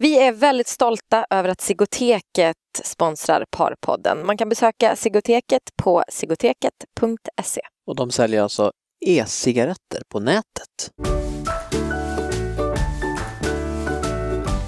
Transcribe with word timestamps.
Vi 0.00 0.18
är 0.18 0.32
väldigt 0.32 0.68
stolta 0.68 1.26
över 1.30 1.48
att 1.48 1.60
Sigoteket 1.60 2.56
sponsrar 2.84 3.44
Parpodden. 3.50 4.26
Man 4.26 4.38
kan 4.38 4.48
besöka 4.48 4.96
Sigoteket 4.96 5.62
på 5.82 6.04
sigoteket.se. 6.08 7.60
Och 7.86 7.96
de 7.96 8.10
säljer 8.10 8.42
alltså 8.42 8.72
e-cigaretter 9.06 10.02
på 10.12 10.20
nätet. 10.20 10.90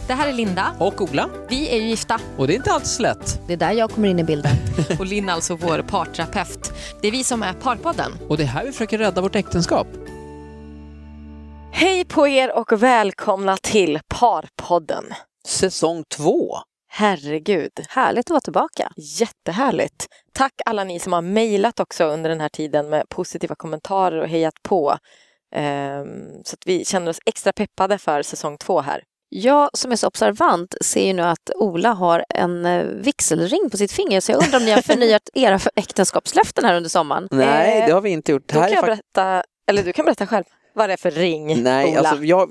Det 0.06 0.14
här 0.14 0.28
är 0.28 0.32
Linda. 0.32 0.74
Och 0.78 1.00
Ola. 1.00 1.30
Vi 1.48 1.68
är 1.68 1.76
ju 1.76 1.88
gifta. 1.88 2.20
Och 2.38 2.46
det 2.46 2.54
är 2.54 2.56
inte 2.56 2.72
alls 2.72 3.00
lätt. 3.00 3.40
Det 3.46 3.52
är 3.52 3.56
där 3.56 3.72
jag 3.72 3.90
kommer 3.90 4.08
in 4.08 4.18
i 4.18 4.24
bilden. 4.24 4.52
Och 4.98 5.06
Linn 5.06 5.28
alltså 5.28 5.54
vår 5.54 5.82
parterapeut. 5.82 6.72
Det 7.02 7.08
är 7.08 7.12
vi 7.12 7.24
som 7.24 7.42
är 7.42 7.52
Parpodden. 7.52 8.12
Och 8.28 8.36
det 8.36 8.42
är 8.42 8.46
här 8.46 8.64
vi 8.64 8.72
försöker 8.72 8.98
rädda 8.98 9.20
vårt 9.20 9.34
äktenskap. 9.34 9.86
Hej 11.72 12.04
på 12.04 12.28
er 12.28 12.52
och 12.58 12.82
välkomna 12.82 13.56
till 13.56 14.00
Parpodden. 14.08 15.04
Säsong 15.48 16.04
två. 16.16 16.56
Herregud, 16.88 17.70
Härligt 17.88 18.26
att 18.26 18.30
vara 18.30 18.40
tillbaka. 18.40 18.92
jättehärligt. 18.96 20.06
Tack 20.32 20.52
alla 20.66 20.84
ni 20.84 20.98
som 20.98 21.12
har 21.12 21.22
mejlat 21.22 21.80
också 21.80 22.04
under 22.04 22.30
den 22.30 22.40
här 22.40 22.48
tiden 22.48 22.88
med 22.88 23.08
positiva 23.08 23.54
kommentarer 23.54 24.20
och 24.20 24.28
hejat 24.28 24.54
på. 24.68 24.96
Ehm, 25.54 26.08
så 26.44 26.54
att 26.54 26.62
vi 26.66 26.84
känner 26.84 27.10
oss 27.10 27.18
extra 27.26 27.52
peppade 27.52 27.98
för 27.98 28.22
säsong 28.22 28.58
två 28.58 28.80
här. 28.80 29.02
Jag 29.28 29.70
som 29.72 29.92
är 29.92 29.96
så 29.96 30.06
observant 30.06 30.74
ser 30.80 31.06
ju 31.06 31.12
nu 31.12 31.22
att 31.22 31.50
Ola 31.54 31.92
har 31.92 32.24
en 32.28 32.66
eh, 32.66 32.84
vigselring 32.84 33.70
på 33.70 33.76
sitt 33.76 33.92
finger 33.92 34.20
så 34.20 34.32
jag 34.32 34.42
undrar 34.44 34.58
om 34.58 34.64
ni 34.64 34.70
har 34.70 34.82
förnyat 34.82 35.22
era 35.34 35.58
äktenskapslöften 35.76 36.64
här 36.64 36.74
under 36.74 36.90
sommaren? 36.90 37.28
Nej, 37.30 37.80
Eh, 37.80 37.86
det 37.86 37.92
har 37.92 38.00
vi 38.00 38.10
inte 38.10 38.32
gjort. 38.32 38.42
Det 38.48 38.54
Då 38.54 38.60
här 38.60 38.68
kan 38.68 38.78
är 38.78 38.88
jag 38.88 38.96
fakt- 38.96 39.12
berätta, 39.14 39.42
eller 39.70 39.82
du 39.82 39.92
kan 39.92 40.04
berätta 40.04 40.26
själv, 40.26 40.44
vad 40.72 40.88
det 40.88 40.92
är 40.92 40.96
för 40.96 41.10
ring, 41.10 41.62
Nej, 41.62 41.90
Ola. 41.90 41.98
alltså 42.08 42.24
jag, 42.24 42.50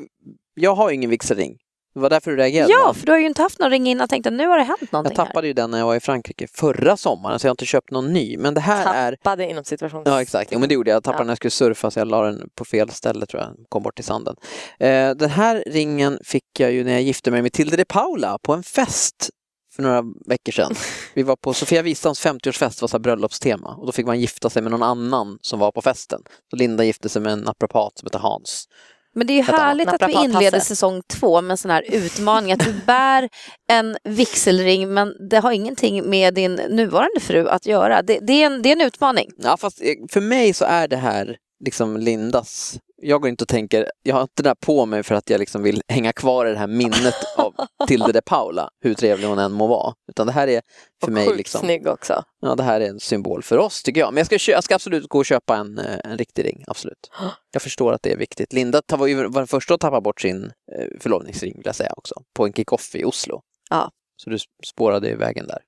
jag 0.53 0.75
har 0.75 0.89
ju 0.89 0.95
ingen 0.95 1.09
vigselring. 1.09 1.57
Det 1.93 1.99
var 1.99 2.09
därför 2.09 2.31
du 2.31 2.37
reagerade. 2.37 2.71
Ja, 2.73 2.93
för 2.93 3.05
du 3.05 3.11
har 3.11 3.19
ju 3.19 3.25
inte 3.25 3.41
haft 3.41 3.59
någon 3.59 3.69
ring 3.69 3.87
innan 3.87 4.03
och 4.03 4.09
tänkte 4.09 4.31
nu 4.31 4.47
har 4.47 4.57
det 4.57 4.63
hänt 4.63 4.79
Jag 4.81 4.93
någonting 4.93 5.15
tappade 5.15 5.47
ju 5.47 5.53
den 5.53 5.71
när 5.71 5.77
jag 5.77 5.85
var 5.85 5.95
i 5.95 5.99
Frankrike 5.99 6.47
förra 6.53 6.97
sommaren 6.97 7.39
så 7.39 7.47
jag 7.47 7.49
har 7.49 7.53
inte 7.53 7.65
köpt 7.65 7.91
någon 7.91 8.13
ny. 8.13 8.37
Men 8.37 8.53
det 8.53 8.61
här 8.61 8.93
är... 8.95 9.11
Tappade 9.15 9.49
inom 9.49 9.63
situations... 9.63 10.03
Ja 10.05 10.21
exakt, 10.21 10.51
jo, 10.53 10.59
men 10.59 10.69
det 10.69 10.75
gjorde 10.75 10.89
jag. 10.89 10.95
Jag 10.95 11.03
tappade 11.03 11.21
Ja. 11.21 11.25
när 11.25 11.31
jag 11.31 11.37
skulle 11.37 11.51
surfa 11.51 11.91
så 11.91 11.99
jag 11.99 12.07
la 12.07 12.21
den 12.21 12.49
på 12.55 12.65
fel 12.65 12.89
ställe 12.89 13.25
tror 13.25 13.43
jag. 13.43 13.55
Kom 13.69 13.83
bort 13.83 13.99
i 13.99 14.03
sanden. 14.03 14.35
Eh, 14.79 15.09
den 15.11 15.29
här 15.29 15.63
ringen 15.67 16.19
fick 16.23 16.43
jag 16.59 16.71
ju 16.71 16.83
när 16.83 16.91
jag 16.91 17.01
gifte 17.01 17.31
mig 17.31 17.41
med 17.41 17.53
Tilde 17.53 17.77
de 17.77 17.85
Paula 17.85 18.37
på 18.43 18.53
en 18.53 18.63
fest 18.63 19.29
för 19.75 19.83
några 19.83 20.03
veckor 20.25 20.51
sedan. 20.51 20.75
Vi 21.13 21.23
var 21.23 21.35
på 21.35 21.53
Sofia 21.53 21.81
Wistams 21.81 22.25
50-årsfest, 22.25 22.81
var 22.81 22.87
så 22.87 22.99
bröllopstema 22.99 23.75
och 23.75 23.85
då 23.85 23.91
fick 23.91 24.05
man 24.05 24.19
gifta 24.19 24.49
sig 24.49 24.61
med 24.61 24.71
någon 24.71 24.83
annan 24.83 25.37
som 25.41 25.59
var 25.59 25.71
på 25.71 25.81
festen. 25.81 26.21
Så 26.49 26.55
Linda 26.55 26.83
gifte 26.83 27.09
sig 27.09 27.21
med 27.21 27.33
en 27.33 27.39
naprapat 27.39 27.99
som 27.99 28.05
heter 28.05 28.19
Hans. 28.19 28.67
Men 29.15 29.27
det 29.27 29.33
är 29.33 29.35
ju 29.35 29.43
härligt 29.43 29.87
att 29.87 30.09
vi 30.09 30.13
inleder 30.13 30.59
säsong 30.59 31.01
två 31.07 31.41
med 31.41 31.51
en 31.51 31.57
sån 31.57 31.71
här 31.71 31.83
utmaning. 31.91 32.51
Att 32.51 32.59
du 32.59 32.73
bär 32.85 33.29
en 33.71 33.97
vigselring 34.03 34.93
men 34.93 35.29
det 35.29 35.37
har 35.37 35.51
ingenting 35.51 36.09
med 36.09 36.33
din 36.33 36.55
nuvarande 36.55 37.19
fru 37.19 37.47
att 37.47 37.65
göra. 37.65 38.01
Det, 38.01 38.19
det, 38.19 38.33
är, 38.33 38.45
en, 38.45 38.61
det 38.61 38.69
är 38.69 38.75
en 38.75 38.81
utmaning. 38.81 39.29
Ja, 39.37 39.57
fast 39.57 39.81
eh, 39.81 39.93
för 40.09 40.21
mig 40.21 40.53
så 40.53 40.65
är 40.65 40.87
det 40.87 40.97
här 40.97 41.37
liksom 41.65 41.97
Lindas. 41.97 42.79
Jag 43.01 43.21
går 43.21 43.29
inte 43.29 43.43
och 43.43 43.47
tänker, 43.47 43.91
jag 44.03 44.15
har 44.15 44.21
inte 44.21 44.43
det 44.43 44.49
där 44.49 44.55
på 44.55 44.85
mig 44.85 45.03
för 45.03 45.15
att 45.15 45.29
jag 45.29 45.39
liksom 45.39 45.63
vill 45.63 45.81
hänga 45.87 46.13
kvar 46.13 46.45
i 46.45 46.51
det 46.51 46.57
här 46.57 46.67
minnet 46.67 47.15
av 47.37 47.53
Tilde 47.87 48.11
de 48.11 48.21
Paula, 48.21 48.69
hur 48.81 48.93
trevlig 48.93 49.27
hon 49.27 49.39
än 49.39 49.51
må 49.51 49.67
vara. 49.67 49.93
Utan 50.09 50.27
det 50.27 50.33
här 50.33 50.47
är 50.47 50.61
för 51.01 51.07
och 51.07 51.13
mig 51.13 51.25
sjukt 51.27 51.37
liksom, 51.37 51.61
snygg 51.61 51.87
också. 51.87 52.23
ja 52.41 52.55
det 52.55 52.63
här 52.63 52.81
är 52.81 52.89
en 52.89 52.99
symbol 52.99 53.43
för 53.43 53.57
oss 53.57 53.83
tycker 53.83 54.01
jag. 54.01 54.13
Men 54.13 54.25
jag 54.29 54.41
ska, 54.41 54.51
jag 54.51 54.63
ska 54.63 54.75
absolut 54.75 55.07
gå 55.07 55.17
och 55.17 55.25
köpa 55.25 55.55
en, 55.57 55.77
eh, 55.77 55.99
en 56.03 56.17
riktig 56.17 56.45
ring, 56.45 56.63
absolut. 56.67 57.11
Jag 57.51 57.61
förstår 57.61 57.93
att 57.93 58.03
det 58.03 58.11
är 58.11 58.17
viktigt. 58.17 58.53
Linda 58.53 58.81
var 58.87 59.27
var 59.27 59.41
den 59.41 59.47
första 59.47 59.73
att 59.73 59.79
tappa 59.79 60.01
bort 60.01 60.21
sin 60.21 60.43
eh, 60.45 60.87
förlovningsring 60.99 61.53
vill 61.55 61.65
jag 61.65 61.75
säga 61.75 61.93
också, 61.97 62.15
på 62.35 62.45
en 62.45 62.53
kick-off 62.53 62.95
i 62.95 63.03
Oslo. 63.03 63.41
Ja. 63.69 63.91
Så 64.23 64.29
du 64.29 64.37
spårade 64.65 65.09
i 65.09 65.15
vägen 65.15 65.47
där. 65.47 65.59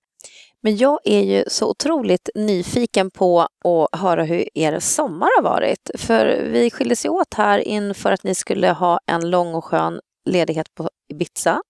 Men 0.63 0.77
jag 0.77 0.99
är 1.03 1.21
ju 1.21 1.43
så 1.47 1.69
otroligt 1.69 2.29
nyfiken 2.35 3.11
på 3.11 3.41
att 3.41 3.99
höra 3.99 4.23
hur 4.23 4.57
er 4.57 4.79
sommar 4.79 5.29
har 5.37 5.43
varit. 5.43 5.91
För 5.97 6.25
vi 6.51 6.69
skildes 6.71 7.05
ju 7.05 7.09
åt 7.09 7.33
här 7.33 7.59
inför 7.59 8.11
att 8.11 8.23
ni 8.23 8.35
skulle 8.35 8.71
ha 8.71 8.99
en 9.05 9.29
lång 9.29 9.55
och 9.55 9.65
skön 9.65 9.99
ledighet 10.29 10.75
på 10.75 10.89
Ibiza. 11.13 11.61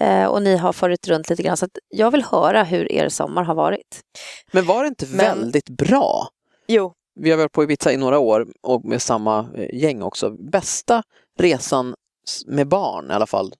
Eh, 0.00 0.24
och 0.24 0.42
ni 0.42 0.56
har 0.56 0.72
farit 0.72 1.08
runt 1.08 1.30
lite 1.30 1.42
grann. 1.42 1.56
Så 1.56 1.64
att 1.64 1.78
jag 1.88 2.10
vill 2.10 2.22
höra 2.24 2.62
hur 2.64 2.92
er 2.92 3.08
sommar 3.08 3.42
har 3.44 3.54
varit. 3.54 4.00
Men 4.52 4.66
var 4.66 4.82
det 4.82 4.88
inte 4.88 5.06
Men- 5.06 5.16
väldigt 5.18 5.68
bra? 5.70 6.28
Jo, 6.68 6.92
Vi 7.20 7.30
har 7.30 7.38
varit 7.38 7.52
på 7.52 7.62
Ibiza 7.62 7.92
i 7.92 7.96
några 7.96 8.18
år 8.18 8.46
och 8.62 8.84
med 8.84 9.02
samma 9.02 9.46
eh, 9.54 9.74
gäng 9.82 10.02
också. 10.02 10.30
Bästa 10.30 11.02
resan 11.38 11.94
med 12.46 12.68
barn 12.68 13.10
i 13.10 13.14
alla 13.14 13.26
fall. 13.26 13.52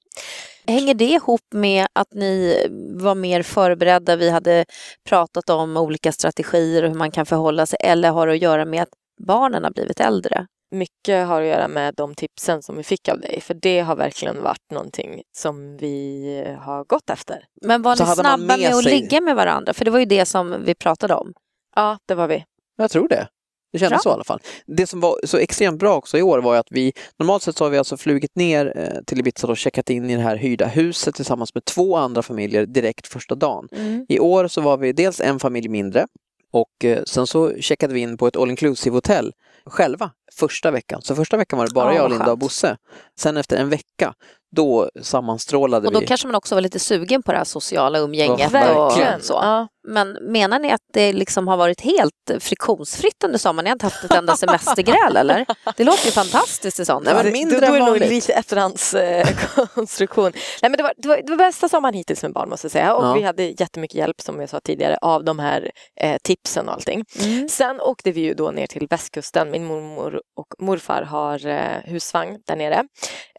Hänger 0.67 0.95
det 0.95 1.05
ihop 1.05 1.47
med 1.51 1.87
att 1.93 2.15
ni 2.15 2.67
var 2.97 3.15
mer 3.15 3.43
förberedda? 3.43 4.17
Vi 4.17 4.31
hade 4.31 4.65
pratat 5.05 5.51
om 5.51 5.77
olika 5.77 6.12
strategier 6.12 6.83
och 6.83 6.89
hur 6.89 6.99
man 6.99 7.11
kan 7.11 7.27
förhålla 7.27 7.67
sig. 7.67 7.78
Eller 7.83 8.11
har 8.11 8.27
det 8.27 8.33
att 8.33 8.43
göra 8.43 8.65
med 8.65 8.83
att 8.83 8.93
barnen 9.27 9.65
har 9.65 9.71
blivit 9.71 10.01
äldre? 10.01 10.47
mycket 10.71 11.27
har 11.27 11.43
att 11.43 11.49
göra 11.49 11.69
med 11.69 11.95
de 11.95 12.15
tipsen 12.15 12.62
som 12.62 12.77
vi 12.77 12.83
fick 12.83 13.09
av 13.09 13.21
dig. 13.21 13.41
För 13.41 13.55
det 13.55 13.81
har 13.81 13.97
verkligen 13.97 14.43
varit 14.43 14.71
någonting 14.71 15.23
som 15.37 15.77
vi 15.77 16.57
har 16.61 16.84
gått 16.84 17.11
efter. 17.11 17.45
Men 17.62 17.83
var 17.83 17.93
ni 17.93 17.97
snabba 17.97 18.37
med 18.37 18.59
med 18.59 18.75
att 18.75 18.84
ligga 18.84 19.21
med 19.21 19.37
varandra? 19.37 19.75
För 19.75 19.84
det 19.84 19.91
var 19.91 19.99
ju 19.99 20.05
det 20.05 20.27
som 20.27 20.65
vi 20.65 20.75
pratade 20.75 21.15
om. 21.15 21.34
Ja, 21.77 21.99
det 22.07 22.15
var 22.15 22.27
vi. 22.27 22.45
Jag 22.77 22.91
tror 22.91 23.09
det. 23.09 23.28
Det 23.73 23.79
kändes 23.79 23.91
Bra. 23.91 23.99
så 24.03 24.11
i 24.11 24.12
alla 24.12 24.25
fall. 24.25 24.41
Det 24.67 24.87
som 24.87 25.01
var 25.01 25.17
så 25.25 25.39
extremt 25.39 25.79
bra 25.79 25.97
också 25.97 26.19
i 26.19 26.23
år 26.23 26.39
var 26.39 26.56
att 26.56 26.67
vi, 26.71 26.93
normalt 27.19 27.43
sett 27.43 27.56
så 27.56 27.65
har 27.65 27.71
vi 27.71 27.79
alltså 27.79 27.97
flugit 27.97 28.37
ner 28.37 28.73
eh, 28.77 29.03
till 29.06 29.21
Ibiza 29.21 29.47
och 29.47 29.56
checkat 29.56 29.91
in 29.91 30.11
i 30.11 30.17
det 30.17 30.23
här 30.23 30.37
hyrda 30.37 30.67
huset 30.67 31.15
tillsammans 31.15 31.55
med 31.55 31.65
två 31.65 31.97
andra 31.97 32.23
familjer 32.23 32.67
direkt 32.67 33.07
första 33.07 33.34
dagen. 33.34 33.69
I 34.09 34.19
år 34.19 34.49
så 34.49 34.61
var 34.61 34.77
vi 34.77 34.93
dels 34.93 35.21
en 35.21 35.39
familj 35.39 35.69
mindre 35.69 36.07
och 36.51 36.84
eh, 36.84 37.03
sen 37.05 37.27
så 37.27 37.53
checkade 37.61 37.95
vi 37.95 38.01
in 38.01 38.17
på 38.17 38.27
ett 38.27 38.37
all 38.37 38.51
inclusive 38.51 38.97
hotell 38.97 39.33
själva 39.67 40.11
första 40.39 40.71
veckan. 40.71 41.03
Så 41.03 41.15
första 41.15 41.37
veckan 41.37 41.59
var 41.59 41.67
det 41.67 41.75
bara 41.75 41.95
Ja, 41.95 42.01
jag, 42.01 42.11
Linda 42.11 42.33
och. 42.33 42.39
Bosse. 42.39 42.77
Sen 43.19 43.37
efter 43.37 43.57
en 43.57 43.69
vecka, 43.69 44.15
då 44.56 44.91
sammanstrålade 45.03 45.86
Och 45.86 45.92
då 45.92 46.00
vi. 46.00 46.06
kanske 46.06 46.26
man 46.26 46.34
också 46.34 46.54
var 46.54 46.62
lite 46.62 46.78
sugen 46.78 47.22
på 47.22 47.32
det 47.32 47.38
här 47.38 47.44
sociala 47.44 47.98
umgänget. 47.98 48.50
Ja, 48.53 48.75
och 48.75 48.91
verkligen. 48.91 49.22
så. 49.22 49.32
Ja. 49.32 49.69
Men 49.88 50.12
menar 50.12 50.59
ni 50.59 50.72
att 50.72 50.81
det 50.92 51.12
liksom 51.12 51.48
har 51.48 51.56
varit 51.56 51.81
helt 51.81 52.12
friktionsfritt 52.41 53.25
under 53.25 53.38
sommaren? 53.38 53.64
Ni 53.64 53.70
har 53.70 53.75
inte 53.75 53.86
haft 53.86 54.04
ett 54.04 54.14
enda 54.14 54.36
semestergräl 54.36 55.12
eller? 55.16 55.47
Det 55.76 55.84
låter 55.84 56.06
ju 56.06 56.12
fantastiskt 56.12 56.81
i 56.81 56.84
sånt 56.84 57.04
men 57.04 57.16
fall. 57.16 57.32
mindre 57.32 57.60
då, 57.60 57.66
då 57.66 57.75
är 57.75 57.81
det 57.81 57.86
nog 57.86 57.98
lite 58.00 58.32
efterhandskonstruktion. 58.32 60.32
Nej, 60.62 60.70
men 60.70 60.72
det, 60.72 60.82
var, 60.82 60.92
det, 60.97 61.09
var, 61.09 61.16
det 61.16 61.30
var 61.30 61.36
bästa 61.36 61.69
sommaren 61.69 61.94
hittills 61.94 62.22
med 62.22 62.32
barn 62.32 62.48
måste 62.48 62.65
jag 62.65 62.72
säga. 62.72 62.94
Och 62.94 63.04
Ja. 63.04 63.12
vi 63.15 63.22
hade 63.22 63.42
jättemycket 63.44 63.97
hjälp 63.97 64.20
som 64.20 64.41
jag 64.41 64.48
sa 64.48 64.60
tidigare 64.60 64.98
av 65.00 65.25
de 65.25 65.38
här 65.38 65.70
eh, 66.00 66.16
tipsen 66.25 66.69
och 66.69 66.75
allting. 66.75 67.04
Mm. 67.20 67.48
Sen 67.48 67.80
åkte 67.80 68.12
vi 68.12 68.20
ju 68.20 68.34
då 68.34 68.50
ner 68.50 68.66
till 68.66 68.86
västkusten. 68.91 69.50
Min 69.50 69.65
mormor 69.65 70.20
och 70.36 70.47
morfar 70.65 71.03
har 71.03 71.47
eh, 71.47 71.59
husvagn 71.84 72.38
där 72.47 72.56
nere. 72.56 72.84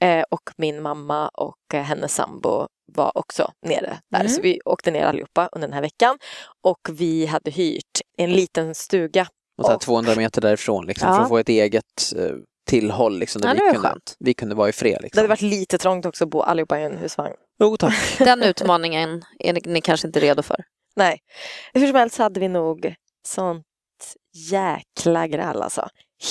Eh, 0.01 0.23
och 0.31 0.41
min 0.57 0.81
mamma 0.81 0.98
och 1.33 1.55
eh, 1.73 1.81
hennes 1.81 2.13
sambo 2.15 2.67
var 2.93 3.11
också 3.17 3.51
nere 3.65 3.99
där. 4.11 4.19
Mm. 4.19 4.31
Så 4.31 4.41
vi 4.41 4.59
åkte 4.65 4.91
ner 4.91 5.05
allihopa 5.05 5.49
under 5.51 5.67
den 5.67 5.73
här 5.73 5.81
veckan. 5.81 6.17
Och 6.63 6.79
vi 6.91 7.25
hade 7.25 7.51
hyrt 7.51 8.01
en 8.17 8.31
liten 8.33 8.75
stuga. 8.75 9.27
Och 9.57 9.65
så 9.65 9.69
här 9.69 9.75
Och- 9.75 9.81
200 9.81 10.15
meter 10.15 10.41
därifrån 10.41 10.85
liksom, 10.85 11.09
Ja. 11.09 11.15
för 11.15 11.21
att 11.23 11.29
få 11.29 11.37
ett 11.37 11.49
eget 11.49 12.13
eh, 12.17 12.31
tillhåll. 12.69 13.19
Liksom, 13.19 13.41
där 13.41 13.49
Ja, 13.49 13.53
det 13.53 13.63
vi, 13.65 13.71
kunde, 13.73 13.87
skönt. 13.89 14.15
vi 14.19 14.33
kunde 14.33 14.55
vara 14.55 14.69
i 14.69 14.71
fred. 14.71 14.97
Det 14.99 15.03
Liksom. 15.03 15.19
hade 15.19 15.27
varit 15.29 15.41
lite 15.41 15.77
trångt 15.77 16.05
också 16.05 16.23
att 16.23 16.29
bo 16.29 16.41
allihopa 16.41 16.79
i 16.79 16.83
en 16.83 16.97
husvagn. 16.97 17.35
Jo 17.63 17.77
tack. 17.77 17.95
Den 18.19 18.43
utmaningen 18.43 19.23
är 19.39 19.53
ni, 19.53 19.61
ni 19.65 19.81
kanske 19.81 20.07
inte 20.07 20.19
redo 20.19 20.41
för. 20.41 20.63
Nej. 20.95 21.19
Hur 21.73 21.87
som 21.87 21.95
helst 21.95 22.17
hade 22.17 22.39
vi 22.39 22.47
nog 22.47 22.95
sånt 23.27 23.65
jäkla 24.51 25.27
gräl 25.27 25.61
alltså. 25.61 25.87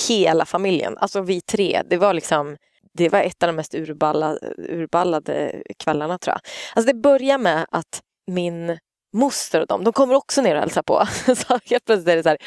Hela 0.07 0.45
familjen, 0.45 0.97
alltså 0.97 1.21
vi 1.21 1.41
tre. 1.41 1.81
Det 1.89 1.97
var 1.97 2.13
liksom 2.13 2.57
det 2.97 3.09
var 3.09 3.19
ett 3.19 3.43
av 3.43 3.47
de 3.47 3.55
mest 3.55 3.75
urballa, 3.75 4.37
urballade 4.57 5.63
kvällarna 5.77 6.17
tror 6.17 6.31
jag. 6.33 6.41
Alltså 6.75 6.93
det 6.93 6.99
börjar 6.99 7.37
med 7.37 7.65
att 7.71 8.01
min 8.31 8.77
moster 9.13 9.61
och 9.61 9.67
dem, 9.67 9.83
de 9.83 9.93
kommer 9.93 10.15
också 10.15 10.41
ner 10.41 10.55
och 10.55 10.61
hälsar 10.61 10.81
på. 10.81 11.05
Så 11.35 11.59
helt 11.65 11.85
plötsligt 11.85 12.07
är 12.07 12.15
det 12.15 12.23
så 12.23 12.29
här 12.29 12.37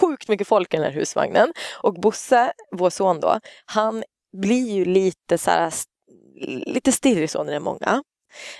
sjukt 0.00 0.28
mycket 0.28 0.48
folk 0.48 0.74
i 0.74 0.76
den 0.76 0.86
här 0.86 0.92
husvagnen. 0.92 1.52
Och 1.78 1.94
Bosse, 1.94 2.52
vår 2.70 2.90
son 2.90 3.20
då, 3.20 3.40
han 3.66 4.04
blir 4.36 4.70
ju 4.72 4.84
lite 4.84 5.38
så 5.38 5.50
här, 5.50 5.72
lite 6.66 6.92
stirrig 6.92 7.30
så 7.30 7.42
när 7.44 7.50
det 7.50 7.56
är 7.56 7.60
många. 7.60 8.02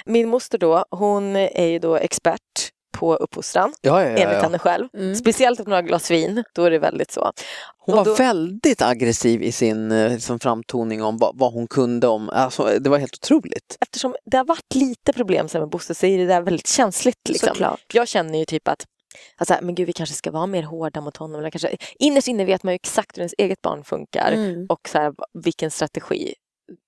Min 0.05 0.29
moster 0.29 0.59
då, 0.59 0.85
hon 0.91 1.37
är 1.37 1.67
ju 1.67 1.79
då 1.79 1.97
expert 1.97 2.72
på 3.03 3.15
uppfostran, 3.17 3.73
Ja, 3.81 4.03
ja, 4.03 4.09
ja, 4.11 4.17
enligt 4.17 4.43
henne 4.43 4.59
själv. 4.59 4.89
Mm. 4.97 5.15
Speciellt 5.15 5.61
efter 5.61 5.71
några 5.71 5.83
glas 5.83 6.11
vin, 6.11 6.45
då 6.55 6.65
är 6.65 6.71
det 6.71 6.79
väldigt 6.79 7.11
så. 7.11 7.33
Hon 7.79 7.93
Och 7.93 7.99
var 7.99 8.05
då- 8.05 8.15
väldigt 8.15 8.83
aggressiv 8.83 9.43
i 9.43 9.53
sin 9.53 10.09
liksom, 10.09 10.39
framtoning 10.39 11.03
om 11.03 11.19
vad, 11.19 11.39
vad 11.39 11.53
hon 11.53 11.67
kunde 11.67 12.07
om. 12.09 12.29
Alltså, 12.29 12.71
det 12.81 12.91
var 12.91 12.99
helt 12.99 13.15
otroligt. 13.15 13.77
Eftersom 13.81 14.15
det 14.25 14.37
har 14.37 14.45
varit 14.45 14.75
lite 14.75 15.13
problem 15.13 15.49
sen 15.49 15.61
med 15.61 15.71
Bosse 15.71 15.95
så 15.95 16.07
är 16.07 16.19
det 16.19 16.27
där 16.27 16.41
väldigt 16.43 16.67
känsligt. 16.67 17.29
Liksom. 17.29 17.49
Såklart. 17.49 17.81
Jag 17.93 18.09
känner 18.09 18.39
ju 18.39 18.45
typ 18.45 18.69
att 18.69 18.85
Alltså, 19.37 19.55
men 19.63 19.75
gud, 19.75 19.87
vi 19.87 19.93
kanske 19.93 20.15
ska 20.15 20.31
vara 20.31 20.47
mer 20.47 20.63
hårda 20.63 21.01
mot 21.01 21.17
honom. 21.17 21.41
Eller 21.41 21.51
kanske, 21.51 21.77
innerst 21.99 22.29
inne 22.29 22.45
vet 22.45 22.63
man 22.63 22.73
ju 22.73 22.75
exakt 22.75 23.17
hur 23.17 23.21
ens 23.21 23.35
eget 23.39 23.63
barn 23.63 23.85
funkar 23.85 24.33
Mm. 24.33 24.67
och 24.69 24.89
så 24.89 24.99
här, 24.99 25.13
vilken 25.45 25.71
strategi 25.71 26.35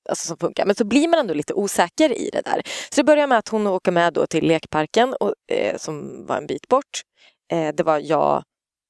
alltså, 0.08 0.26
som 0.26 0.36
funkar. 0.36 0.66
Men 0.66 0.74
så 0.74 0.84
blir 0.84 1.08
man 1.08 1.20
ändå 1.20 1.34
lite 1.34 1.54
osäker 1.54 2.18
i 2.18 2.30
det 2.32 2.42
där. 2.44 2.62
Så 2.90 3.00
det 3.00 3.04
börjar 3.04 3.26
med 3.26 3.38
att 3.38 3.48
hon 3.48 3.66
åker 3.66 3.92
med 3.92 4.12
då 4.12 4.26
till 4.26 4.46
lekparken 4.46 5.14
och, 5.20 5.34
eh, 5.52 5.76
som 5.76 6.26
var 6.26 6.36
en 6.36 6.46
bit 6.46 6.68
bort. 6.68 7.02
Eh, 7.52 7.74
det 7.74 7.82
var 7.82 7.98
jag, 7.98 8.42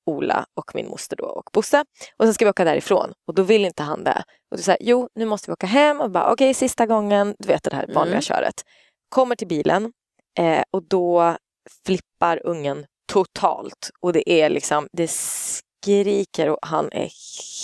Ola 0.06 0.46
och 0.54 0.74
min 0.74 0.88
moster 0.88 1.16
då 1.16 1.24
och 1.24 1.50
Bosse. 1.52 1.84
Och 2.16 2.24
sen 2.24 2.34
ska 2.34 2.44
vi 2.44 2.50
åka 2.50 2.64
därifrån 2.64 3.12
och 3.28 3.34
då 3.34 3.42
vill 3.42 3.64
inte 3.64 3.82
han 3.82 4.04
det. 4.04 4.24
Och 4.50 4.56
då 4.56 4.62
säger 4.62 4.78
jo 4.80 5.08
nu 5.14 5.24
måste 5.24 5.50
vi 5.50 5.52
åka 5.52 5.66
hem 5.66 6.00
och 6.00 6.10
bara 6.10 6.24
okej 6.24 6.32
okay, 6.32 6.54
sista 6.54 6.86
gången, 6.86 7.34
du 7.38 7.48
vet 7.48 7.62
det 7.62 7.76
här 7.76 7.86
vanliga 7.86 8.14
mm. 8.14 8.22
köret. 8.22 8.54
Kommer 9.08 9.36
till 9.36 9.48
bilen 9.48 9.92
eh, 10.38 10.62
och 10.70 10.82
då 10.88 11.36
flippar 11.86 12.46
ungen 12.46 12.86
totalt 13.12 13.90
och 14.00 14.12
det 14.12 14.30
är 14.30 14.50
liksom, 14.50 14.88
det 14.92 15.10
skriker 15.84 16.48
och 16.48 16.58
han 16.62 16.88
är 16.92 17.10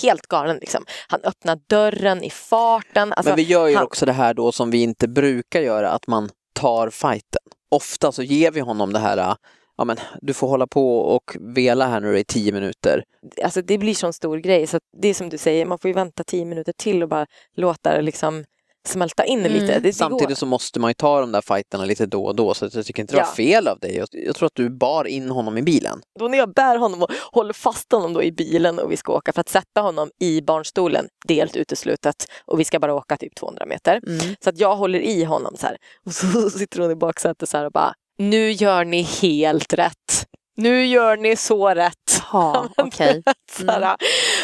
helt 0.02 0.26
galen. 0.26 0.56
Liksom. 0.56 0.84
Han 1.08 1.20
öppnar 1.24 1.58
dörren 1.66 2.24
i 2.24 2.30
farten. 2.30 3.12
Alltså, 3.12 3.30
Men 3.30 3.36
vi 3.36 3.42
gör 3.42 3.68
ju 3.68 3.74
han... 3.74 3.84
också 3.84 4.06
det 4.06 4.12
här 4.12 4.34
då 4.34 4.52
som 4.52 4.70
vi 4.70 4.82
inte 4.82 5.08
brukar 5.08 5.60
göra, 5.60 5.90
att 5.90 6.06
man 6.06 6.30
tar 6.52 6.90
fighten. 6.90 7.42
Ofta 7.70 8.12
så 8.12 8.22
ger 8.22 8.50
vi 8.50 8.60
honom 8.60 8.92
det 8.92 8.98
här 8.98 9.36
ja 9.76 9.84
men 9.84 9.96
du 10.20 10.34
får 10.34 10.48
hålla 10.48 10.66
på 10.66 10.98
och 10.98 11.36
vela 11.40 11.86
här 11.86 12.00
nu 12.00 12.18
i 12.18 12.24
tio 12.24 12.52
minuter. 12.52 13.04
Alltså 13.42 13.62
det 13.62 13.78
blir 13.78 13.94
sån 13.94 14.12
stor 14.12 14.38
grej 14.38 14.66
så 14.66 14.78
det 15.02 15.08
är 15.08 15.14
som 15.14 15.28
du 15.28 15.38
säger, 15.38 15.66
man 15.66 15.78
får 15.78 15.88
ju 15.88 15.94
vänta 15.94 16.24
tio 16.24 16.44
minuter 16.44 16.72
till 16.76 17.02
och 17.02 17.08
bara 17.08 17.26
låta 17.56 17.96
det 17.96 18.02
liksom 18.02 18.44
smälta 18.88 19.24
in 19.24 19.40
mm. 19.40 19.52
lite. 19.52 19.80
Det, 19.80 19.92
Samtidigt 19.92 20.28
det 20.28 20.36
så 20.36 20.46
måste 20.46 20.80
man 20.80 20.90
ju 20.90 20.94
ta 20.94 21.20
de 21.20 21.32
där 21.32 21.40
fighterna 21.40 21.84
lite 21.84 22.06
då 22.06 22.24
och 22.24 22.36
då 22.36 22.54
så 22.54 22.68
jag 22.72 22.86
tycker 22.86 23.02
inte 23.02 23.14
det 23.14 23.20
var 23.20 23.28
ja. 23.28 23.34
fel 23.34 23.68
av 23.68 23.78
dig. 23.78 23.96
Jag, 23.96 24.08
jag, 24.12 24.34
tror 24.36 24.46
att 24.46 24.54
du 24.54 24.70
bar 24.70 25.04
in 25.04 25.30
honom 25.30 25.58
i 25.58 25.62
bilen. 25.62 26.00
Då 26.18 26.28
när 26.28 26.38
jag 26.38 26.54
bär 26.54 26.76
honom 26.76 27.02
och 27.02 27.10
håller 27.32 27.52
fast 27.52 27.92
honom 27.92 28.12
då 28.12 28.22
i 28.22 28.32
bilen 28.32 28.78
och 28.78 28.92
vi 28.92 28.96
ska 28.96 29.12
åka 29.12 29.32
för 29.32 29.40
att 29.40 29.48
sätta 29.48 29.80
honom 29.80 30.10
i 30.20 30.42
barnstolen, 30.42 31.08
det 31.26 31.34
är 31.34 31.38
helt 31.38 31.56
uteslutet 31.56 32.26
och 32.44 32.60
vi 32.60 32.64
ska 32.64 32.78
bara 32.78 32.94
åka 32.94 33.16
typ 33.16 33.34
200 33.34 33.66
meter. 33.66 34.00
Mm. 34.06 34.36
Så 34.44 34.50
att 34.50 34.58
jag 34.58 34.76
håller 34.76 35.00
i 35.00 35.24
honom 35.24 35.56
så 35.56 35.66
här 35.66 35.76
och 36.06 36.12
så 36.12 36.50
sitter 36.50 36.80
hon 36.80 36.90
i 36.90 36.96
baksätet 36.96 37.48
så 37.48 37.56
här 37.56 37.66
och 37.66 37.72
bara 37.72 37.94
nu 38.18 38.50
gör 38.50 38.84
ni 38.84 39.02
helt 39.02 39.72
rätt. 39.72 40.26
Nu 40.56 40.86
gör 40.86 41.16
ni 41.16 41.36
så 41.36 41.68
rätt. 41.68 42.22
Ja, 42.32 42.68
okay. 42.76 43.22
mm. 43.60 43.96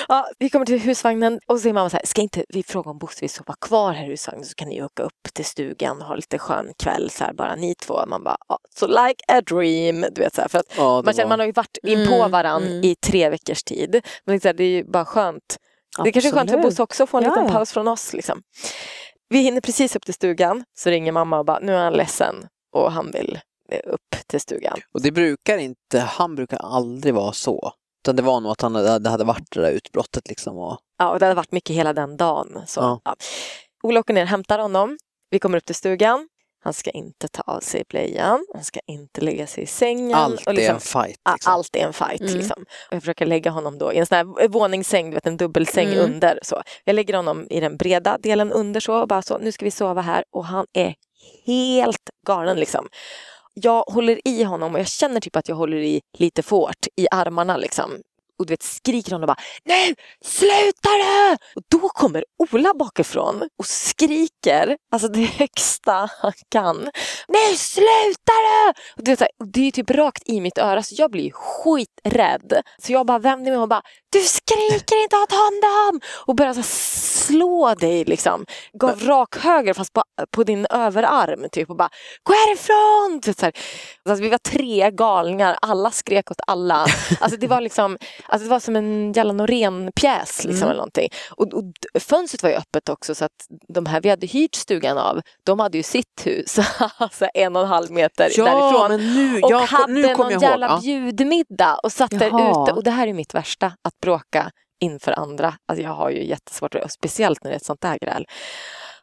Ja, 0.08 0.28
vi 0.38 0.50
kommer 0.50 0.66
till 0.66 0.80
husvagnen 0.80 1.40
och 1.46 1.56
så 1.56 1.62
säger 1.62 1.74
mamma 1.74 1.90
så 1.90 1.96
här, 1.96 2.06
ska 2.06 2.22
inte 2.22 2.44
vi 2.48 2.62
fråga 2.62 2.90
om 2.90 2.98
Bosse 2.98 3.20
vill 3.20 3.30
sova 3.30 3.54
kvar 3.60 3.92
här 3.92 4.04
i 4.04 4.08
husvagnen 4.08 4.44
så 4.44 4.54
kan 4.54 4.68
ni 4.68 4.82
åka 4.82 5.02
upp 5.02 5.28
till 5.32 5.44
stugan 5.44 6.02
och 6.02 6.08
ha 6.08 6.14
lite 6.14 6.38
skön 6.38 6.72
kväll 6.78 7.10
så 7.10 7.24
här, 7.24 7.32
bara 7.32 7.54
ni 7.54 7.74
två. 7.74 8.06
Man 8.06 8.24
bara, 8.24 8.36
ja, 8.48 8.58
so 8.74 8.86
like 8.86 9.24
a 9.28 9.40
dream. 9.40 10.06
Du 10.12 10.20
vet, 10.22 10.34
så 10.34 10.40
här, 10.40 10.48
för 10.48 10.58
att 10.58 10.74
ja, 10.76 11.02
man, 11.02 11.14
känner, 11.14 11.28
man 11.28 11.38
har 11.38 11.46
ju 11.46 11.52
varit 11.52 11.78
in 11.82 12.08
på 12.08 12.14
mm, 12.14 12.30
varandra 12.30 12.70
mm. 12.70 12.84
i 12.84 12.94
tre 12.94 13.28
veckors 13.28 13.62
tid. 13.62 14.06
Men 14.24 14.38
det 14.38 14.60
är 14.60 14.60
ju 14.60 14.84
bara 14.84 15.04
skönt. 15.04 15.56
Absolut. 15.98 16.04
Det 16.04 16.10
är 16.10 16.12
kanske 16.12 16.30
är 16.30 16.32
skönt 16.32 16.50
för 16.50 16.58
Bosse 16.58 16.82
också 16.82 17.02
att 17.02 17.10
få 17.10 17.18
en 17.18 17.24
ja, 17.24 17.30
liten 17.30 17.52
paus 17.52 17.72
från 17.72 17.88
oss. 17.88 18.12
Liksom. 18.12 18.42
Vi 19.28 19.38
hinner 19.38 19.60
precis 19.60 19.96
upp 19.96 20.04
till 20.04 20.14
stugan 20.14 20.64
så 20.78 20.90
ringer 20.90 21.12
mamma 21.12 21.38
och 21.38 21.44
bara, 21.44 21.58
nu 21.58 21.72
är 21.72 21.84
han 21.84 21.92
ledsen 21.92 22.34
och 22.72 22.92
han 22.92 23.10
vill 23.10 23.38
upp 23.84 24.16
till 24.26 24.40
stugan. 24.40 24.78
Och 24.94 25.02
det 25.02 25.10
brukar 25.10 25.58
inte, 25.58 26.00
han 26.00 26.34
brukar 26.34 26.56
aldrig 26.56 27.14
vara 27.14 27.32
så. 27.32 27.72
Utan 28.06 28.16
det 28.16 28.22
var 28.22 28.40
nog 28.40 28.52
att 28.52 28.60
han, 28.60 28.72
det 29.02 29.10
hade 29.10 29.24
varit 29.24 29.50
det 29.50 29.60
där 29.60 29.70
utbrottet 29.70 30.28
liksom. 30.28 30.58
Och... 30.58 30.78
Ja, 30.98 31.10
och 31.10 31.18
det 31.18 31.24
hade 31.24 31.34
varit 31.34 31.52
mycket 31.52 31.76
hela 31.76 31.92
den 31.92 32.16
dagen. 32.16 32.62
Så, 32.66 32.80
ja. 32.80 33.00
Ja. 33.04 33.16
Ola 33.82 34.00
åker 34.00 34.14
ner 34.14 34.22
och 34.22 34.28
hämtar 34.28 34.58
honom. 34.58 34.98
Vi 35.30 35.38
kommer 35.38 35.58
upp 35.58 35.64
till 35.64 35.74
stugan. 35.74 36.28
Han 36.64 36.72
ska 36.72 36.90
inte 36.90 37.28
ta 37.28 37.42
av 37.42 37.60
sig 37.60 37.84
blöjan, 37.88 38.46
han 38.54 38.64
ska 38.64 38.80
inte 38.86 39.20
lägga 39.20 39.46
sig 39.46 39.62
i 39.62 39.66
sängen. 39.66 40.14
Allt 40.14 40.46
liksom, 40.46 40.56
är 40.56 40.70
en 40.70 40.80
fight. 40.80 41.20
Liksom. 41.32 41.52
Allt 41.52 41.76
är 41.76 41.86
en 41.86 41.92
fight. 41.92 42.20
Mm. 42.20 42.34
Liksom. 42.34 42.64
Jag 42.90 43.02
försöker 43.02 43.26
lägga 43.26 43.50
honom 43.50 43.78
då 43.78 43.92
i 43.92 43.98
en 43.98 44.06
sån 44.06 44.16
här 44.16 44.48
våningssäng, 44.48 45.10
du 45.10 45.14
vet, 45.14 45.26
en 45.26 45.36
dubbelsäng 45.36 45.88
mm. 45.88 45.98
under. 45.98 46.38
Så. 46.42 46.62
Jag 46.84 46.94
lägger 46.94 47.14
honom 47.14 47.46
i 47.50 47.60
den 47.60 47.76
breda 47.76 48.18
delen 48.18 48.52
under 48.52 48.80
så 48.80 49.00
och 49.00 49.08
bara 49.08 49.22
så, 49.22 49.38
nu 49.38 49.52
ska 49.52 49.64
vi 49.64 49.70
sova 49.70 50.00
här 50.00 50.24
och 50.30 50.44
han 50.44 50.66
är 50.72 50.94
helt 51.46 52.10
galen 52.26 52.56
liksom 52.56 52.88
jag 53.60 53.82
håller 53.82 54.28
i 54.28 54.42
honom 54.42 54.74
och 54.74 54.80
jag 54.80 54.88
känner 54.88 55.20
typ 55.20 55.36
att 55.36 55.48
jag 55.48 55.56
håller 55.56 55.76
i 55.76 56.00
lite 56.18 56.42
för 56.42 56.56
hårt 56.56 56.86
i 56.96 57.06
armarna 57.10 57.56
liksom 57.56 57.90
och 58.38 58.46
du 58.46 58.52
vet 58.52 58.62
skriker 58.62 59.12
hon 59.12 59.22
och 59.22 59.26
bara 59.26 59.38
Nu 59.64 59.94
slutar 60.24 60.98
du! 60.98 61.36
Och 61.56 61.62
då 61.68 61.88
kommer 61.88 62.24
Ola 62.52 62.74
bakifrån 62.74 63.48
och 63.58 63.66
skriker, 63.66 64.76
alltså 64.92 65.08
det 65.08 65.24
högsta 65.24 66.10
han 66.20 66.32
kan. 66.48 66.76
Nu 67.28 67.56
slutar 67.56 68.42
du! 68.46 68.72
Och 68.96 69.04
du 69.04 69.10
vet, 69.10 69.22
det 69.52 69.60
är 69.66 69.70
typ 69.70 69.90
rakt 69.90 70.22
i 70.28 70.40
mitt 70.40 70.58
öra 70.58 70.82
så 70.82 70.94
jag 70.98 71.10
blir 71.10 71.30
skiträdd. 71.30 72.62
Så 72.82 72.92
jag 72.92 73.06
bara 73.06 73.18
vänder 73.18 73.50
mig 73.50 73.60
och 73.60 73.68
bara 73.68 73.82
Du 74.12 74.20
skriker 74.20 75.02
inte 75.02 75.16
åt 75.16 75.32
honom! 75.32 76.00
Och 76.26 76.36
börjar 76.36 76.54
så 76.54 76.62
slå 77.26 77.74
dig 77.74 78.04
liksom. 78.04 78.44
Gav 78.72 79.00
rak 79.00 79.36
höger 79.36 79.74
fast 79.74 79.92
på, 79.92 80.02
på 80.30 80.44
din 80.44 80.66
överarm 80.70 81.46
typ 81.52 81.70
och 81.70 81.76
bara 81.76 81.90
Gå 82.22 82.32
härifrån! 82.32 83.34
Så 83.34 83.44
här. 83.44 83.52
Alltså, 84.08 84.22
vi 84.22 84.28
var 84.28 84.38
tre 84.38 84.90
galningar, 84.90 85.58
alla 85.62 85.90
skrek 85.90 86.30
åt 86.30 86.40
alla. 86.46 86.86
Alltså 87.20 87.38
det 87.38 87.46
var 87.46 87.60
liksom 87.60 87.98
Alltså 88.28 88.44
det 88.44 88.50
var 88.50 88.61
som 88.61 88.76
en 88.76 89.12
jävla 89.12 89.32
Norén-pjäs 89.32 90.44
liksom, 90.44 90.56
mm. 90.56 90.69
eller 90.69 90.76
någonting. 90.76 91.08
Och, 91.31 91.55
och 91.55 92.02
fönstret 92.02 92.43
var 92.43 92.50
ju 92.50 92.56
öppet 92.56 92.88
också 92.88 93.14
så 93.14 93.25
att 93.25 93.46
de 93.69 93.87
här 93.87 94.00
vi 94.00 94.08
hade 94.08 94.26
hyrt 94.26 94.55
stugan 94.55 94.99
av, 94.99 95.20
de 95.44 95.61
hade 95.61 95.76
ju 95.78 95.82
sitt 95.82 96.26
hus 96.26 96.58
alltså 96.99 97.26
en 97.34 97.56
och 97.56 97.62
en 97.62 97.69
halv 97.69 97.90
meter 97.90 98.31
ja, 98.37 98.44
därifrån. 98.44 98.88
Men 98.88 99.14
nu, 99.14 99.40
och 99.40 99.50
jag, 99.50 99.58
hade 99.58 99.93
nu 99.93 100.02
någon 100.02 100.31
jag 100.31 100.43
jävla 100.43 100.69
ihåg. 100.69 100.81
bjudmiddag 100.81 101.78
och 101.82 101.93
satt 101.93 102.11
där 102.11 102.26
ute. 102.26 102.73
Och 102.73 102.84
det 102.84 102.90
här 102.90 103.06
är 103.06 103.12
mitt 103.12 103.34
värsta, 103.34 103.67
att 103.67 104.00
bråka 104.02 104.50
inför 104.81 105.12
andra. 105.12 105.55
Alltså 105.69 105.84
jag 105.84 105.90
har 105.90 106.11
ju 106.11 106.25
jättesvårt, 106.26 106.76
speciellt 106.88 107.44
när 107.44 107.50
det 107.50 107.55
är 107.55 107.56
ett 107.56 107.64
sånt 107.64 107.81
där 107.81 107.99
gräl. 107.99 108.26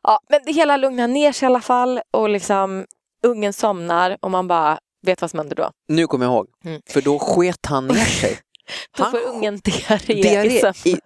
Ja, 0.04 0.20
men 0.30 0.40
det 0.46 0.52
hela 0.52 0.78
lugnar 0.78 1.08
ner 1.08 1.31
sig 1.31 1.46
i 1.46 1.48
alla 1.48 1.62
fall 1.62 2.02
och 2.12 2.30
liksom 2.30 2.86
ungen 3.25 3.54
somnar 3.54 4.18
och 4.22 4.31
man 4.31 4.48
bara 4.48 4.80
vet 5.06 5.22
vad 5.22 5.30
som 5.30 5.40
händer 5.40 5.56
då. 5.56 5.70
Nu 5.88 6.08
kommer 6.08 6.25
jag 6.25 6.34
ihåg, 6.34 6.48
mm. 6.66 6.81
för 6.90 7.02
då 7.02 7.20
sket 7.20 7.66
han 7.66 7.88
ner 7.88 7.96
sig. 7.96 8.40
Då 8.98 9.06
får 9.06 9.20
ungen 9.28 9.58
diarré, 9.64 10.14
diarré 10.22 10.74
i, 10.86 10.98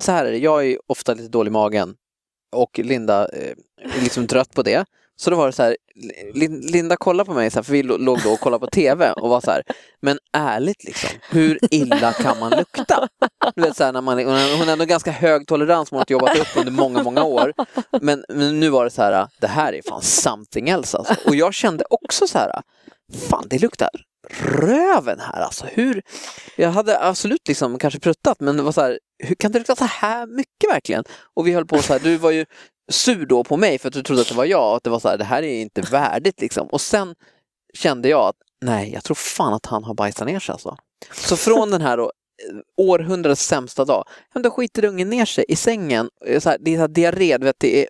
Så 0.00 0.12
här 0.12 0.24
är 0.24 0.30
det, 0.30 0.38
jag 0.38 0.66
är 0.66 0.78
ofta 0.86 1.14
lite 1.14 1.28
dålig 1.28 1.50
i 1.50 1.52
magen 1.52 1.94
och 2.56 2.78
Linda 2.78 3.28
eh, 3.32 3.50
är 3.96 4.02
liksom 4.02 4.26
trött 4.26 4.54
på 4.54 4.62
det. 4.62 4.84
Så 5.16 5.30
då 5.30 5.36
var 5.36 5.46
det 5.46 5.52
så 5.52 5.62
här, 5.62 5.76
Linda 6.72 6.96
kollade 6.96 7.26
på 7.26 7.34
mig, 7.34 7.50
så 7.50 7.58
här, 7.58 7.62
för 7.62 7.72
vi 7.72 7.82
låg 7.82 8.22
då 8.22 8.32
och 8.32 8.40
kollade 8.40 8.60
på 8.66 8.70
TV 8.70 9.12
och 9.12 9.28
var 9.28 9.40
så 9.40 9.50
här, 9.50 9.62
men 10.02 10.18
ärligt 10.32 10.84
liksom, 10.84 11.10
hur 11.30 11.58
illa 11.70 12.12
kan 12.12 12.38
man 12.38 12.50
lukta? 12.50 13.08
Du 13.54 13.62
vet, 13.62 13.76
så 13.76 13.84
här, 13.84 13.92
när 13.92 14.00
man, 14.00 14.18
hon 14.24 14.66
har 14.66 14.72
ändå 14.72 14.84
ganska 14.84 15.10
hög 15.10 15.46
tolerans, 15.46 15.90
hon 15.90 15.98
har 15.98 16.06
jobbat 16.08 16.38
upp 16.38 16.56
under 16.56 16.72
många, 16.72 17.02
många 17.02 17.24
år. 17.24 17.52
Men, 18.00 18.24
men 18.28 18.60
nu 18.60 18.70
var 18.70 18.84
det 18.84 18.90
så 18.90 19.02
här, 19.02 19.28
det 19.40 19.46
här 19.46 19.72
är 19.72 19.82
fan 19.82 20.02
something 20.02 20.68
else 20.68 20.98
alltså. 20.98 21.14
Och 21.26 21.34
jag 21.34 21.54
kände 21.54 21.84
också 21.90 22.26
så 22.26 22.38
här, 22.38 22.62
fan 23.30 23.44
det 23.48 23.58
luktar 23.58 23.90
röven 24.30 25.20
här 25.20 25.40
alltså. 25.40 25.66
Hur, 25.66 26.02
jag 26.56 26.70
hade 26.70 27.00
absolut 27.00 27.48
liksom 27.48 27.78
kanske 27.78 28.00
pruttat 28.00 28.40
men 28.40 28.56
det 28.56 28.62
var 28.62 28.72
så 28.72 28.80
här, 28.80 28.98
hur 29.18 29.34
kan 29.34 29.52
det 29.52 29.58
lukta 29.58 29.76
så 29.76 29.84
här 29.84 30.26
mycket 30.26 30.70
verkligen? 30.70 31.04
Och 31.34 31.46
vi 31.46 31.52
höll 31.52 31.66
på 31.66 31.82
så 31.82 31.92
här, 31.92 32.00
du 32.00 32.16
var 32.16 32.30
ju 32.30 32.46
sur 32.92 33.26
då 33.26 33.44
på 33.44 33.56
mig 33.56 33.78
för 33.78 33.88
att 33.88 33.94
du 33.94 34.02
trodde 34.02 34.22
att 34.22 34.28
det 34.28 34.34
var 34.34 34.44
jag 34.44 34.70
och 34.70 34.76
att 34.76 34.84
det 34.84 34.90
var 34.90 35.00
så 35.00 35.08
här, 35.08 35.18
det 35.18 35.24
här 35.24 35.42
är 35.42 35.60
inte 35.60 35.80
värdigt 35.80 36.40
liksom. 36.40 36.66
Och 36.68 36.80
sen 36.80 37.14
kände 37.74 38.08
jag 38.08 38.28
att 38.28 38.36
nej, 38.60 38.92
jag 38.92 39.04
tror 39.04 39.14
fan 39.14 39.54
att 39.54 39.66
han 39.66 39.84
har 39.84 39.94
bajsat 39.94 40.26
ner 40.26 40.40
sig 40.40 40.52
alltså. 40.52 40.76
Så 41.12 41.36
från 41.36 41.70
den 41.70 41.80
här 41.80 41.96
då, 41.96 42.12
århundradets 42.76 43.46
sämsta 43.46 43.84
dag, 43.84 44.04
då 44.34 44.50
skiter 44.50 44.84
ungen 44.84 45.10
ner 45.10 45.24
sig 45.24 45.44
i 45.48 45.56
sängen. 45.56 46.10
Så 46.38 46.50
här, 46.50 46.58
det 46.60 46.70
är 46.70 46.76
så 46.76 46.80
här 46.80 46.88
diarré, 46.88 47.38
vet, 47.38 47.56
det 47.58 47.82
är 47.82 47.88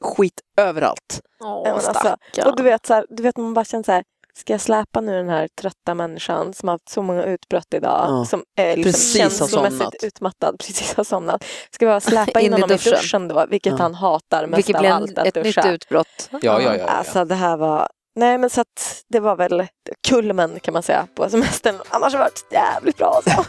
skit 0.00 0.40
överallt. 0.56 1.20
Åh, 1.40 1.74
alltså, 1.74 2.16
och 2.46 2.56
du 2.56 2.62
vet, 2.62 2.86
så 2.86 2.94
här, 2.94 3.06
du 3.08 3.22
vet 3.22 3.36
man 3.36 3.54
bara 3.54 3.64
känner 3.64 3.84
så 3.84 3.92
här, 3.92 4.04
Ska 4.36 4.52
jag 4.52 4.60
släpa 4.60 5.00
nu 5.00 5.12
den 5.12 5.28
här 5.28 5.48
trötta 5.60 5.94
människan 5.94 6.54
som 6.54 6.68
har 6.68 6.74
haft 6.74 6.88
så 6.88 7.02
många 7.02 7.24
utbrott 7.24 7.74
idag, 7.74 8.06
ja. 8.08 8.24
som 8.24 8.44
är 8.56 8.76
liksom 8.76 9.20
känslomässigt 9.20 10.04
utmattad, 10.04 10.58
precis 10.66 10.94
har 10.94 11.04
somnat. 11.04 11.44
Ska 11.70 11.84
jag 11.84 12.02
släpa 12.02 12.40
in, 12.40 12.46
in 12.46 12.52
honom 12.52 12.70
i 12.70 12.72
duschen, 12.72 12.92
duschen 12.92 13.28
då, 13.28 13.46
vilket 13.48 13.70
ja. 13.70 13.78
han 13.78 13.94
hatar 13.94 14.46
mest 14.46 14.58
vilket 14.58 14.76
av 14.76 14.86
allt 14.86 15.18
att 15.18 15.26
ett 15.26 15.34
duscha. 15.34 15.62
nytt 15.62 15.74
utbrott. 15.74 16.28
Ja, 16.30 16.38
ja, 16.42 16.60
ja, 16.62 16.76
ja, 16.76 16.84
Alltså 16.86 17.24
det 17.24 17.34
här 17.34 17.56
var 17.56 17.88
Nej 18.16 18.38
men 18.38 18.50
så 18.50 18.60
att 18.60 19.02
det 19.08 19.20
var 19.20 19.36
väl 19.36 19.66
kulmen 20.08 20.60
kan 20.60 20.74
man 20.74 20.82
säga 20.82 21.06
på 21.14 21.30
semestern. 21.30 21.76
Annars 21.88 22.12
har 22.12 22.18
det 22.18 22.24
varit 22.24 22.46
jävligt 22.50 22.96
bra 22.96 23.22
alltså. 23.24 23.44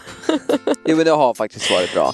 jo 0.86 0.98
men 0.98 1.06
det 1.06 1.12
har 1.12 1.34
faktiskt 1.34 1.72
varit 1.72 1.94
bra. 1.94 2.14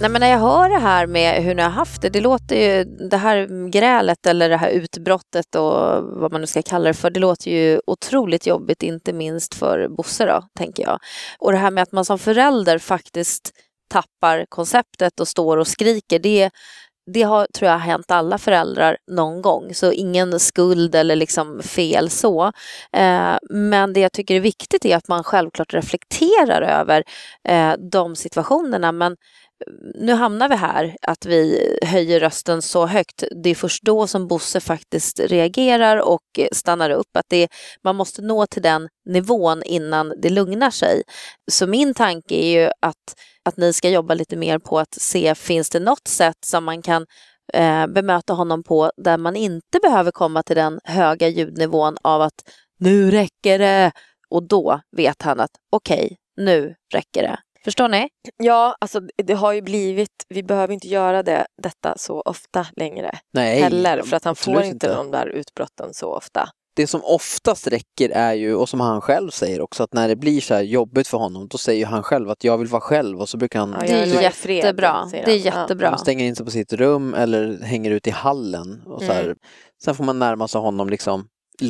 Nej, 0.00 0.10
men 0.10 0.20
när 0.20 0.30
jag 0.30 0.38
hör 0.38 0.68
det 0.68 0.78
här 0.78 1.06
med 1.06 1.42
hur 1.42 1.54
ni 1.54 1.62
har 1.62 1.70
haft 1.70 2.02
det, 2.02 2.08
det 2.08 2.20
låter 2.20 2.56
ju, 2.56 2.84
det 2.84 3.16
här 3.16 3.68
grälet 3.70 4.26
eller 4.26 4.48
det 4.48 4.56
här 4.56 4.70
utbrottet 4.70 5.54
och 5.54 6.02
vad 6.02 6.32
man 6.32 6.40
nu 6.40 6.46
ska 6.46 6.62
kalla 6.62 6.84
det 6.84 6.94
för, 6.94 7.10
det 7.10 7.20
låter 7.20 7.50
ju 7.50 7.80
otroligt 7.86 8.46
jobbigt, 8.46 8.82
inte 8.82 9.12
minst 9.12 9.54
för 9.54 9.88
Bosse 9.88 10.26
då, 10.26 10.42
tänker 10.58 10.82
jag. 10.82 10.98
Och 11.38 11.52
det 11.52 11.58
här 11.58 11.70
med 11.70 11.82
att 11.82 11.92
man 11.92 12.04
som 12.04 12.18
förälder 12.18 12.78
faktiskt 12.78 13.50
tappar 13.90 14.46
konceptet 14.48 15.20
och 15.20 15.28
står 15.28 15.56
och 15.56 15.66
skriker, 15.66 16.18
det, 16.18 16.50
det 17.12 17.22
har, 17.22 17.46
tror 17.54 17.70
jag, 17.70 17.78
hänt 17.78 18.10
alla 18.10 18.38
föräldrar 18.38 18.96
någon 19.10 19.42
gång, 19.42 19.74
så 19.74 19.92
ingen 19.92 20.40
skuld 20.40 20.94
eller 20.94 21.16
liksom 21.16 21.62
fel 21.62 22.10
så. 22.10 22.52
Eh, 22.92 23.36
men 23.50 23.92
det 23.92 24.00
jag 24.00 24.12
tycker 24.12 24.34
är 24.34 24.40
viktigt 24.40 24.84
är 24.84 24.96
att 24.96 25.08
man 25.08 25.24
självklart 25.24 25.74
reflekterar 25.74 26.62
över 26.62 27.04
eh, 27.48 27.72
de 27.90 28.16
situationerna, 28.16 28.92
men 28.92 29.16
nu 29.94 30.12
hamnar 30.12 30.48
vi 30.48 30.54
här, 30.54 30.96
att 31.02 31.26
vi 31.26 31.68
höjer 31.82 32.20
rösten 32.20 32.62
så 32.62 32.86
högt. 32.86 33.24
Det 33.44 33.50
är 33.50 33.54
först 33.54 33.82
då 33.82 34.06
som 34.06 34.28
Bosse 34.28 34.60
faktiskt 34.60 35.20
reagerar 35.20 35.96
och 35.96 36.40
stannar 36.52 36.90
upp. 36.90 37.16
Att 37.16 37.26
det, 37.28 37.48
man 37.84 37.96
måste 37.96 38.22
nå 38.22 38.46
till 38.46 38.62
den 38.62 38.88
nivån 39.04 39.62
innan 39.62 40.12
det 40.22 40.30
lugnar 40.30 40.70
sig. 40.70 41.02
Så 41.50 41.66
min 41.66 41.94
tanke 41.94 42.34
är 42.34 42.60
ju 42.60 42.70
att, 42.80 43.14
att 43.44 43.56
ni 43.56 43.72
ska 43.72 43.88
jobba 43.88 44.14
lite 44.14 44.36
mer 44.36 44.58
på 44.58 44.78
att 44.78 44.94
se, 44.94 45.34
finns 45.34 45.70
det 45.70 45.80
något 45.80 46.08
sätt 46.08 46.44
som 46.44 46.64
man 46.64 46.82
kan 46.82 47.06
eh, 47.52 47.86
bemöta 47.86 48.32
honom 48.32 48.62
på 48.62 48.90
där 48.96 49.18
man 49.18 49.36
inte 49.36 49.78
behöver 49.82 50.10
komma 50.10 50.42
till 50.42 50.56
den 50.56 50.80
höga 50.84 51.28
ljudnivån 51.28 51.96
av 52.02 52.22
att 52.22 52.42
nu 52.78 53.10
räcker 53.10 53.58
det. 53.58 53.92
Och 54.28 54.48
då 54.48 54.80
vet 54.96 55.22
han 55.22 55.40
att 55.40 55.50
okej, 55.72 56.04
okay, 56.04 56.16
nu 56.36 56.74
räcker 56.94 57.22
det. 57.22 57.38
Förstår 57.64 57.88
ni? 57.88 58.08
Ja, 58.36 58.76
alltså 58.80 59.00
det 59.24 59.34
har 59.34 59.52
ju 59.52 59.62
blivit, 59.62 60.10
vi 60.28 60.42
behöver 60.42 60.74
inte 60.74 60.88
göra 60.88 61.22
det, 61.22 61.46
detta 61.62 61.94
så 61.98 62.20
ofta 62.20 62.66
längre 62.76 63.18
Nej, 63.32 63.62
heller 63.62 64.02
för 64.02 64.16
att 64.16 64.24
han 64.24 64.36
får 64.36 64.56
inte, 64.56 64.66
inte 64.66 64.94
de 64.94 65.10
där 65.10 65.26
utbrotten 65.26 65.94
så 65.94 66.14
ofta. 66.14 66.48
Det 66.76 66.86
som 66.86 67.00
oftast 67.04 67.66
räcker 67.66 68.10
är 68.10 68.32
ju, 68.32 68.54
och 68.54 68.68
som 68.68 68.80
han 68.80 69.00
själv 69.00 69.30
säger 69.30 69.60
också, 69.60 69.82
att 69.82 69.92
när 69.92 70.08
det 70.08 70.16
blir 70.16 70.40
så 70.40 70.54
här 70.54 70.62
jobbigt 70.62 71.08
för 71.08 71.18
honom 71.18 71.48
då 71.48 71.58
säger 71.58 71.86
han 71.86 72.02
själv 72.02 72.30
att 72.30 72.44
jag 72.44 72.58
vill 72.58 72.68
vara 72.68 72.80
själv 72.80 73.20
och 73.20 73.28
så 73.28 73.36
brukar 73.36 73.60
han... 73.60 73.76
Ja, 73.80 73.80
det 73.80 73.92
är 73.92 74.22
jättebra. 74.22 75.08
Det 75.10 75.32
är 75.32 75.36
jättebra. 75.36 75.88
Han 75.88 75.98
stänger 75.98 76.24
in 76.24 76.36
sig 76.36 76.44
på 76.44 76.50
sitt 76.50 76.72
rum 76.72 77.14
eller 77.14 77.62
hänger 77.62 77.90
ut 77.90 78.06
i 78.06 78.10
hallen. 78.10 78.82
Och 78.86 79.02
så 79.02 79.12
här. 79.12 79.24
Mm. 79.24 79.36
Sen 79.84 79.94
får 79.94 80.04
man 80.04 80.18
närma 80.18 80.48
sig 80.48 80.60
honom 80.60 80.88
liksom 80.88 81.28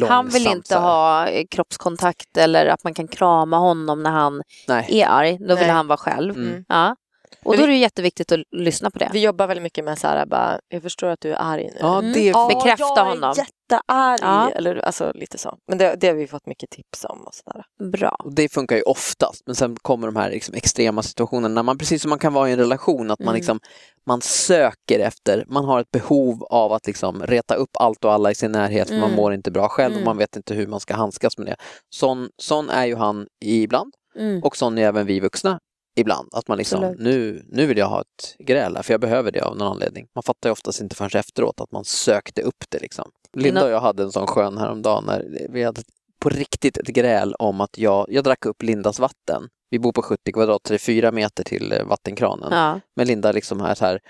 han 0.08 0.28
vill 0.28 0.46
inte 0.46 0.76
ha 0.76 1.28
eh, 1.28 1.44
kroppskontakt 1.50 2.36
eller 2.36 2.66
att 2.66 2.84
man 2.84 2.94
kan 2.94 3.08
krama 3.08 3.56
honom 3.58 4.02
när 4.02 4.10
han 4.10 4.42
Nej. 4.68 5.00
är 5.00 5.06
arg. 5.06 5.38
Då 5.38 5.46
vill 5.54 5.56
Nej. 5.56 5.68
han 5.68 5.86
vara 5.86 5.98
själv. 5.98 6.36
Mm. 6.36 6.64
Ja. 6.68 6.96
Och 7.42 7.56
då 7.56 7.62
är 7.62 7.66
det 7.66 7.76
jätteviktigt 7.76 8.32
att 8.32 8.40
lyssna 8.50 8.90
på 8.90 8.98
det. 8.98 9.10
Vi 9.12 9.20
jobbar 9.20 9.46
väldigt 9.46 9.62
mycket 9.62 9.84
med 9.84 9.98
så 9.98 10.06
här, 10.06 10.26
bara, 10.26 10.60
jag 10.68 10.82
förstår 10.82 11.08
att 11.08 11.20
du 11.20 11.32
är 11.32 11.36
arg 11.40 11.64
nu. 11.64 11.78
Ja, 11.80 12.00
det 12.14 12.28
mm. 12.28 12.48
Bekräfta 12.48 12.84
jag 12.96 13.04
honom. 13.04 13.34
Jag 13.36 13.38
är 13.38 13.46
jättearg. 13.64 14.20
Ja. 14.22 14.50
Eller, 14.50 14.76
alltså, 14.76 15.12
lite 15.14 15.38
så. 15.38 15.58
Men 15.68 15.78
det, 15.78 15.96
det 16.00 16.06
har 16.06 16.14
vi 16.14 16.26
fått 16.26 16.46
mycket 16.46 16.70
tips 16.70 17.04
om. 17.04 17.20
Och 17.20 17.34
så 17.34 17.42
där. 17.44 17.90
Bra. 17.90 18.16
Och 18.24 18.34
det 18.34 18.52
funkar 18.52 18.76
ju 18.76 18.82
oftast, 18.82 19.42
men 19.46 19.54
sen 19.54 19.76
kommer 19.82 20.06
de 20.06 20.16
här 20.16 20.30
liksom, 20.30 20.54
extrema 20.54 21.02
situationerna 21.02 21.54
när 21.54 21.62
man, 21.62 21.78
precis 21.78 22.02
som 22.02 22.08
man 22.08 22.18
kan 22.18 22.32
vara 22.32 22.48
i 22.48 22.52
en 22.52 22.58
relation, 22.58 23.10
att 23.10 23.18
man, 23.18 23.28
mm. 23.28 23.36
liksom, 23.36 23.60
man 24.06 24.20
söker 24.20 24.98
efter, 24.98 25.44
man 25.48 25.64
har 25.64 25.80
ett 25.80 25.90
behov 25.90 26.44
av 26.44 26.72
att 26.72 26.86
liksom, 26.86 27.22
reta 27.22 27.54
upp 27.54 27.70
allt 27.78 28.04
och 28.04 28.12
alla 28.12 28.30
i 28.30 28.34
sin 28.34 28.52
närhet, 28.52 28.88
för 28.88 28.94
mm. 28.94 29.08
man 29.08 29.16
mår 29.16 29.34
inte 29.34 29.50
bra 29.50 29.68
själv 29.68 29.92
och 29.92 30.00
mm. 30.00 30.06
man 30.06 30.16
vet 30.16 30.36
inte 30.36 30.54
hur 30.54 30.66
man 30.66 30.80
ska 30.80 30.94
handskas 30.94 31.38
med 31.38 31.46
det. 31.46 31.56
Sån, 31.94 32.28
sån 32.42 32.70
är 32.70 32.86
ju 32.86 32.96
han 32.96 33.26
ibland. 33.44 33.94
Mm. 34.16 34.42
Och 34.42 34.56
sån 34.56 34.78
är 34.78 34.82
även 34.82 35.06
vi 35.06 35.20
vuxna 35.20 35.58
ibland. 35.94 36.28
Att 36.32 36.48
man 36.48 36.58
liksom, 36.58 36.96
nu, 36.98 37.44
nu 37.48 37.66
vill 37.66 37.78
jag 37.78 37.86
ha 37.86 38.00
ett 38.00 38.36
gräl 38.38 38.78
för 38.82 38.94
jag 38.94 39.00
behöver 39.00 39.32
det 39.32 39.40
av 39.40 39.56
någon 39.56 39.68
anledning. 39.68 40.06
Man 40.14 40.22
fattar 40.22 40.48
ju 40.48 40.52
oftast 40.52 40.80
inte 40.80 40.96
förrän 40.96 41.20
efteråt 41.20 41.60
att 41.60 41.72
man 41.72 41.84
sökte 41.84 42.42
upp 42.42 42.64
det 42.68 42.78
liksom. 42.78 43.10
Linda 43.32 43.64
och 43.64 43.70
jag 43.70 43.80
hade 43.80 44.02
en 44.02 44.12
sån 44.12 44.26
skön 44.26 44.58
häromdagen 44.58 45.04
när 45.06 45.46
vi 45.50 45.62
hade 45.62 45.82
på 46.18 46.28
riktigt 46.28 46.76
ett 46.76 46.86
gräl 46.86 47.34
om 47.34 47.60
att 47.60 47.78
jag, 47.78 48.06
jag 48.08 48.24
drack 48.24 48.46
upp 48.46 48.62
Lindas 48.62 48.98
vatten. 48.98 49.42
Vi 49.70 49.78
bor 49.78 49.92
på 49.92 50.02
70 50.02 50.32
kvadrat, 50.32 50.64
det 50.64 50.74
är 50.74 50.78
fyra 50.78 51.12
meter 51.12 51.44
till 51.44 51.72
eh, 51.72 51.84
vattenkranen. 51.84 52.52
Ja. 52.52 52.80
Men 52.96 53.06
Linda 53.06 53.32
liksom 53.32 53.60
här, 53.60 53.74
så 53.74 53.84
här 53.84 54.00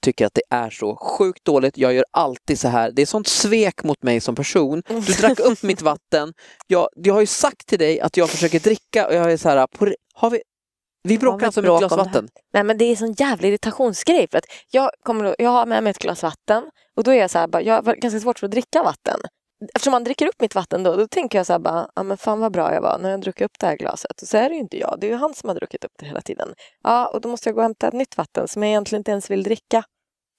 tycker 0.00 0.26
att 0.26 0.34
det 0.34 0.42
är 0.50 0.70
så 0.70 0.96
sjukt 0.96 1.44
dåligt. 1.44 1.78
Jag 1.78 1.94
gör 1.94 2.04
alltid 2.10 2.58
så 2.58 2.68
här. 2.68 2.90
Det 2.90 3.02
är 3.02 3.06
sånt 3.06 3.26
svek 3.26 3.82
mot 3.82 4.02
mig 4.02 4.20
som 4.20 4.34
person. 4.34 4.82
Du 4.88 5.12
drack 5.12 5.40
upp 5.40 5.62
mitt 5.62 5.82
vatten. 5.82 6.32
Jag, 6.66 6.88
jag 6.96 7.14
har 7.14 7.20
ju 7.20 7.26
sagt 7.26 7.66
till 7.66 7.78
dig 7.78 8.00
att 8.00 8.16
jag 8.16 8.30
försöker 8.30 8.60
dricka 8.60 9.06
och 9.06 9.14
jag 9.14 9.32
är 9.32 9.36
så 9.36 9.48
här, 9.48 9.66
på, 9.66 9.94
har 10.14 10.30
vi, 10.30 10.42
vi 11.02 11.18
bråkar 11.18 11.46
alltså 11.46 11.60
om 11.60 11.66
ett 11.66 11.78
glas 11.78 11.96
vatten. 11.96 12.28
Nej 12.52 12.64
men 12.64 12.78
det 12.78 12.84
är 12.84 12.90
en 12.90 12.96
sån 12.96 13.12
jävla 13.12 13.48
irritationsgrej. 13.48 14.28
För 14.30 14.38
att 14.38 14.44
jag, 14.70 14.90
kommer, 15.02 15.36
jag 15.38 15.50
har 15.50 15.66
med 15.66 15.82
mig 15.82 15.90
ett 15.90 15.98
glas 15.98 16.22
vatten 16.22 16.70
och 16.96 17.04
då 17.04 17.10
är 17.10 17.14
jag 17.14 17.30
så 17.30 17.38
här, 17.38 17.48
bara, 17.48 17.62
jag 17.62 17.82
har 17.82 17.94
ganska 17.94 18.20
svårt 18.20 18.38
för 18.38 18.46
att 18.46 18.50
dricka 18.50 18.82
vatten. 18.82 19.20
Eftersom 19.74 19.90
man 19.90 20.04
dricker 20.04 20.26
upp 20.26 20.40
mitt 20.40 20.54
vatten 20.54 20.82
då, 20.82 20.96
då 20.96 21.06
tänker 21.08 21.38
jag 21.38 21.46
så 21.46 21.52
här 21.52 21.60
bara, 21.60 21.88
ja 21.94 22.02
men 22.02 22.16
fan 22.16 22.40
vad 22.40 22.52
bra 22.52 22.74
jag 22.74 22.82
var 22.82 22.98
när 22.98 23.10
jag 23.10 23.20
druckit 23.20 23.44
upp 23.44 23.58
det 23.60 23.66
här 23.66 23.76
glaset. 23.76 24.22
Och 24.22 24.28
så 24.28 24.36
är 24.36 24.48
det 24.48 24.54
ju 24.54 24.60
inte 24.60 24.78
jag, 24.78 24.96
det 25.00 25.06
är 25.06 25.10
ju 25.10 25.16
han 25.16 25.34
som 25.34 25.48
har 25.48 25.56
druckit 25.56 25.84
upp 25.84 25.92
det 25.98 26.06
hela 26.06 26.20
tiden. 26.20 26.48
Ja, 26.82 27.08
och 27.08 27.20
då 27.20 27.28
måste 27.28 27.48
jag 27.48 27.54
gå 27.54 27.60
och 27.60 27.64
hämta 27.64 27.88
ett 27.88 27.94
nytt 27.94 28.16
vatten 28.16 28.48
som 28.48 28.62
jag 28.62 28.70
egentligen 28.70 29.00
inte 29.00 29.10
ens 29.10 29.30
vill 29.30 29.42
dricka. 29.42 29.84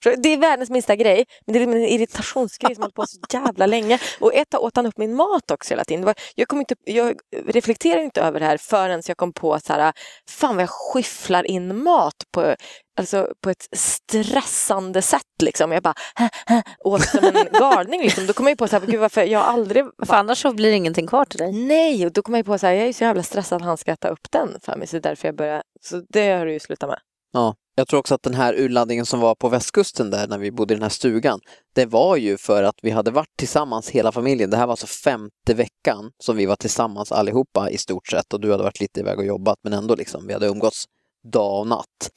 Det 0.04 0.30
är 0.30 0.38
världens 0.38 0.70
minsta 0.70 0.96
grej, 0.96 1.26
men 1.46 1.54
det 1.54 1.60
är 1.60 1.68
en 1.68 1.86
irritationsgrej 1.86 2.76
som 2.76 2.82
har 2.82 2.86
hållit 2.86 2.96
på 2.96 3.06
så 3.06 3.18
jävla 3.38 3.66
länge. 3.66 4.00
Och 4.20 4.34
ett 4.34 4.56
åt 4.56 4.76
han 4.76 4.86
upp 4.86 4.98
min 4.98 5.16
mat 5.16 5.52
också 5.52 5.74
hela 5.74 5.84
tiden. 5.84 6.14
jag, 6.36 6.48
kom 6.48 6.60
inte, 6.60 6.76
jag 6.84 7.16
reflekterar 7.46 8.02
inte 8.02 8.22
över 8.22 8.40
det 8.40 8.46
här 8.46 8.58
förrän 8.58 9.02
jag 9.08 9.18
kom 9.18 9.34
på 9.34 9.60
så 9.60 9.74
här, 9.74 9.94
fan 10.30 10.56
vad 10.56 10.64
jag 10.64 10.70
skyfflar 10.70 11.44
in 11.44 11.84
mat 11.84 12.16
på, 12.32 12.56
alltså, 12.98 13.28
på 13.44 13.50
ett 13.50 13.68
stressande 13.72 15.02
sätt. 15.02 15.22
Liksom. 15.42 15.72
Jag 15.72 15.84
bara 15.84 15.94
hä, 16.16 16.30
hä, 16.46 16.64
åt 16.80 17.02
som 17.02 17.24
en 17.24 17.60
galning. 17.60 18.02
Liksom. 18.02 18.28
Då 18.28 18.34
kom 18.34 18.48
jag 18.48 18.58
på 18.58 18.66
att 18.66 18.84
gud 18.84 19.00
varför 19.00 19.24
jag 19.24 19.42
aldrig... 19.42 19.86
För 20.06 20.16
annars 20.16 20.42
så 20.42 20.54
blir 20.54 20.70
det 20.70 20.76
ingenting 20.76 21.08
kvar 21.08 21.26
till 21.26 21.40
dig. 21.40 21.52
Nej, 21.52 22.06
och 22.06 22.12
då 22.12 22.22
kom 22.22 22.36
jag 22.36 22.46
på 22.46 22.54
att 22.54 22.64
jag 22.64 22.74
är 22.74 22.94
så 22.94 23.04
jävla 23.04 23.24
stressad 23.24 23.62
att 23.62 23.68
han 23.68 23.78
ska 23.78 23.92
äta 23.92 24.10
upp 24.10 24.32
den 24.32 24.60
för 24.62 24.76
mig. 24.76 24.88
Så 24.88 25.00
därför 25.00 25.28
jag 25.28 25.36
börjar, 25.36 25.64
så 25.82 26.02
det 26.10 26.32
har 26.32 26.46
du 26.46 26.54
ju 26.54 26.60
slutat 26.60 26.90
med. 26.90 27.00
Ja, 27.34 27.56
jag 27.76 27.88
tror 27.88 28.00
också 28.00 28.16
att 28.16 28.24
den 28.24 28.34
här 28.34 28.54
urladdningen 28.54 29.06
som 29.06 29.20
var 29.20 29.36
på 29.36 29.50
västkusten 29.50 30.10
där 30.10 30.28
när 30.28 30.38
vi 30.38 30.52
bodde 30.52 30.74
i 30.74 30.76
den 30.76 30.84
här 30.84 30.90
stugan, 30.90 31.40
det 31.74 31.86
var 31.86 32.16
ju 32.16 32.38
för 32.38 32.64
att 32.64 32.76
vi 32.82 32.92
hade 32.92 33.12
varit 33.12 33.38
tillsammans 33.38 33.90
hela 33.90 34.12
familjen. 34.12 34.50
Det 34.50 34.58
här 34.58 34.66
var 34.66 34.74
alltså 34.74 34.88
femte 34.88 35.54
veckan 35.54 36.12
som 36.20 36.38
vi 36.38 36.46
var 36.46 36.56
tillsammans 36.56 37.12
allihopa 37.12 37.70
i 37.70 37.78
stort 37.78 38.08
sett 38.08 38.34
och 38.34 38.42
du 38.42 38.52
hade 38.52 38.64
varit 38.64 38.80
lite 38.80 39.00
iväg 39.00 39.20
och 39.20 39.26
jobbat 39.26 39.58
men 39.64 39.74
ändå 39.74 39.96
liksom, 39.96 40.28
vi 40.28 40.34
hade 40.34 40.48
umgåtts 40.48 40.86
dag 41.34 41.60
och 41.60 41.68
natt. 41.68 42.10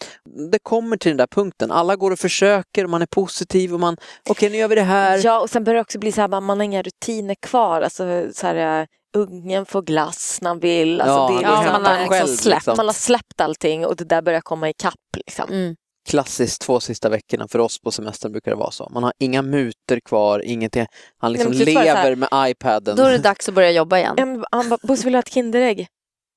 Det 0.50 0.58
kommer 0.58 0.96
till 0.96 1.10
den 1.10 1.16
där 1.16 1.26
punkten, 1.26 1.70
alla 1.70 1.96
går 1.96 2.10
och 2.10 2.18
försöker, 2.18 2.86
man 2.86 3.02
är 3.02 3.06
positiv 3.06 3.74
och 3.74 3.80
man, 3.80 3.94
okej 3.94 4.30
okay, 4.30 4.50
nu 4.50 4.56
gör 4.56 4.68
vi 4.68 4.74
det 4.74 4.82
här. 4.82 5.20
Ja 5.24 5.40
och 5.40 5.50
sen 5.50 5.64
börjar 5.64 5.74
det 5.74 5.80
också 5.80 5.98
bli 5.98 6.12
så 6.12 6.20
här, 6.20 6.28
man 6.28 6.58
har 6.58 6.64
inga 6.64 6.82
rutiner 6.82 7.34
kvar, 7.34 7.82
alltså 7.82 8.28
så 8.32 8.46
här, 8.46 8.86
ungen 9.14 9.66
får 9.66 9.82
glass 9.82 10.38
när 10.42 10.50
han 10.50 10.60
vill. 10.60 11.00
Alltså 11.00 11.16
ja, 11.16 11.28
det 11.28 11.46
är 11.46 11.56
liksom, 11.56 11.82
man, 11.82 11.84
har 11.84 11.98
liksom 11.98 12.10
själv, 12.10 12.36
släppt, 12.36 12.56
liksom. 12.56 12.74
man 12.76 12.86
har 12.86 12.92
släppt 12.92 13.40
allting 13.40 13.86
och 13.86 13.96
det 13.96 14.04
där 14.04 14.22
börjar 14.22 14.40
komma 14.40 14.68
ikapp. 14.68 14.94
Liksom. 15.16 15.48
Mm. 15.50 15.76
Klassiskt 16.08 16.62
två 16.62 16.80
sista 16.80 17.08
veckorna 17.08 17.48
för 17.48 17.58
oss 17.58 17.80
på 17.80 17.90
semestern 17.90 18.32
brukar 18.32 18.50
det 18.50 18.56
vara 18.56 18.70
så. 18.70 18.88
Man 18.90 19.02
har 19.02 19.12
inga 19.18 19.42
mutor 19.42 20.00
kvar, 20.04 20.40
ingenting. 20.44 20.86
Han 21.18 21.32
liksom 21.32 21.52
Nej, 21.52 21.64
lever 21.64 22.16
med 22.16 22.28
iPaden. 22.34 22.96
Då 22.96 23.02
är 23.02 23.10
det 23.10 23.18
dags 23.18 23.48
att 23.48 23.54
börja 23.54 23.70
jobba 23.70 23.98
igen. 23.98 24.14
En, 24.18 24.44
han 24.50 24.68
bara, 24.68 24.78
Bosse 24.82 25.04
vill 25.04 25.12
du 25.12 25.16
ha 25.16 25.20
ett 25.20 25.32
Kinderägg? 25.32 25.88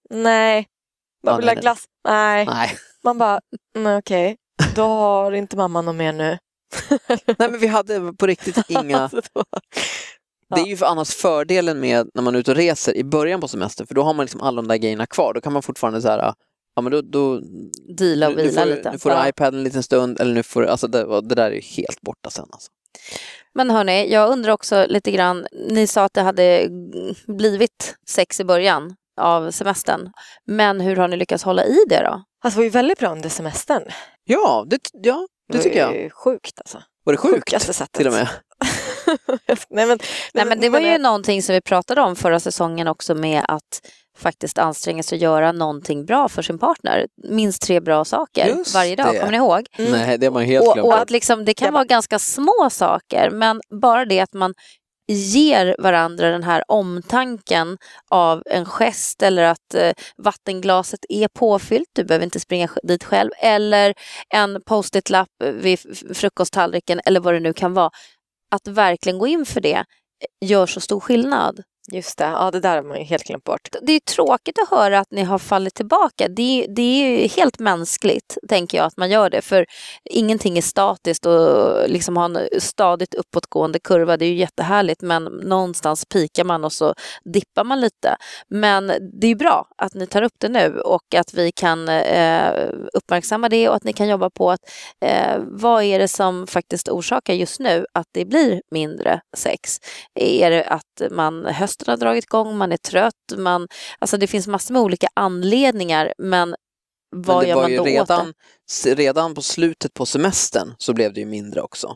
Nej. 0.10 0.68
Bara, 1.24 1.38
vill 1.38 1.46
du 1.46 1.52
ha 1.52 1.62
glass? 1.62 1.84
Nej. 2.08 2.46
nej. 2.46 2.78
Man 3.04 3.18
bara, 3.18 3.40
okej, 3.98 3.98
okay. 3.98 4.36
då 4.76 4.84
har 4.84 5.32
inte 5.32 5.58
mamma 5.58 5.82
något 5.82 5.96
mer 5.96 6.14
nu. 6.14 6.38
Nej 7.26 7.52
men 7.52 7.60
vi 7.60 7.68
hade 7.68 8.14
på 8.14 8.28
riktigt 8.28 8.58
inga 8.70 9.00
alltså, 9.00 9.22
det 10.56 10.62
är 10.62 10.66
ju 10.66 10.78
för 10.78 10.86
annars 10.86 11.10
fördelen 11.10 11.80
med 11.80 12.10
när 12.14 12.22
man 12.22 12.36
är 12.36 12.40
ute 12.40 12.52
och 12.52 12.58
reser 12.58 12.98
i 12.98 13.04
början 13.04 13.42
på 13.42 13.48
semestern 13.48 13.88
för 13.88 13.96
då 13.96 14.04
har 14.04 14.14
man 14.14 14.26
liksom 14.26 14.42
alla 14.42 14.62
de 14.62 14.68
där 14.68 14.78
grejerna 14.78 15.06
kvar. 15.06 15.34
Då 15.34 15.42
kan 15.42 15.54
man 15.54 15.62
fortfarande 15.62 16.02
så 16.02 16.08
här, 16.08 16.34
ja 16.76 16.82
men 16.82 16.92
då... 16.92 17.02
då 17.02 17.42
Deala 17.98 18.28
och 18.28 18.38
vila 18.38 18.66
lite. 18.66 18.92
Nu 18.92 19.00
får 19.00 19.10
du 19.10 19.30
iPaden 19.30 19.60
en 19.60 19.64
liten 19.64 19.84
stund 19.84 20.20
eller 20.20 20.34
nu 20.34 20.44
får 20.44 20.62
du, 20.62 20.68
alltså 20.68 20.88
det, 20.88 21.22
det 21.22 21.36
där 21.36 21.52
är 21.52 21.56
ju 21.56 21.62
helt 21.62 22.02
borta 22.02 22.30
sen 22.30 22.46
alltså. 22.52 22.72
Men 23.54 23.70
hörni, 23.70 24.12
jag 24.12 24.30
undrar 24.30 24.54
också 24.54 24.86
lite 24.90 25.12
grann, 25.12 25.48
ni 25.70 25.88
sa 25.88 26.04
att 26.04 26.14
det 26.14 26.22
hade 26.22 26.70
blivit 27.28 27.96
sex 28.08 28.40
i 28.40 28.44
början 28.44 28.96
av 29.22 29.52
semestern. 29.52 30.12
Men 30.46 30.82
hur 30.82 30.96
har 30.96 31.08
ni 31.08 31.18
lyckats 31.18 31.44
hålla 31.44 31.66
i 31.66 31.78
det 31.90 32.04
då? 32.04 32.24
Alltså 32.44 32.58
det 32.58 32.60
var 32.60 32.64
ju 32.64 32.70
väldigt 32.70 33.00
bra 33.00 33.12
under 33.12 33.30
semestern. 33.30 33.84
Ja, 34.24 34.66
det, 34.70 34.80
ja, 34.94 35.28
det, 35.48 35.58
det 35.58 35.64
tycker 35.64 35.80
jag. 35.80 35.94
Det 35.94 36.04
var 36.04 36.10
sjukt 36.10 36.60
alltså. 36.60 36.84
Var 37.04 37.14
det 37.14 37.18
sjukt? 37.18 37.92
Till 37.92 38.08
och 38.08 38.14
med? 38.14 38.30
nej, 39.70 39.86
men, 39.86 40.00
nej, 40.34 40.46
men 40.46 40.60
det 40.60 40.70
var 40.70 40.80
ju 40.80 40.98
någonting 40.98 41.42
som 41.44 41.56
vi 41.56 41.62
pratade 41.62 42.02
om 42.02 42.16
förra 42.16 42.40
säsongen 42.40 42.88
också 42.88 43.16
med 43.16 43.46
att 43.48 43.82
faktiskt 44.18 44.58
anstränga 44.58 45.04
sig 45.04 45.16
att 45.16 45.22
göra 45.22 45.52
någonting 45.52 46.06
bra 46.06 46.30
för 46.30 46.42
sin 46.42 46.60
partner. 46.60 47.08
Minst 47.24 47.62
tre 47.62 47.80
bra 47.80 48.06
saker 48.06 48.48
Just 48.48 48.74
varje 48.74 48.96
dag, 48.96 49.14
det. 49.14 49.20
kommer 49.20 49.32
ni 49.32 49.38
ihåg? 49.38 49.68
Mm. 49.78 49.92
Nej, 49.92 50.18
det 50.18 50.26
har 50.26 50.34
man 50.34 50.44
helt 50.44 50.64
glömt. 50.64 50.80
Och, 50.80 50.86
och 50.86 50.98
att 50.98 51.10
liksom, 51.10 51.46
det 51.46 51.54
kan 51.54 51.74
vara 51.74 51.84
ganska 51.84 52.20
små 52.20 52.70
saker, 52.72 53.30
men 53.30 53.62
bara 53.70 54.06
det 54.06 54.20
att 54.20 54.34
man 54.34 54.54
ger 55.08 55.76
varandra 55.80 56.30
den 56.30 56.44
här 56.44 56.64
omtanken 56.68 57.78
av 58.10 58.44
en 58.46 58.66
gest 58.66 59.24
eller 59.24 59.44
att 59.44 59.74
eh, 59.74 59.92
vattenglaset 60.18 61.00
är 61.10 61.28
påfyllt, 61.28 61.90
du 61.94 62.04
behöver 62.04 62.26
inte 62.26 62.40
springa 62.40 62.70
dit 62.84 63.04
själv, 63.04 63.32
eller 63.40 63.94
en 64.30 64.62
post-it-lapp 64.66 65.30
vid 65.54 65.80
frukosttallriken 66.16 67.02
eller 67.06 67.20
vad 67.20 67.34
det 67.34 67.40
nu 67.40 67.54
kan 67.54 67.74
vara 67.74 67.92
att 68.56 68.68
verkligen 68.68 69.20
gå 69.20 69.28
in 69.28 69.46
för 69.46 69.62
det 69.62 69.76
eh, 69.76 70.48
gör 70.48 70.66
så 70.66 70.82
stor 70.82 71.00
skillnad. 71.00 71.64
Just 71.92 72.18
det, 72.18 72.24
ja 72.24 72.52
det 72.52 72.60
där 72.60 72.76
har 72.76 72.84
man 72.84 72.98
ju 72.98 73.04
helt 73.04 73.24
glömt 73.24 73.44
bort. 73.44 73.70
Det 73.82 73.92
är 73.92 74.00
tråkigt 74.00 74.60
att 74.60 74.70
höra 74.70 75.00
att 75.00 75.12
ni 75.12 75.24
har 75.24 75.40
fallit 75.40 75.74
tillbaka. 75.76 76.28
Det, 76.28 76.66
det 76.70 76.82
är 76.82 77.30
helt 77.30 77.60
mänskligt, 77.60 78.38
tänker 78.50 78.78
jag, 78.78 78.86
att 78.86 78.98
man 78.98 79.10
gör 79.10 79.30
det. 79.30 79.42
För 79.42 79.66
ingenting 80.10 80.58
är 80.58 80.62
statiskt 80.62 81.26
och 81.26 81.90
liksom 81.90 82.18
ha 82.18 82.26
en 82.26 82.40
stadigt 82.60 83.14
uppåtgående 83.14 83.80
kurva, 83.80 84.18
det 84.18 84.26
är 84.26 84.30
ju 84.30 84.36
jättehärligt. 84.36 85.02
Men 85.02 85.24
någonstans 85.24 86.06
pikar 86.06 86.44
man 86.44 86.66
och 86.66 86.74
så 86.74 86.94
dippar 87.34 87.64
man 87.64 87.82
lite. 87.82 88.16
Men 88.48 88.88
det 89.22 89.28
är 89.28 89.36
bra 89.36 89.68
att 89.78 89.94
ni 89.94 90.08
tar 90.08 90.22
upp 90.22 90.36
det 90.38 90.50
nu 90.50 90.80
och 90.80 91.16
att 91.16 91.34
vi 91.34 91.52
kan 91.52 91.90
eh, 91.90 92.70
uppmärksamma 92.94 93.50
det 93.50 93.70
och 93.70 93.76
att 93.76 93.84
ni 93.84 93.94
kan 93.94 94.08
jobba 94.08 94.30
på 94.30 94.52
att 94.52 94.62
eh, 95.06 95.38
vad 95.40 95.84
är 95.84 96.00
det 96.00 96.08
som 96.08 96.48
faktiskt 96.48 96.90
orsakar 96.90 97.34
just 97.34 97.60
nu 97.60 97.86
att 97.94 98.08
det 98.12 98.26
blir 98.26 98.62
mindre 98.72 99.22
sex? 99.38 99.78
Är 100.16 100.50
det 100.50 100.64
att 100.64 101.12
man 101.12 101.46
hösten 101.80 101.92
har 101.92 101.98
dragit 101.98 102.24
igång, 102.26 102.58
man 102.58 102.72
är 102.72 102.78
trött, 102.78 103.14
man, 103.38 103.68
alltså 104.00 104.18
det 104.18 104.28
finns 104.28 104.48
massor 104.48 104.74
med 104.74 104.82
olika 104.82 105.08
anledningar 105.14 106.14
men 106.18 106.56
vad 107.16 107.38
Men 107.38 107.48
gör 107.50 107.56
det 107.56 107.62
var 107.62 107.62
man 107.62 107.76
då 107.78 107.82
åt 107.82 107.88
redan, 107.88 108.26
det? 108.28 108.34
s- 108.70 108.98
redan 108.98 109.36
på 109.36 109.42
slutet 109.42 109.94
på 109.94 110.06
semestern 110.06 110.74
så 110.78 110.94
blev 110.94 111.14
det 111.14 111.20
ju 111.20 111.26
mindre 111.26 111.62
också. 111.62 111.96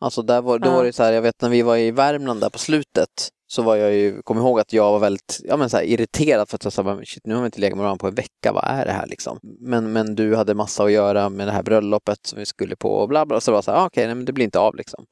Alltså 0.00 0.22
där 0.22 0.42
var, 0.42 0.58
då 0.58 0.70
var 0.70 0.84
det 0.84 0.92
så 0.92 1.02
här, 1.02 1.12
jag 1.12 1.22
vet 1.22 1.42
när 1.42 1.48
vi 1.48 1.62
var 1.62 1.76
i 1.76 1.90
Värmland 1.90 2.40
där 2.40 2.50
på 2.50 2.58
slutet 2.58 3.08
så 3.50 3.62
var 3.62 3.76
jag 3.76 3.94
ju, 3.94 4.22
kom 4.22 4.38
ihåg 4.38 4.60
att 4.60 4.72
jag 4.72 4.92
var 4.92 4.98
väldigt 4.98 5.40
ja, 5.44 5.56
men 5.56 5.70
så 5.70 5.76
här, 5.76 5.84
irriterad 5.84 6.48
för 6.48 6.56
att 6.56 6.64
jag 6.64 6.72
sa, 6.72 6.82
"Men 6.82 7.06
shit, 7.06 7.26
nu 7.26 7.34
har 7.34 7.42
vi 7.42 7.46
inte 7.46 7.60
legat 7.60 7.76
med 7.76 7.82
varandra 7.84 8.00
på 8.00 8.06
en 8.08 8.14
vecka, 8.14 8.52
vad 8.52 8.64
är 8.64 8.84
det 8.84 8.92
här 8.92 9.06
liksom? 9.06 9.38
Men, 9.60 9.92
men 9.92 10.14
du 10.14 10.36
hade 10.36 10.54
massa 10.54 10.84
att 10.84 10.92
göra 10.92 11.28
med 11.28 11.46
det 11.48 11.52
här 11.52 11.62
bröllopet 11.62 12.18
som 12.26 12.38
vi 12.38 12.46
skulle 12.46 12.76
på 12.76 12.90
och 12.90 13.08
bla 13.08 13.26
bla, 13.26 13.40
så 13.40 13.50
det 13.50 13.54
var 13.54 13.62
så 13.62 13.70
här, 13.70 13.78
ah, 13.78 13.86
okej, 13.86 14.06
nej, 14.06 14.14
men 14.14 14.24
det 14.24 14.32
blir 14.32 14.44
inte 14.44 14.58
av 14.58 14.74
liksom. 14.76 15.04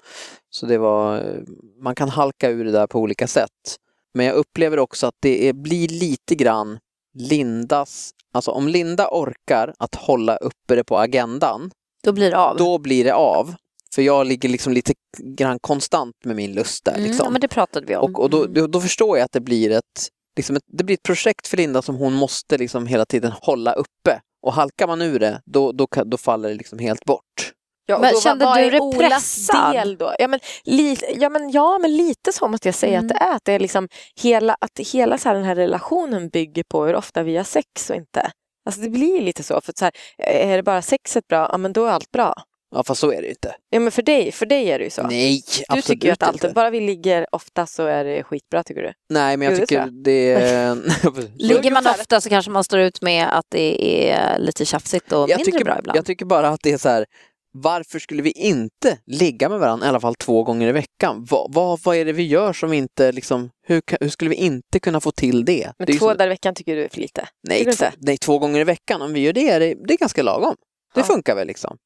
Så 0.50 0.66
det 0.66 0.78
var, 0.78 1.24
man 1.82 1.94
kan 1.94 2.08
halka 2.08 2.50
ur 2.50 2.64
det 2.64 2.70
där 2.72 2.86
på 2.86 2.98
olika 3.00 3.26
sätt. 3.26 3.76
Men 4.16 4.26
jag 4.26 4.34
upplever 4.34 4.78
också 4.78 5.06
att 5.06 5.14
det 5.22 5.48
är, 5.48 5.52
blir 5.52 5.88
lite 5.88 6.34
grann 6.34 6.78
Lindas, 7.18 8.10
alltså 8.34 8.50
om 8.50 8.68
Linda 8.68 9.08
orkar 9.10 9.74
att 9.78 9.94
hålla 9.94 10.36
uppe 10.36 10.74
det 10.74 10.84
på 10.84 10.98
agendan, 10.98 11.70
Då 12.04 12.12
blir 12.12 12.30
det 12.30 12.38
av. 12.38 12.56
då 12.56 12.78
blir 12.78 13.04
det 13.04 13.14
av. 13.14 13.54
För 13.94 14.02
jag 14.02 14.26
ligger 14.26 14.48
liksom 14.48 14.72
lite 14.72 14.94
grann 15.18 15.58
konstant 15.60 16.14
med 16.24 16.36
min 16.36 16.52
lust 16.52 16.84
där. 16.84 16.92
Mm, 16.94 17.04
Liksom. 17.04 17.24
ja, 17.24 17.30
men 17.30 17.40
det 17.40 17.48
pratade 17.48 17.86
vi 17.86 17.96
om. 17.96 18.14
Och, 18.14 18.22
och 18.22 18.30
då, 18.30 18.46
då, 18.46 18.66
då 18.66 18.80
förstår 18.80 19.18
jag 19.18 19.24
att 19.24 19.32
det 19.32 19.40
blir 19.40 19.70
ett, 19.70 20.08
liksom 20.36 20.56
ett, 20.56 20.62
det 20.66 20.84
blir 20.84 20.94
ett 20.94 21.02
projekt 21.02 21.46
för 21.46 21.56
Linda 21.56 21.82
som 21.82 21.96
hon 21.96 22.12
måste 22.12 22.58
liksom 22.58 22.86
hela 22.86 23.04
tiden 23.04 23.32
hålla 23.42 23.72
uppe. 23.72 24.20
Och 24.42 24.52
halkar 24.52 24.86
man 24.86 25.02
ur 25.02 25.18
det, 25.18 25.42
då, 25.46 25.72
då, 25.72 25.86
då 26.04 26.16
faller 26.16 26.48
det 26.48 26.54
liksom 26.54 26.78
helt 26.78 27.04
bort. 27.04 27.52
Ja, 27.86 27.98
Men 27.98 28.14
kände 28.20 28.44
vad 28.44 28.58
du 28.58 28.62
är 28.62 28.70
dig 28.70 28.98
pressad? 28.98 29.72
Del 29.72 29.96
då? 29.96 30.14
Ja, 30.18 30.28
men, 30.28 30.40
li, 30.64 30.96
ja, 31.16 31.28
men, 31.28 31.50
ja, 31.50 31.78
men 31.78 31.96
lite 31.96 32.32
så 32.32 32.48
måste 32.48 32.68
jag 32.68 32.74
säga 32.74 32.98
Mm. 32.98 33.04
att 33.06 33.08
det 33.08 33.24
är. 33.24 33.34
Att, 33.36 33.44
det 33.44 33.52
är 33.52 33.58
liksom 33.58 33.88
hela, 34.22 34.56
att 34.60 34.78
hela 34.92 35.18
så 35.18 35.28
här, 35.28 35.36
den 35.36 35.44
här 35.44 35.54
relationen 35.54 36.28
bygger 36.28 36.64
på 36.70 36.84
hur 36.84 36.94
ofta 36.94 37.22
vi 37.22 37.36
har 37.36 37.44
sex 37.44 37.90
och 37.90 37.96
inte. 37.96 38.30
Alltså 38.66 38.80
det 38.80 38.88
blir 38.90 39.20
lite 39.20 39.42
så. 39.42 39.60
För 39.60 39.72
så 39.78 39.84
här, 39.84 39.92
är 40.18 40.56
det 40.56 40.62
bara 40.62 40.82
sexet 40.82 41.26
bra, 41.28 41.48
ja 41.52 41.58
men 41.58 41.72
då 41.72 41.84
är 41.86 41.90
allt 41.90 42.10
bra. 42.10 42.34
Ja, 42.74 42.82
fast 42.84 43.00
så 43.00 43.12
är 43.12 43.16
det 43.16 43.22
ju 43.22 43.28
inte. 43.30 43.54
Ja 43.70 43.80
men 43.80 43.92
för 43.92 44.02
dig, 44.02 44.32
för 44.32 44.46
dig 44.46 44.70
är 44.70 44.78
det 44.78 44.84
ju 44.84 44.90
så. 44.90 45.02
Nej, 45.02 45.42
du 45.58 45.64
absolut 45.68 45.84
tycker 45.84 46.08
ju 46.08 46.12
att 46.12 46.22
allt, 46.22 46.34
inte. 46.44 46.54
bara 46.54 46.70
vi 46.70 46.80
ligger 46.80 47.26
ofta 47.32 47.66
så 47.66 47.86
är 47.86 48.04
det 48.04 48.22
skitbra 48.24 48.62
tycker 48.62 48.82
du? 48.82 48.92
Nej, 49.10 49.36
men 49.36 49.48
jag 49.48 49.58
det 49.60 49.66
tycker 49.66 49.88
det 50.04 50.32
är... 50.32 50.74
Ligger 51.38 51.70
man 51.70 51.86
ofta 51.86 52.20
så 52.20 52.28
kanske 52.28 52.50
man 52.50 52.64
står 52.64 52.80
ut 52.80 53.02
med 53.02 53.38
att 53.38 53.46
det 53.48 53.84
är 54.10 54.38
lite 54.38 54.64
tjafsigt 54.64 55.12
och 55.12 55.18
jag 55.18 55.28
mindre 55.28 55.44
tycker, 55.44 55.64
bra 55.64 55.78
ibland. 55.78 55.96
Jag 55.98 56.04
tycker 56.06 56.24
bara 56.26 56.48
att 56.48 56.60
det 56.62 56.72
är 56.72 56.78
så 56.78 56.88
här, 56.88 57.06
varför 57.62 57.98
skulle 57.98 58.22
vi 58.22 58.30
inte 58.30 58.98
ligga 59.06 59.48
med 59.48 59.58
varandra 59.58 59.86
i 59.86 59.88
alla 59.88 60.00
fall 60.00 60.14
två 60.14 60.42
gånger 60.42 60.68
i 60.68 60.72
veckan? 60.72 61.26
Vad, 61.30 61.54
vad, 61.54 61.80
vad 61.84 61.96
är 61.96 62.04
det 62.04 62.12
vi 62.12 62.22
gör 62.22 62.52
som 62.52 62.72
inte 62.72 63.12
liksom, 63.12 63.50
hur, 63.66 63.82
hur 64.00 64.08
skulle 64.08 64.30
vi 64.30 64.36
inte 64.36 64.80
kunna 64.80 65.00
få 65.00 65.10
till 65.12 65.44
det? 65.44 65.72
Men 65.78 65.86
det 65.86 65.92
två 65.98 66.06
dagar 66.06 66.26
i 66.26 66.28
veckan 66.28 66.54
tycker 66.54 66.76
du 66.76 66.84
är 66.84 66.88
för 66.88 67.00
lite? 67.00 67.28
nej, 67.48 67.64
två, 67.64 67.70
inte? 67.70 67.92
nej, 67.98 68.18
två 68.18 68.38
gånger 68.38 68.60
i 68.60 68.64
veckan, 68.64 69.02
om 69.02 69.12
vi 69.12 69.20
gör 69.20 69.32
det, 69.32 69.48
är 69.48 69.60
det, 69.60 69.74
det 69.88 69.94
är 69.94 69.98
ganska 69.98 70.22
lagom. 70.22 70.54
Det 70.94 71.00
Ja. 71.00 71.04
funkar 71.06 71.34
väl 71.34 71.46
liksom. 71.46 71.76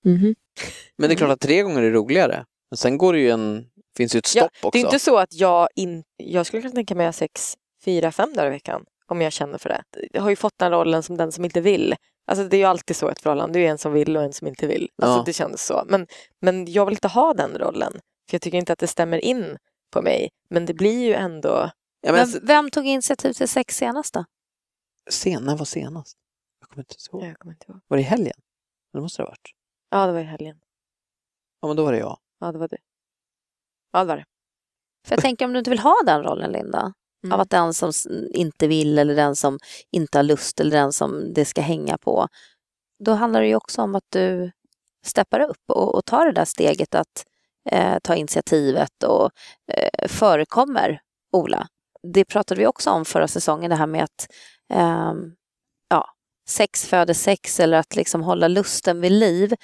Men 0.98 1.08
det 1.08 1.14
är 1.14 1.14
klart 1.16 1.30
att 1.30 1.40
tre 1.40 1.62
gånger 1.62 1.82
är 1.82 1.90
roligare. 1.90 2.44
Men 2.70 2.76
sen 2.76 2.98
går 2.98 3.12
det 3.12 3.18
ju 3.18 3.30
en, 3.30 3.64
finns 3.96 4.14
ju 4.14 4.18
ett 4.18 4.34
Ja, 4.34 4.42
stopp 4.42 4.50
också. 4.62 4.70
Det 4.70 4.78
är 4.82 4.84
inte 4.84 4.98
så 4.98 5.16
att 5.18 5.34
jag, 5.34 5.68
in, 5.76 6.02
jag 6.16 6.46
skulle 6.46 6.62
kunna 6.62 6.74
tänka 6.74 6.94
mig 6.94 7.06
att 7.06 7.14
ha 7.14 7.18
sex 7.18 7.54
fyra, 7.84 8.12
fem 8.12 8.32
dagar 8.34 8.46
i 8.46 8.50
veckan 8.50 8.82
om 9.06 9.20
jag 9.20 9.32
känner 9.32 9.58
för 9.58 9.68
det. 9.68 9.82
Jag 10.12 10.22
har 10.22 10.30
ju 10.30 10.36
fått 10.36 10.58
den 10.58 10.70
rollen 10.70 11.02
som 11.02 11.16
den 11.16 11.32
som 11.32 11.44
inte 11.44 11.60
vill. 11.60 11.94
Alltså 12.26 12.44
det 12.48 12.56
är 12.56 12.58
ju 12.58 12.64
alltid 12.64 12.96
så 12.96 13.08
ett 13.08 13.20
förhållande, 13.20 13.58
det 13.58 13.58
är 13.58 13.62
ju 13.62 13.68
en 13.68 13.78
som 13.78 13.92
vill 13.92 14.16
och 14.16 14.22
en 14.22 14.32
som 14.32 14.46
inte 14.48 14.66
vill. 14.66 14.88
Alltså 15.02 15.18
Ja. 15.18 15.22
det 15.26 15.32
kändes 15.32 15.66
så. 15.66 15.84
Men, 15.86 16.06
men 16.40 16.72
jag 16.72 16.86
vill 16.86 16.94
inte 16.94 17.08
ha 17.08 17.34
den 17.34 17.58
rollen. 17.58 17.92
För 18.30 18.34
jag 18.34 18.42
tycker 18.42 18.58
inte 18.58 18.72
att 18.72 18.78
det 18.78 18.86
stämmer 18.86 19.18
in 19.24 19.58
på 19.92 20.02
mig. 20.02 20.28
Men 20.50 20.66
det 20.66 20.74
blir 20.74 21.04
ju 21.06 21.14
ändå... 21.14 21.70
ja, 22.00 22.12
men, 22.12 22.30
Men 22.30 22.46
vem 22.46 22.70
tog 22.70 22.86
initiativ 22.86 23.32
till 23.32 23.48
sex 23.48 23.76
senast 23.76 24.14
då? 24.14 24.24
sen, 25.10 25.42
när 25.44 25.56
var 25.56 25.64
senast? 25.64 26.16
Jag 26.60 26.68
kommer 26.68 26.82
inte 26.82 26.94
ihåg. 27.12 27.24
Jag 27.24 27.38
kommer 27.38 27.52
inte 27.54 27.66
ihåg. 27.72 27.80
Var 27.88 27.96
det 27.96 28.00
i 28.00 28.04
helgen? 28.06 28.36
Det 28.92 29.00
måste 29.00 29.22
det 29.22 29.26
ha 29.26 29.30
varit. 29.30 29.50
Ja, 29.90 30.06
det 30.06 30.12
var 30.12 30.20
i 30.20 30.24
helgen. 30.24 30.60
Ja, 31.60 31.68
men 31.68 31.76
då 31.76 31.84
var 31.84 31.92
det 31.92 31.98
jag. 31.98 32.18
Ja, 32.40 32.52
det 32.52 32.58
var 32.58 32.68
det. 32.68 32.78
Ja, 33.92 33.98
det 34.00 34.04
var 34.04 34.16
det. 34.16 34.24
För 35.06 35.14
jag 35.14 35.22
tänker 35.22 35.44
om 35.44 35.52
du 35.52 35.58
inte 35.58 35.70
vill 35.70 35.78
ha 35.78 35.94
den 36.06 36.22
rollen, 36.22 36.52
Linda, 36.52 36.92
Mm. 37.24 37.34
av 37.34 37.40
att 37.40 37.50
den 37.50 37.74
som 37.74 37.92
inte 38.30 38.68
vill 38.68 38.98
eller 38.98 39.16
den 39.16 39.36
som 39.36 39.58
inte 39.92 40.18
har 40.18 40.22
lust 40.22 40.60
eller 40.60 40.70
den 40.70 40.92
som 40.92 41.32
det 41.32 41.44
ska 41.44 41.60
hänga 41.60 41.98
på, 41.98 42.28
då 43.04 43.12
handlar 43.12 43.40
det 43.40 43.46
ju 43.46 43.54
också 43.54 43.82
om 43.82 43.94
att 43.94 44.04
du 44.08 44.50
steppar 45.06 45.40
upp 45.40 45.70
och, 45.70 45.94
och 45.94 46.04
tar 46.04 46.26
det 46.26 46.32
där 46.32 46.44
steget 46.44 46.94
att 46.94 47.24
eh, 47.70 47.98
ta 48.02 48.14
initiativet 48.14 49.02
och 49.02 49.30
eh, 49.72 50.08
förekommer 50.08 51.00
Ola. 51.32 51.66
Det 52.12 52.24
pratade 52.24 52.60
vi 52.60 52.66
också 52.66 52.90
om 52.90 53.04
förra 53.04 53.28
säsongen, 53.28 53.70
det 53.70 53.76
här 53.76 53.86
med 53.86 54.04
att 54.04 54.26
ja, 54.68 55.14
sex 56.50 56.86
föder 56.86 57.14
sex 57.14 57.60
eller 57.60 57.78
att 57.78 57.96
liksom 57.96 58.22
hålla 58.22 58.48
lusten 58.48 59.00
vid 59.00 59.12
liv. 59.12 59.54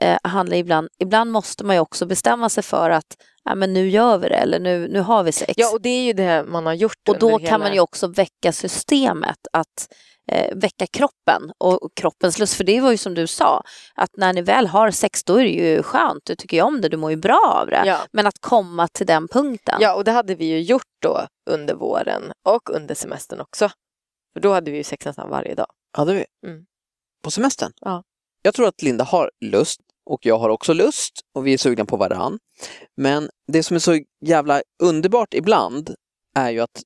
Eh, 0.00 0.18
handlar 0.22 0.56
ibland, 0.56 0.88
ibland 0.98 1.32
måste 1.32 1.64
man 1.64 1.76
ju 1.76 1.80
också 1.80 2.06
bestämma 2.06 2.48
sig 2.48 2.62
för 2.62 2.90
att 2.90 3.16
ja, 3.44 3.54
men 3.54 3.72
nu 3.72 3.88
gör 3.88 4.18
vi 4.18 4.28
det 4.28 4.34
eller 4.34 4.60
nu, 4.60 4.88
nu 4.88 5.00
har 5.00 5.22
vi 5.22 5.32
sex. 5.32 5.52
Ja, 5.56 5.72
och 5.72 5.80
det 5.80 5.88
är 5.88 6.04
ju 6.04 6.12
det 6.12 6.44
man 6.48 6.66
har 6.66 6.74
gjort 6.74 7.08
Och 7.08 7.18
då 7.18 7.26
under 7.26 7.38
kan 7.38 7.46
hela... 7.46 7.58
man 7.58 7.74
ju 7.74 7.80
också 7.80 8.06
väcka 8.06 8.52
systemet, 8.52 9.38
att 9.52 9.88
eh, 10.32 10.56
väcka 10.56 10.86
kroppen 10.86 11.52
och, 11.58 11.82
och 11.82 11.90
kroppens 11.94 12.38
lust. 12.38 12.54
För 12.54 12.64
det 12.64 12.80
var 12.80 12.90
ju 12.90 12.96
som 12.96 13.14
du 13.14 13.26
sa, 13.26 13.62
att 13.94 14.16
när 14.16 14.32
ni 14.32 14.42
väl 14.42 14.66
har 14.66 14.90
sex 14.90 15.24
då 15.24 15.34
är 15.34 15.44
det 15.44 15.50
ju 15.50 15.82
skönt, 15.82 16.24
du 16.24 16.34
tycker 16.34 16.56
ju 16.56 16.62
om 16.62 16.80
det, 16.80 16.88
du 16.88 16.96
mår 16.96 17.10
ju 17.10 17.16
bra 17.16 17.60
av 17.60 17.66
det. 17.66 17.82
Ja. 17.84 17.98
Men 18.12 18.26
att 18.26 18.38
komma 18.40 18.88
till 18.88 19.06
den 19.06 19.28
punkten. 19.28 19.78
Ja, 19.80 19.94
och 19.94 20.04
det 20.04 20.12
hade 20.12 20.34
vi 20.34 20.44
ju 20.44 20.60
gjort 20.60 20.82
då 21.02 21.26
under 21.50 21.74
våren 21.74 22.32
och 22.48 22.70
under 22.70 22.94
semestern 22.94 23.40
också. 23.40 23.70
För 24.32 24.40
då 24.40 24.52
hade 24.52 24.70
vi 24.70 24.76
ju 24.76 24.84
sex 24.84 25.06
nästan 25.06 25.30
varje 25.30 25.54
dag. 25.54 25.66
Hade 25.96 26.14
vi? 26.14 26.24
Mm. 26.46 26.64
På 27.22 27.30
semestern? 27.30 27.72
Ja. 27.80 28.02
Jag 28.42 28.54
tror 28.54 28.68
att 28.68 28.82
Linda 28.82 29.04
har 29.04 29.30
lust 29.44 29.80
och 30.10 30.26
jag 30.26 30.38
har 30.38 30.48
också 30.48 30.72
lust 30.72 31.12
och 31.34 31.46
vi 31.46 31.52
är 31.54 31.58
sugna 31.58 31.84
på 31.84 31.96
varann. 31.96 32.38
Men 32.96 33.30
det 33.52 33.62
som 33.62 33.74
är 33.74 33.78
så 33.78 34.00
jävla 34.24 34.62
underbart 34.82 35.34
ibland 35.34 35.94
är 36.36 36.50
ju 36.50 36.60
att 36.60 36.82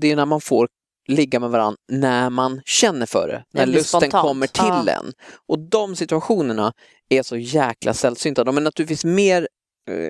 det 0.00 0.12
är 0.12 0.16
när 0.16 0.26
man 0.26 0.40
får 0.40 0.68
ligga 1.08 1.40
med 1.40 1.50
varann 1.50 1.76
när 1.92 2.30
man 2.30 2.60
känner 2.64 3.06
för 3.06 3.28
det, 3.28 3.44
när 3.52 3.66
Det 3.66 3.72
lusten 3.72 4.00
spontant. 4.00 4.22
kommer 4.22 4.46
till 4.46 4.64
Ja. 4.86 4.88
en. 4.92 5.12
Och 5.48 5.58
de 5.58 5.96
situationerna 5.96 6.72
är 7.08 7.22
så 7.22 7.36
jäkla 7.36 7.94
sällsynta. 7.94 8.44
De 8.44 8.56
är 8.56 8.60
naturligtvis 8.60 9.04
mer, 9.04 9.48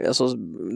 alltså, 0.07 0.27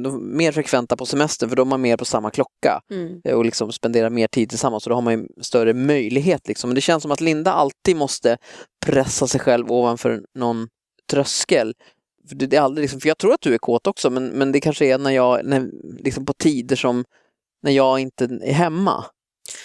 de 0.03 0.07
är 0.15 0.19
mer 0.37 0.53
frekventa 0.53 0.97
på 0.97 1.07
semestern 1.07 1.49
för 1.49 1.57
de 1.57 1.71
har 1.71 1.79
mer 1.79 1.97
på 1.97 2.05
samma 2.05 2.31
klocka 2.31 2.81
Mm. 2.91 3.21
och 3.35 3.45
liksom 3.45 3.73
spendera 3.73 4.11
mer 4.11 4.27
tid 4.27 4.49
tillsammans 4.49 4.83
så 4.85 4.91
då 4.91 4.97
har 4.97 5.03
man 5.03 5.13
ju 5.13 5.27
större 5.41 5.75
möjlighet. 5.75 6.49
Liksom. 6.49 6.71
Men 6.71 6.75
det 6.75 6.81
känns 6.81 7.03
som 7.03 7.13
att 7.13 7.21
Linda 7.21 7.53
alltid 7.53 7.97
måste 7.97 8.37
pressa 8.87 9.27
sig 9.27 9.41
själv 9.41 9.73
ovanför 9.73 10.23
någon 10.35 10.69
tröskel. 11.11 11.75
För, 12.29 12.37
det 12.37 12.57
är 12.57 12.61
aldrig 12.61 12.83
liksom, 12.83 13.01
för 13.01 13.09
jag 13.09 13.19
tror 13.19 13.33
att 13.35 13.41
du 13.41 13.55
är 13.55 13.59
kåt 13.59 13.87
också 13.87 14.11
men, 14.11 14.27
men 14.27 14.53
det 14.53 14.61
kanske 14.61 14.87
är 14.87 14.99
när 14.99 15.11
jag, 15.11 15.45
när, 15.45 15.71
liksom 15.99 16.25
på 16.27 16.33
tider 16.33 16.77
som 16.77 17.05
när 17.63 17.73
jag 17.73 17.99
inte 18.01 18.25
är 18.25 18.53
hemma. 18.53 19.05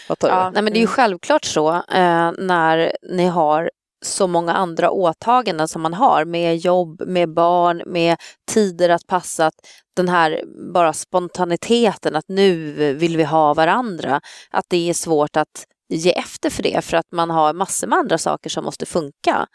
Fattar 0.07 0.27
du? 0.27 0.33
Ja. 0.33 0.49
Nej, 0.49 0.63
men 0.63 0.73
det 0.73 0.77
är 0.77 0.81
ju 0.81 0.85
Mm. 0.85 0.93
självklart 0.93 1.45
så 1.45 1.69
eh, 1.73 2.31
när 2.37 2.95
ni 3.11 3.25
har 3.25 3.71
så 4.01 4.27
många 4.27 4.53
andra 4.53 4.91
åtaganden 4.91 5.67
som 5.67 5.81
man 5.81 5.93
har 5.93 6.25
med 6.25 6.57
jobb, 6.57 7.01
med 7.07 7.33
barn, 7.33 7.81
med 7.85 8.17
tider 8.51 8.89
att 8.89 9.07
passa. 9.07 9.45
Att 9.45 9.55
den 9.95 10.09
här 10.09 10.43
bara 10.73 10.93
spontaniteten 10.93 12.15
att 12.15 12.27
nu 12.27 12.73
vill 12.93 13.17
vi 13.17 13.23
ha 13.23 13.53
varandra. 13.53 14.21
Att 14.49 14.65
det 14.67 14.89
är 14.89 14.93
svårt 14.93 15.37
att 15.37 15.65
ge 15.89 16.11
efter 16.11 16.49
för 16.49 16.63
det 16.63 16.85
för 16.85 16.97
att 16.97 17.11
man 17.11 17.29
har 17.29 17.53
massor 17.53 17.87
med 17.87 17.99
andra 17.99 18.17
saker 18.17 18.49
som 18.49 18.65
måste 18.65 18.85
funka. 18.85 19.47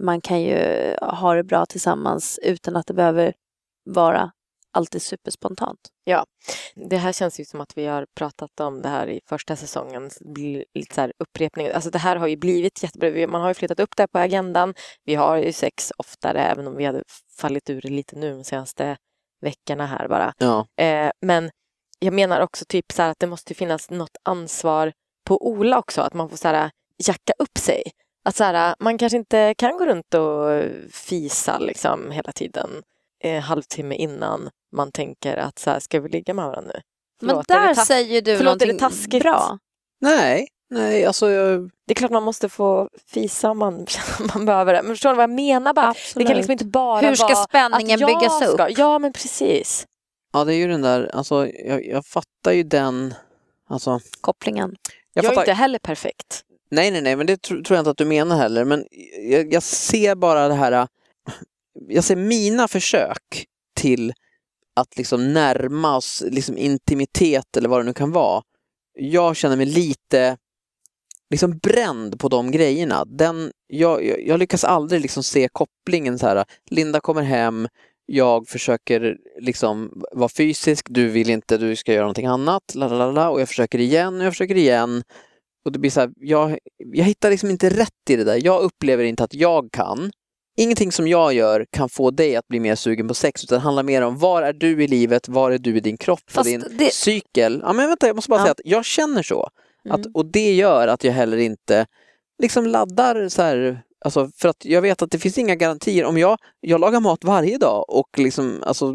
Man 0.00 0.20
kan 0.20 0.42
ju 0.42 0.58
ha 1.00 1.34
det 1.34 1.44
bra 1.44 1.66
tillsammans 1.66 2.40
utan 2.42 2.76
att 2.76 2.86
det 2.86 2.94
behöver 2.94 3.32
vara 3.84 4.30
alltid 4.74 5.02
superspontant. 5.02 5.80
Det 6.74 6.96
här 6.96 7.12
känns 7.12 7.40
ju 7.40 7.44
som 7.44 7.60
att 7.60 7.78
vi 7.78 7.86
har 7.86 8.06
pratat 8.14 8.60
om 8.60 8.82
det 8.82 8.88
här 8.88 9.06
i 9.06 9.20
första 9.26 9.56
säsongen. 9.56 10.10
Lite 10.74 10.94
så 10.94 11.00
här 11.00 11.12
upprepning. 11.18 11.68
Alltså 11.68 11.90
det 11.90 11.98
här 11.98 12.16
har 12.16 12.26
ju 12.26 12.36
blivit 12.36 12.82
jättebra. 12.82 13.26
Man 13.26 13.40
har 13.40 13.48
ju 13.48 13.54
flyttat 13.54 13.80
upp 13.80 13.96
det 13.96 14.02
här 14.02 14.08
på 14.08 14.18
agendan. 14.18 14.74
Vi 15.04 15.14
har 15.14 15.36
ju 15.36 15.52
sex 15.52 15.92
oftare, 15.96 16.40
även 16.40 16.66
om 16.66 16.76
vi 16.76 16.84
hade 16.84 17.02
fallit 17.40 17.70
ur 17.70 17.80
lite 17.80 18.16
nu 18.16 18.34
de 18.34 18.44
senaste 18.44 18.96
veckorna 19.40 19.86
här 19.86 20.08
bara. 20.08 20.34
Ja. 20.38 20.66
Eh, 20.84 21.10
men 21.20 21.50
jag 21.98 22.14
menar 22.14 22.40
också 22.40 22.64
typ 22.68 22.92
så 22.92 23.02
att 23.02 23.18
det 23.18 23.26
måste 23.26 23.54
finnas 23.54 23.90
något 23.90 24.16
ansvar 24.22 24.92
på 25.24 25.46
Ola 25.46 25.78
också, 25.78 26.00
att 26.00 26.14
man 26.14 26.28
får 26.28 26.36
så 26.36 26.48
här 26.48 26.70
jacka 27.06 27.32
upp 27.38 27.58
sig. 27.58 27.82
Att 28.24 28.36
så 28.36 28.44
här, 28.44 28.74
man 28.78 28.98
kanske 28.98 29.16
inte 29.18 29.54
kan 29.58 29.76
gå 29.78 29.86
runt 29.86 30.14
och 30.14 30.62
fisa 30.92 31.58
liksom 31.58 32.10
hela 32.10 32.32
tiden 32.32 32.82
eh, 33.24 33.42
halvtimme 33.42 33.94
innan 33.94 34.50
man 34.74 34.92
tänker 34.92 35.36
att 35.36 35.58
så 35.58 35.70
här, 35.70 35.80
ska 35.80 36.00
vi 36.00 36.08
ligga 36.08 36.34
med 36.34 36.44
varandra 36.46 36.72
nu? 36.74 36.80
Men 37.26 37.42
där 37.48 37.74
säger 37.74 38.22
du 38.22 38.36
Förlåt, 38.36 38.62
är 38.62 38.66
det 38.66 38.72
någonting 38.72 38.78
taskigt? 38.88 39.22
bra. 39.22 39.58
Nej, 40.00 40.48
nej, 40.70 41.04
alltså 41.06 41.30
jag, 41.30 41.70
Det 41.86 41.92
är 41.92 41.94
klart 41.94 42.10
man 42.10 42.22
måste 42.22 42.48
få 42.48 42.88
fisa 43.06 43.50
om 43.50 43.58
man, 43.58 43.86
man 44.34 44.46
behöver 44.46 44.72
det. 44.72 44.82
Men 44.82 44.92
förstår 44.92 45.10
du 45.10 45.16
vad 45.16 45.22
jag 45.22 45.30
menar? 45.30 45.74
Bara, 45.74 45.94
det 46.14 46.24
kan 46.24 46.36
liksom 46.36 46.52
inte 46.52 46.64
bara 46.64 47.00
Hur 47.08 47.14
ska 47.14 47.26
vara 47.26 47.44
spänningen 47.44 47.94
att 47.94 48.00
jag 48.00 48.20
byggas 48.20 48.42
upp? 48.42 48.54
Ska, 48.54 48.70
ja, 48.70 48.98
men 48.98 49.12
precis. 49.12 49.86
ja 50.32 50.44
det 50.44 50.54
är 50.54 50.56
ju 50.56 50.68
den 50.68 50.82
där, 50.82 51.10
alltså 51.14 51.48
jag, 51.48 51.86
jag 51.86 52.06
fattar 52.06 52.52
ju 52.52 52.62
den, 52.62 53.14
alltså 53.68 54.00
Kopplingen. 54.20 54.76
Jag, 55.12 55.24
jag, 55.24 55.24
är 55.24 55.28
fattar, 55.28 55.42
inte 55.42 55.52
heller 55.52 55.78
perfekt. 55.78 56.42
nej 56.70 56.90
nej 56.90 57.02
nej 57.02 57.16
men 57.16 57.26
det 57.26 57.42
tro, 57.42 57.62
tror 57.62 57.76
jag 57.76 57.80
inte 57.80 57.90
att 57.90 57.96
du 57.96 58.04
menar 58.04 58.36
heller 58.36 58.64
men 58.64 58.84
jag, 59.30 59.52
jag 59.52 59.62
ser 59.62 60.14
bara 60.14 60.48
det 60.48 60.54
här, 60.54 60.88
jag 61.88 62.04
ser 62.04 62.16
mina 62.16 62.68
försök 62.68 63.46
till 63.74 64.12
att 64.74 64.96
liksom 64.96 65.32
närma 65.32 65.96
oss 65.96 66.24
liksom 66.26 66.58
intimitet 66.58 67.56
eller 67.56 67.68
vad 67.68 67.80
det 67.80 67.84
nu 67.84 67.92
kan 67.92 68.12
vara. 68.12 68.42
Jag 68.98 69.36
känner 69.36 69.56
mig 69.56 69.66
lite 69.66 70.36
liksom 71.30 71.58
bränd 71.58 72.20
på 72.20 72.28
de 72.28 72.50
grejerna. 72.50 73.04
Den, 73.04 73.52
jag, 73.66 74.04
jag, 74.04 74.26
jag 74.26 74.38
lyckas 74.38 74.64
aldrig 74.64 75.00
liksom 75.00 75.22
se 75.22 75.48
kopplingen 75.52 76.18
så 76.18 76.26
här, 76.26 76.44
Linda 76.70 77.00
kommer 77.00 77.22
hem, 77.22 77.68
jag 78.06 78.48
försöker 78.48 79.16
liksom 79.40 80.02
vara 80.12 80.28
fysisk, 80.28 80.86
du 80.90 81.08
vill 81.08 81.30
inte, 81.30 81.58
du 81.58 81.76
ska 81.76 81.92
göra 81.92 82.02
någonting 82.02 82.26
annat, 82.26 82.74
lalala, 82.74 83.30
och 83.30 83.40
jag 83.40 83.48
försöker 83.48 83.78
igen 83.78 84.20
och 84.20 84.24
jag 84.24 84.32
försöker 84.32 84.56
igen. 84.56 85.02
Och 85.64 85.72
det 85.72 85.78
blir 85.78 85.90
så 85.90 86.00
här, 86.00 86.10
jag, 86.16 86.58
jag 86.76 87.04
hittar 87.04 87.30
liksom 87.30 87.50
inte 87.50 87.70
rätt 87.70 88.10
i 88.10 88.16
det 88.16 88.24
där. 88.24 88.40
Jag 88.44 88.62
upplever 88.62 89.04
inte 89.04 89.24
att 89.24 89.34
jag 89.34 89.68
kan. 89.72 90.10
Ingenting 90.56 90.92
som 90.92 91.08
jag 91.08 91.32
gör 91.34 91.66
kan 91.70 91.88
få 91.88 92.10
dig 92.10 92.36
att 92.36 92.48
bli 92.48 92.60
mer 92.60 92.74
sugen 92.74 93.08
på 93.08 93.14
sex, 93.14 93.44
utan 93.44 93.56
det 93.58 93.62
handlar 93.62 93.82
mer 93.82 94.02
om 94.02 94.18
var 94.18 94.42
är 94.42 94.52
du 94.52 94.84
i 94.84 94.86
livet, 94.88 95.28
var 95.28 95.50
är 95.50 95.58
du 95.58 95.76
i 95.76 95.80
din 95.80 95.96
kropp 95.96 96.20
och 96.26 96.32
Fast 96.32 96.50
din 96.50 96.64
det- 96.78 96.92
cykel. 96.94 97.60
Ja, 97.64 97.72
men 97.72 97.88
vänta, 97.88 98.06
jag 98.06 98.16
måste 98.16 98.28
bara 98.30 98.40
Ja. 98.40 98.44
säga 98.44 98.52
att 98.52 98.60
jag 98.64 98.84
känner 98.84 99.22
så. 99.22 99.48
Att, 99.88 100.00
Mm. 100.00 100.10
och 100.14 100.26
det 100.26 100.52
gör 100.54 100.88
att 100.88 101.04
jag 101.04 101.12
heller 101.12 101.36
inte 101.36 101.86
liksom 102.42 102.66
laddar 102.66 103.28
så 103.28 103.42
här, 103.42 103.82
alltså 104.04 104.30
för 104.36 104.48
att 104.48 104.64
jag 104.64 104.82
vet 104.82 105.02
att 105.02 105.10
det 105.10 105.18
finns 105.18 105.38
inga 105.38 105.54
garantier. 105.54 106.04
Om 106.04 106.18
jag, 106.18 106.38
jag 106.60 106.80
lagar 106.80 107.00
mat 107.00 107.24
varje 107.24 107.58
dag 107.58 107.84
och 107.88 108.08
liksom, 108.18 108.62
alltså, 108.66 108.94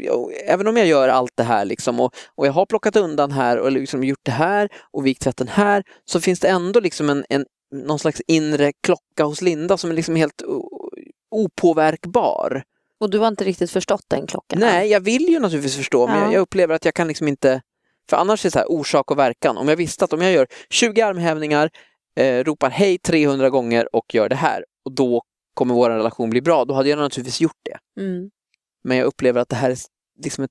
jag, 0.00 0.32
även 0.46 0.66
om 0.66 0.76
jag 0.76 0.86
gör 0.86 1.08
allt 1.08 1.32
det 1.34 1.42
här 1.42 1.64
liksom 1.64 2.00
och, 2.00 2.14
och 2.34 2.46
jag 2.46 2.52
har 2.52 2.66
plockat 2.66 2.96
undan 2.96 3.30
här 3.32 3.58
och 3.58 3.72
liksom 3.72 4.04
gjort 4.04 4.24
det 4.24 4.30
här 4.30 4.68
och 4.92 5.06
vikt 5.06 5.22
tvätten 5.22 5.48
här 5.48 5.82
så 6.04 6.20
finns 6.20 6.40
det 6.40 6.48
ändå 6.48 6.80
liksom 6.80 7.10
en, 7.10 7.24
en 7.28 7.44
någon 7.74 7.98
slags 7.98 8.22
inre 8.26 8.72
klocka 8.82 9.24
hos 9.24 9.42
Linda 9.42 9.76
som 9.76 9.90
är 9.90 9.94
liksom 9.94 10.16
helt 10.16 10.42
opåverkbar. 11.30 12.62
Och 13.00 13.10
du 13.10 13.18
har 13.18 13.28
inte 13.28 13.44
riktigt 13.44 13.70
förstått 13.70 14.04
den 14.08 14.26
klockan? 14.26 14.58
Nej, 14.58 14.90
jag 14.90 15.00
vill 15.00 15.28
ju 15.28 15.38
naturligtvis 15.38 15.76
förstå, 15.76 16.06
men 16.06 16.16
Ja. 16.16 16.24
jag, 16.24 16.32
jag 16.32 16.40
upplever 16.40 16.74
att 16.74 16.84
jag 16.84 16.94
kan 16.94 17.08
liksom 17.08 17.28
inte... 17.28 17.62
För 18.10 18.16
annars 18.16 18.44
är 18.44 18.48
det 18.48 18.52
så 18.52 18.58
här 18.58 18.70
orsak 18.70 19.10
och 19.10 19.18
verkan. 19.18 19.56
Om 19.56 19.68
jag 19.68 19.76
visste 19.76 20.04
att 20.04 20.12
om 20.12 20.20
jag 20.22 20.32
gör 20.32 20.46
20 20.70 21.00
armhävningar, 21.02 21.70
eh, 22.16 22.44
ropar 22.44 22.70
hej 22.70 22.98
300 22.98 23.50
gånger 23.50 23.96
och 23.96 24.14
gör 24.14 24.28
det 24.28 24.34
här 24.36 24.64
och 24.84 24.92
då 24.92 25.22
kommer 25.54 25.74
vår 25.74 25.90
relation 25.90 26.30
bli 26.30 26.40
bra, 26.42 26.64
då 26.64 26.74
hade 26.74 26.88
jag 26.88 26.98
naturligtvis 26.98 27.40
gjort 27.40 27.60
det. 27.62 28.00
Mm. 28.00 28.30
Men 28.84 28.96
jag 28.96 29.04
upplever 29.06 29.40
att 29.40 29.48
det 29.48 29.56
här 29.56 29.70
är 29.70 29.76
liksom 30.24 30.44
ett, 30.44 30.50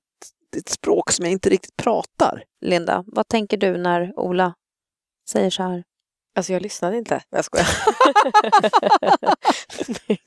ett 0.56 0.68
språk 0.68 1.10
som 1.10 1.24
jag 1.24 1.32
inte 1.32 1.50
riktigt 1.50 1.76
pratar. 1.76 2.44
Linda, 2.60 3.04
vad 3.06 3.28
tänker 3.28 3.56
du 3.56 3.76
när 3.76 4.12
Ola 4.18 4.54
säger 5.28 5.50
så 5.50 5.62
här? 5.62 5.84
Alltså 6.36 6.52
jag 6.52 6.62
lyssnade 6.62 6.96
inte. 6.98 7.22
Jag 7.30 7.44
skojar. 7.44 7.66
Nej, 10.08 10.20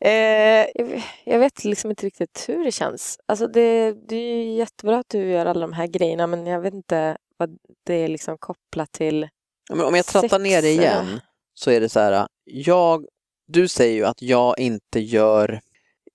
eh, 0.00 1.02
jag- 1.24 1.38
vet 1.38 1.64
liksom 1.64 1.90
inte 1.90 2.06
riktigt 2.06 2.44
hur 2.48 2.64
det 2.64 2.72
känns. 2.72 3.18
Alltså 3.26 3.46
det, 3.46 3.92
det 4.08 4.16
är 4.16 4.56
jättebra 4.56 4.98
att 4.98 5.08
du 5.08 5.30
gör 5.30 5.46
alla 5.46 5.60
de 5.60 5.72
här 5.72 5.86
grejerna 5.86 6.26
men 6.26 6.46
jag 6.46 6.60
vet 6.60 6.74
inte 6.74 7.16
vad 7.36 7.50
det 7.86 7.94
är 7.94 8.08
liksom 8.08 8.38
kopplat 8.38 8.92
till. 8.92 9.28
Men 9.70 9.80
om 9.80 9.94
jag 9.94 10.06
trattar 10.06 10.28
Sex, 10.28 10.42
ner 10.42 10.62
det 10.62 10.70
igen 10.70 11.20
så 11.54 11.70
är 11.70 11.80
det 11.80 11.88
så 11.88 12.00
här, 12.00 12.26
jag, 12.44 13.06
du 13.46 13.68
säger 13.68 13.94
ju 13.94 14.04
att 14.04 14.22
jag 14.22 14.58
inte 14.58 15.00
gör 15.00 15.60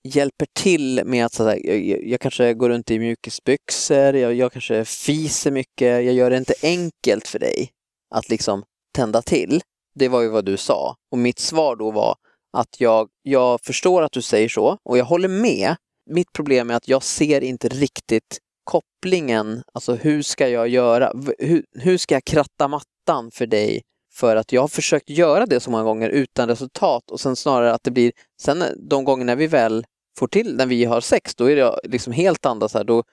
hjälper 0.04 0.48
till 0.60 1.02
med 1.06 1.26
att 1.26 1.34
så 1.34 1.44
här, 1.44 1.60
jag, 1.68 1.86
jag- 1.86 2.04
jag 2.08 2.20
kanske 2.20 2.54
går 2.54 2.70
runt 2.70 2.92
i 2.92 3.00
mjukisbyxor, 3.00 4.16
jag, 4.16 4.34
jag 4.34 4.52
kanske 4.52 4.86
fiser 4.86 5.52
mycket, 5.52 5.82
jag 6.06 6.14
gör 6.14 6.30
det 6.30 6.38
inte 6.38 6.54
enkelt 6.64 7.28
för 7.28 7.40
dig 7.40 7.70
att 8.16 8.30
liksom 8.30 8.64
tända 8.94 9.22
till. 9.22 9.62
Det 9.96 10.08
var 10.08 10.22
ju 10.22 10.28
vad 10.28 10.46
du 10.46 10.58
sa. 10.58 10.96
Och 11.12 11.18
mitt 11.18 11.40
svar 11.40 11.76
då 11.76 11.92
var 11.92 12.16
att 12.58 12.80
jag, 12.80 13.10
jag 13.22 13.62
förstår 13.62 14.02
att 14.02 14.12
du 14.12 14.22
säger 14.22 14.50
så 14.50 14.78
och 14.84 14.98
jag 14.98 15.06
håller 15.06 15.28
med. 15.28 15.76
Mitt 16.10 16.34
problem 16.34 16.70
är 16.70 16.74
att 16.74 16.88
jag 16.88 17.04
ser 17.04 17.42
inte 17.42 17.70
riktigt 17.70 18.40
kopplingen, 18.64 19.64
alltså 19.74 19.96
hur 19.96 20.22
ska 20.22 20.48
jag 20.48 20.68
göra, 20.68 21.14
hur, 21.40 21.66
hur 21.80 21.98
ska 21.98 22.16
jag 22.16 22.26
kratta 22.26 22.68
mattan 22.68 23.32
för 23.32 23.46
dig 23.48 23.82
för 24.14 24.36
att 24.36 24.52
jag 24.52 24.62
har 24.62 24.68
försökt 24.68 25.10
göra 25.10 25.46
det 25.46 25.60
så 25.60 25.72
många 25.72 25.84
gånger 25.84 26.10
utan 26.10 26.48
resultat 26.48 27.12
och 27.12 27.20
sen 27.20 27.36
snarare 27.36 27.74
att 27.74 27.84
det 27.84 27.92
blir, 27.92 28.12
sen 28.42 28.64
de 28.90 29.04
gångerna 29.04 29.36
vi 29.36 29.48
väl 29.48 29.86
får 30.20 30.28
till, 30.28 30.56
när 30.56 30.66
vi 30.66 30.86
har 30.86 31.02
sex, 31.02 31.36
då 31.36 31.52
är 31.52 31.56
det 31.56 31.80
liksom 31.84 32.14
helt 32.14 32.46
andra 32.46 32.70
så 32.70 32.78
här, 32.78 32.86
då, 32.86 33.04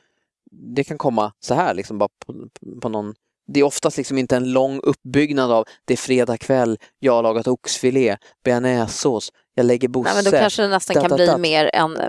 det 0.51 0.85
kan 0.85 0.99
komma 0.99 1.33
så 1.41 1.55
här 1.55 1.75
liksom 1.75 1.99
bara 1.99 2.09
på, 2.27 2.49
på 2.81 2.89
någon 2.89 3.15
det 3.55 3.61
är 3.61 3.65
oftast 3.65 3.97
liksom 3.97 4.19
inte 4.19 4.37
en 4.37 4.53
lång 4.53 4.81
uppbyggnad 4.83 5.53
av 5.53 5.65
det 5.85 5.95
är 5.95 5.97
fredag 5.99 6.37
kväll, 6.39 6.79
jag 6.99 7.13
har 7.13 7.23
lagat 7.23 7.47
oxfilé, 7.49 8.17
bearnaisesås, 8.45 9.33
jag 9.55 9.67
lägger 9.67 9.89
Bosse. 9.89 10.15
Nej, 10.15 10.23
men 10.25 10.33
då 10.33 10.39
kanske 10.39 10.63
det 10.63 10.69
nästan 10.69 10.95
dat, 10.95 11.03
kan 11.03 11.09
dat, 11.11 11.17
bli 11.17 11.27
dat. 11.27 11.41
mer 11.41 11.71
en... 11.73 11.97
eh, 11.97 12.09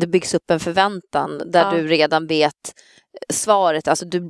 Det 0.00 0.06
byggs 0.06 0.34
upp 0.34 0.50
en 0.50 0.60
förväntan 0.60 1.42
där 1.46 1.62
Ja. 1.64 1.70
du 1.70 1.86
redan 1.88 2.26
vet 2.26 2.52
svaret. 3.32 3.88
Alltså 3.88 4.04
du, 4.04 4.20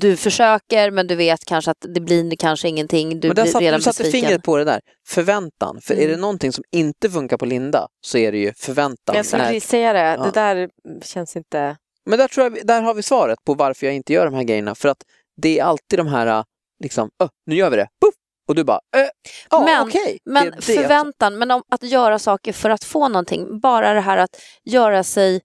du 0.00 0.16
försöker 0.16 0.90
men 0.90 1.06
du 1.06 1.14
vet 1.14 1.44
kanske 1.44 1.70
att 1.70 1.86
det 1.94 2.00
blir 2.00 2.36
kanske 2.36 2.68
ingenting. 2.68 3.20
Du 3.20 3.28
men 3.28 3.34
där 3.36 3.42
blir 3.42 3.52
satt, 3.52 3.62
redan 3.62 3.80
du 3.80 3.84
satte 3.84 4.02
besviken. 4.02 4.28
fingret 4.28 4.42
på 4.44 4.56
det 4.56 4.64
där, 4.64 4.80
förväntan. 5.08 5.80
För 5.82 5.94
är 5.94 5.98
Mm. 5.98 6.10
det 6.10 6.16
någonting 6.16 6.52
som 6.52 6.64
inte 6.72 7.10
funkar 7.10 7.36
på 7.36 7.44
Linda 7.46 7.86
så 8.00 8.18
är 8.18 8.32
det 8.32 8.38
ju 8.38 8.52
förväntan. 8.56 9.16
Jag 9.16 9.26
skulle 9.26 9.44
precis 9.44 9.68
säga 9.68 9.92
det. 9.92 10.00
Ja. 10.00 10.24
Det 10.24 10.30
där 10.30 10.68
känns 11.04 11.36
inte... 11.36 11.76
Men 12.06 12.18
där, 12.18 12.28
tror 12.28 12.46
jag, 12.46 12.66
där 12.66 12.82
har 12.82 12.94
vi 12.94 13.02
svaret 13.02 13.38
på 13.44 13.54
varför 13.54 13.86
jag 13.86 13.94
inte 13.96 14.12
gör 14.12 14.24
de 14.24 14.34
här 14.34 14.42
grejerna. 14.42 14.74
För 14.74 14.88
att 14.88 15.02
det 15.36 15.58
är 15.58 15.64
alltid 15.64 15.98
de 15.98 16.06
här, 16.06 16.44
liksom, 16.82 17.10
"Öh, 17.22 17.28
nu 17.46 17.54
gör 17.56 17.70
vi 17.70 17.76
det, 17.76 17.88
Puff! 18.04 18.14
och 18.48 18.54
du 18.54 18.64
bara, 18.64 18.80
äh, 18.96 19.08
ja 19.50 19.64
Men- 19.64 19.88
okej. 19.88 20.18
Men 20.24 20.44
Det 20.44 20.50
det. 20.56 20.62
förväntan, 20.62 21.38
men 21.38 21.50
om 21.50 21.62
att 21.70 21.82
göra 21.82 22.18
saker 22.18 22.52
för 22.52 22.70
att 22.70 22.84
få 22.84 23.08
någonting. 23.08 23.60
Bara 23.60 23.92
det 23.94 24.00
här 24.00 24.16
att 24.18 24.36
göra 24.64 25.04
sig 25.04 25.40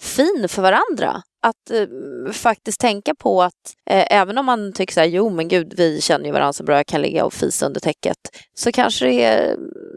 fin 0.00 0.46
för 0.48 0.62
varandra. 0.62 1.22
Att 1.42 1.70
eh, 1.70 2.32
faktiskt 2.32 2.80
tänka 2.80 3.14
på 3.14 3.42
att 3.42 3.76
eh, 3.90 4.06
även 4.10 4.38
om 4.38 4.46
man 4.46 4.72
tycker 4.72 4.94
så 4.94 5.00
här, 5.00 5.06
jo 5.06 5.30
men 5.30 5.48
gud 5.48 5.74
vi 5.76 6.00
känner 6.00 6.26
ju 6.26 6.32
varandra 6.32 6.52
så 6.52 6.64
bra, 6.64 6.76
jag 6.76 6.86
kan 6.86 7.02
ligga 7.02 7.24
och 7.24 7.34
fisa 7.34 7.66
under 7.66 7.80
täcket. 7.80 8.16
Så 8.54 8.72
kanske 8.72 9.04
det 9.04 9.24
är, 9.24 9.56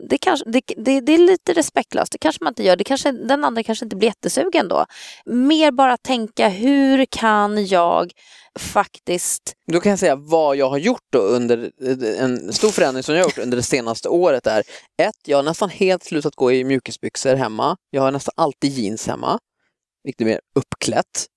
det, 0.09 0.17
kanske, 0.17 0.49
det, 0.49 0.61
det, 0.77 1.01
det 1.01 1.13
är 1.13 1.17
lite 1.17 1.53
respektlöst, 1.53 2.11
det 2.11 2.17
kanske 2.17 2.43
man 2.43 2.51
inte 2.51 2.63
gör. 2.63 2.75
Det 2.75 2.83
kanske, 2.83 3.11
den 3.11 3.43
andra 3.43 3.63
kanske 3.63 3.85
inte 3.85 3.95
blir 3.95 4.09
jättesugen 4.09 4.67
då. 4.67 4.85
Mer 5.25 5.71
bara 5.71 5.97
tänka, 5.97 6.49
hur 6.49 7.05
kan 7.05 7.65
jag 7.65 8.11
faktiskt 8.59 9.53
Då 9.71 9.79
kan 9.79 9.89
jag 9.89 9.99
säga 9.99 10.15
vad 10.15 10.55
jag 10.55 10.69
har 10.69 10.77
gjort 10.77 11.07
då 11.11 11.19
under 11.19 11.71
eh, 11.81 12.23
en 12.23 12.53
stor 12.53 12.69
förändring 12.69 13.03
som 13.03 13.15
jag 13.15 13.21
har 13.21 13.29
gjort 13.29 13.37
under 13.37 13.57
det 13.57 13.63
senaste 13.63 14.09
året 14.09 14.47
är 14.47 14.59
ett, 15.01 15.15
jag 15.25 15.37
har 15.37 15.43
nästan 15.43 15.69
helt 15.69 16.03
slutat 16.03 16.35
gå 16.35 16.51
i 16.51 16.63
mjukisbyxor 16.63 17.35
hemma. 17.35 17.77
Jag 17.89 18.01
har 18.01 18.11
nästan 18.11 18.33
alltid 18.37 18.71
jeans 18.71 19.07
hemma, 19.07 19.39
vilket 20.03 20.21
är 20.21 20.25
mer 20.25 20.39
uppklätt. 20.55 21.27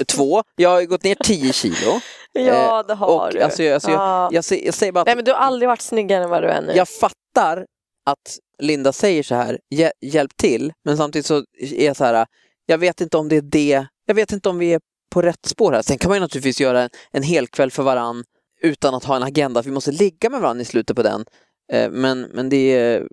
Och 0.00 0.06
två, 0.06 0.42
jag 0.56 0.70
har 0.70 0.82
gått 0.84 1.02
ner 1.04 1.14
10 1.14 1.52
kilo. 1.52 2.00
Ja, 2.32 2.82
det 2.82 2.94
har 2.94 3.26
och 3.26 3.32
du. 3.32 3.40
alltså, 3.40 3.62
jag, 3.62 3.74
alltså, 3.74 3.90
jag, 3.90 4.00
Ja. 4.00 4.28
jag, 4.32 4.44
säger, 4.44 4.64
jag 4.64 4.74
säger 4.74 4.92
bara 4.92 5.00
att 5.00 5.06
Nej, 5.06 5.16
men 5.16 5.24
du 5.24 5.30
har 5.32 5.38
aldrig 5.38 5.68
varit 5.68 5.80
snyggare 5.80 6.24
än 6.24 6.30
vad 6.30 6.42
du 6.42 6.48
är 6.48 6.62
nu. 6.62 6.72
jag 6.72 6.88
fattar 6.88 7.66
att 8.06 8.38
Linda 8.58 8.92
säger 8.92 9.22
så 9.22 9.34
här, 9.34 9.58
"Hjä- 9.74 9.90
hjälp 10.00 10.36
till, 10.36 10.72
men 10.84 10.96
samtidigt 10.96 11.26
så 11.26 11.44
är 11.60 11.86
jag 11.86 11.96
så 11.96 12.04
här, 12.04 12.26
jag 12.66 12.78
vet 12.78 13.00
inte 13.00 13.16
om 13.16 13.28
det 13.28 13.36
är 13.36 13.42
det, 13.42 13.86
jag 14.06 14.14
vet 14.14 14.32
inte 14.32 14.48
om 14.48 14.58
vi 14.58 14.72
är 14.74 14.80
på 15.10 15.22
rätt 15.22 15.46
spår 15.46 15.72
här. 15.72 15.82
Sen 15.82 15.98
kan 15.98 16.08
man 16.08 16.16
ju 16.16 16.20
naturligtvis 16.20 16.60
göra 16.60 16.82
en, 16.82 16.90
en 17.12 17.22
hel 17.22 17.46
kväll 17.46 17.70
för 17.70 17.82
varann 17.82 18.24
utan 18.62 18.94
att 18.94 19.04
ha 19.04 19.16
en 19.16 19.22
agenda, 19.22 19.60
att 19.60 19.66
vi 19.66 19.70
måste 19.70 19.92
ligga 19.92 20.30
med 20.30 20.40
varandra 20.40 20.62
i 20.62 20.64
slutet 20.64 20.96
på 20.96 21.02
den. 21.02 21.24
Eh, 21.72 21.90
Men, 21.90 22.20
men 22.20 22.48
det 22.48 22.56
är, 22.72 23.06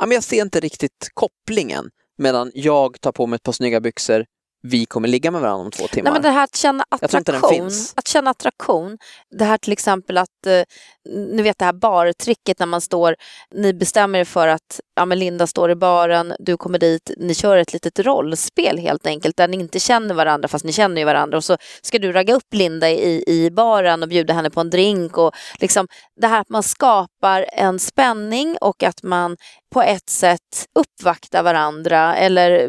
ja, 0.00 0.06
men 0.06 0.14
jag 0.14 0.24
ser 0.24 0.42
inte 0.42 0.60
riktigt 0.60 1.08
kopplingen 1.14 1.90
mellan 2.18 2.50
jag 2.54 3.00
tar 3.00 3.12
på 3.12 3.26
mig 3.26 3.36
ett 3.36 3.42
par 3.42 3.52
snygga 3.52 3.80
byxor, 3.80 4.24
vi 4.66 4.86
kommer 4.86 5.08
ligga 5.08 5.30
med 5.30 5.40
varandra 5.40 5.64
om 5.64 5.70
två 5.70 5.86
timmar. 5.86 6.10
Nej, 6.10 6.12
men 6.12 6.22
det 6.22 6.30
här 6.30 6.44
att 6.44 6.56
känna 6.56 6.84
attraktion, 6.88 7.70
att 7.94 8.08
känna 8.08 8.30
attraktion, 8.30 8.98
det 9.38 9.44
här 9.44 9.58
till 9.58 9.72
exempel 9.72 10.18
att, 10.18 10.46
eh, 10.46 10.62
ni 11.08 11.42
vet 11.42 11.58
det 11.58 11.64
här 11.64 11.72
bartricket 11.72 12.58
när 12.58 12.66
man 12.66 12.80
står, 12.80 13.16
ni 13.54 13.74
bestämmer 13.74 14.18
er 14.18 14.24
för 14.24 14.48
att 14.48 14.80
ja, 14.96 15.04
men 15.04 15.18
Linda 15.18 15.46
står 15.46 15.70
i 15.70 15.74
baren, 15.74 16.34
du 16.38 16.56
kommer 16.56 16.78
dit, 16.78 17.10
ni 17.16 17.34
kör 17.34 17.56
ett 17.56 17.72
litet 17.72 17.98
rollspel 17.98 18.78
helt 18.78 19.06
enkelt 19.06 19.36
där 19.36 19.48
ni 19.48 19.56
inte 19.56 19.80
känner 19.80 20.14
varandra 20.14 20.48
fast 20.48 20.64
ni 20.64 20.72
känner 20.72 21.00
ju 21.00 21.04
varandra 21.04 21.36
och 21.36 21.44
så 21.44 21.56
ska 21.82 21.98
du 21.98 22.12
ragga 22.12 22.34
upp 22.34 22.54
Linda 22.54 22.90
i, 22.90 23.24
i 23.26 23.50
baren 23.50 24.02
och 24.02 24.08
bjuda 24.08 24.34
henne 24.34 24.50
på 24.50 24.60
en 24.60 24.70
drink 24.70 25.18
och 25.18 25.34
liksom 25.60 25.86
det 26.20 26.26
här 26.26 26.40
att 26.40 26.48
man 26.48 26.62
skapar 26.62 27.46
en 27.52 27.78
spänning 27.78 28.56
och 28.60 28.82
att 28.82 29.02
man 29.02 29.36
på 29.74 29.82
ett 29.82 30.10
sätt 30.10 30.66
uppvaktar 30.78 31.42
varandra 31.42 32.16
eller 32.16 32.68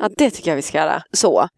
Ja, 0.00 0.08
det 0.16 0.30
tycker 0.30 0.50
jag 0.50 0.56
vi 0.56 0.62
ska 0.62 0.78
göra. 0.78 1.02
så. 1.12 1.48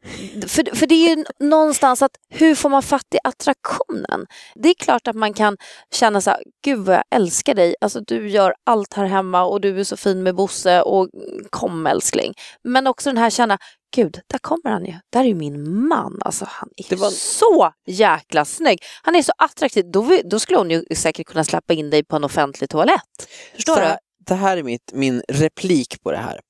För, 0.46 0.76
för 0.76 0.86
det 0.86 0.94
är 0.94 1.16
ju 1.16 1.24
någonstans 1.40 2.02
att 2.02 2.10
hur 2.28 2.54
får 2.54 2.68
man 2.68 2.82
fatt 2.82 3.14
i 3.14 3.18
attraktionen? 3.24 4.26
Det 4.54 4.68
är 4.68 4.74
klart 4.74 5.08
att 5.08 5.16
man 5.16 5.34
kan 5.34 5.56
känna 5.94 6.20
så 6.20 6.30
här, 6.30 6.42
gud 6.64 6.78
vad 6.78 6.96
jag 6.96 7.04
älskar 7.14 7.54
dig, 7.54 7.74
alltså 7.80 8.00
du 8.00 8.28
gör 8.28 8.54
allt 8.66 8.94
här 8.94 9.04
hemma 9.04 9.42
och 9.44 9.60
du 9.60 9.80
är 9.80 9.84
så 9.84 9.96
fin 9.96 10.22
med 10.22 10.34
Bosse 10.34 10.82
och 10.82 11.08
kom 11.50 11.86
älskling. 11.86 12.34
Men 12.64 12.86
också 12.86 13.10
den 13.10 13.18
här 13.18 13.30
känna, 13.30 13.58
gud, 13.96 14.20
där 14.26 14.38
kommer 14.38 14.70
han 14.70 14.84
ju, 14.84 14.94
där 15.12 15.20
är 15.20 15.24
ju 15.24 15.34
min 15.34 15.88
man, 15.88 16.18
alltså 16.24 16.44
han 16.48 16.68
är 16.90 16.96
var- 16.96 17.10
så 17.10 17.72
jäkla 17.86 18.44
snygg. 18.44 18.78
Han 19.02 19.16
är 19.16 19.22
så 19.22 19.32
attraktiv, 19.38 19.84
då, 19.92 20.18
då 20.24 20.38
skulle 20.40 20.58
hon 20.58 20.70
ju 20.70 20.84
säkert 20.96 21.26
kunna 21.26 21.44
släppa 21.44 21.74
in 21.74 21.90
dig 21.90 22.04
på 22.04 22.16
en 22.16 22.24
offentlig 22.24 22.70
toalett. 22.70 23.28
Förstår 23.54 23.74
så 23.74 23.80
du? 23.80 23.96
det 24.26 24.34
här 24.34 24.56
är 24.56 24.62
mitt, 24.62 24.92
min 24.92 25.22
replik 25.28 26.02
på 26.02 26.10
det 26.12 26.18
här. 26.18 26.40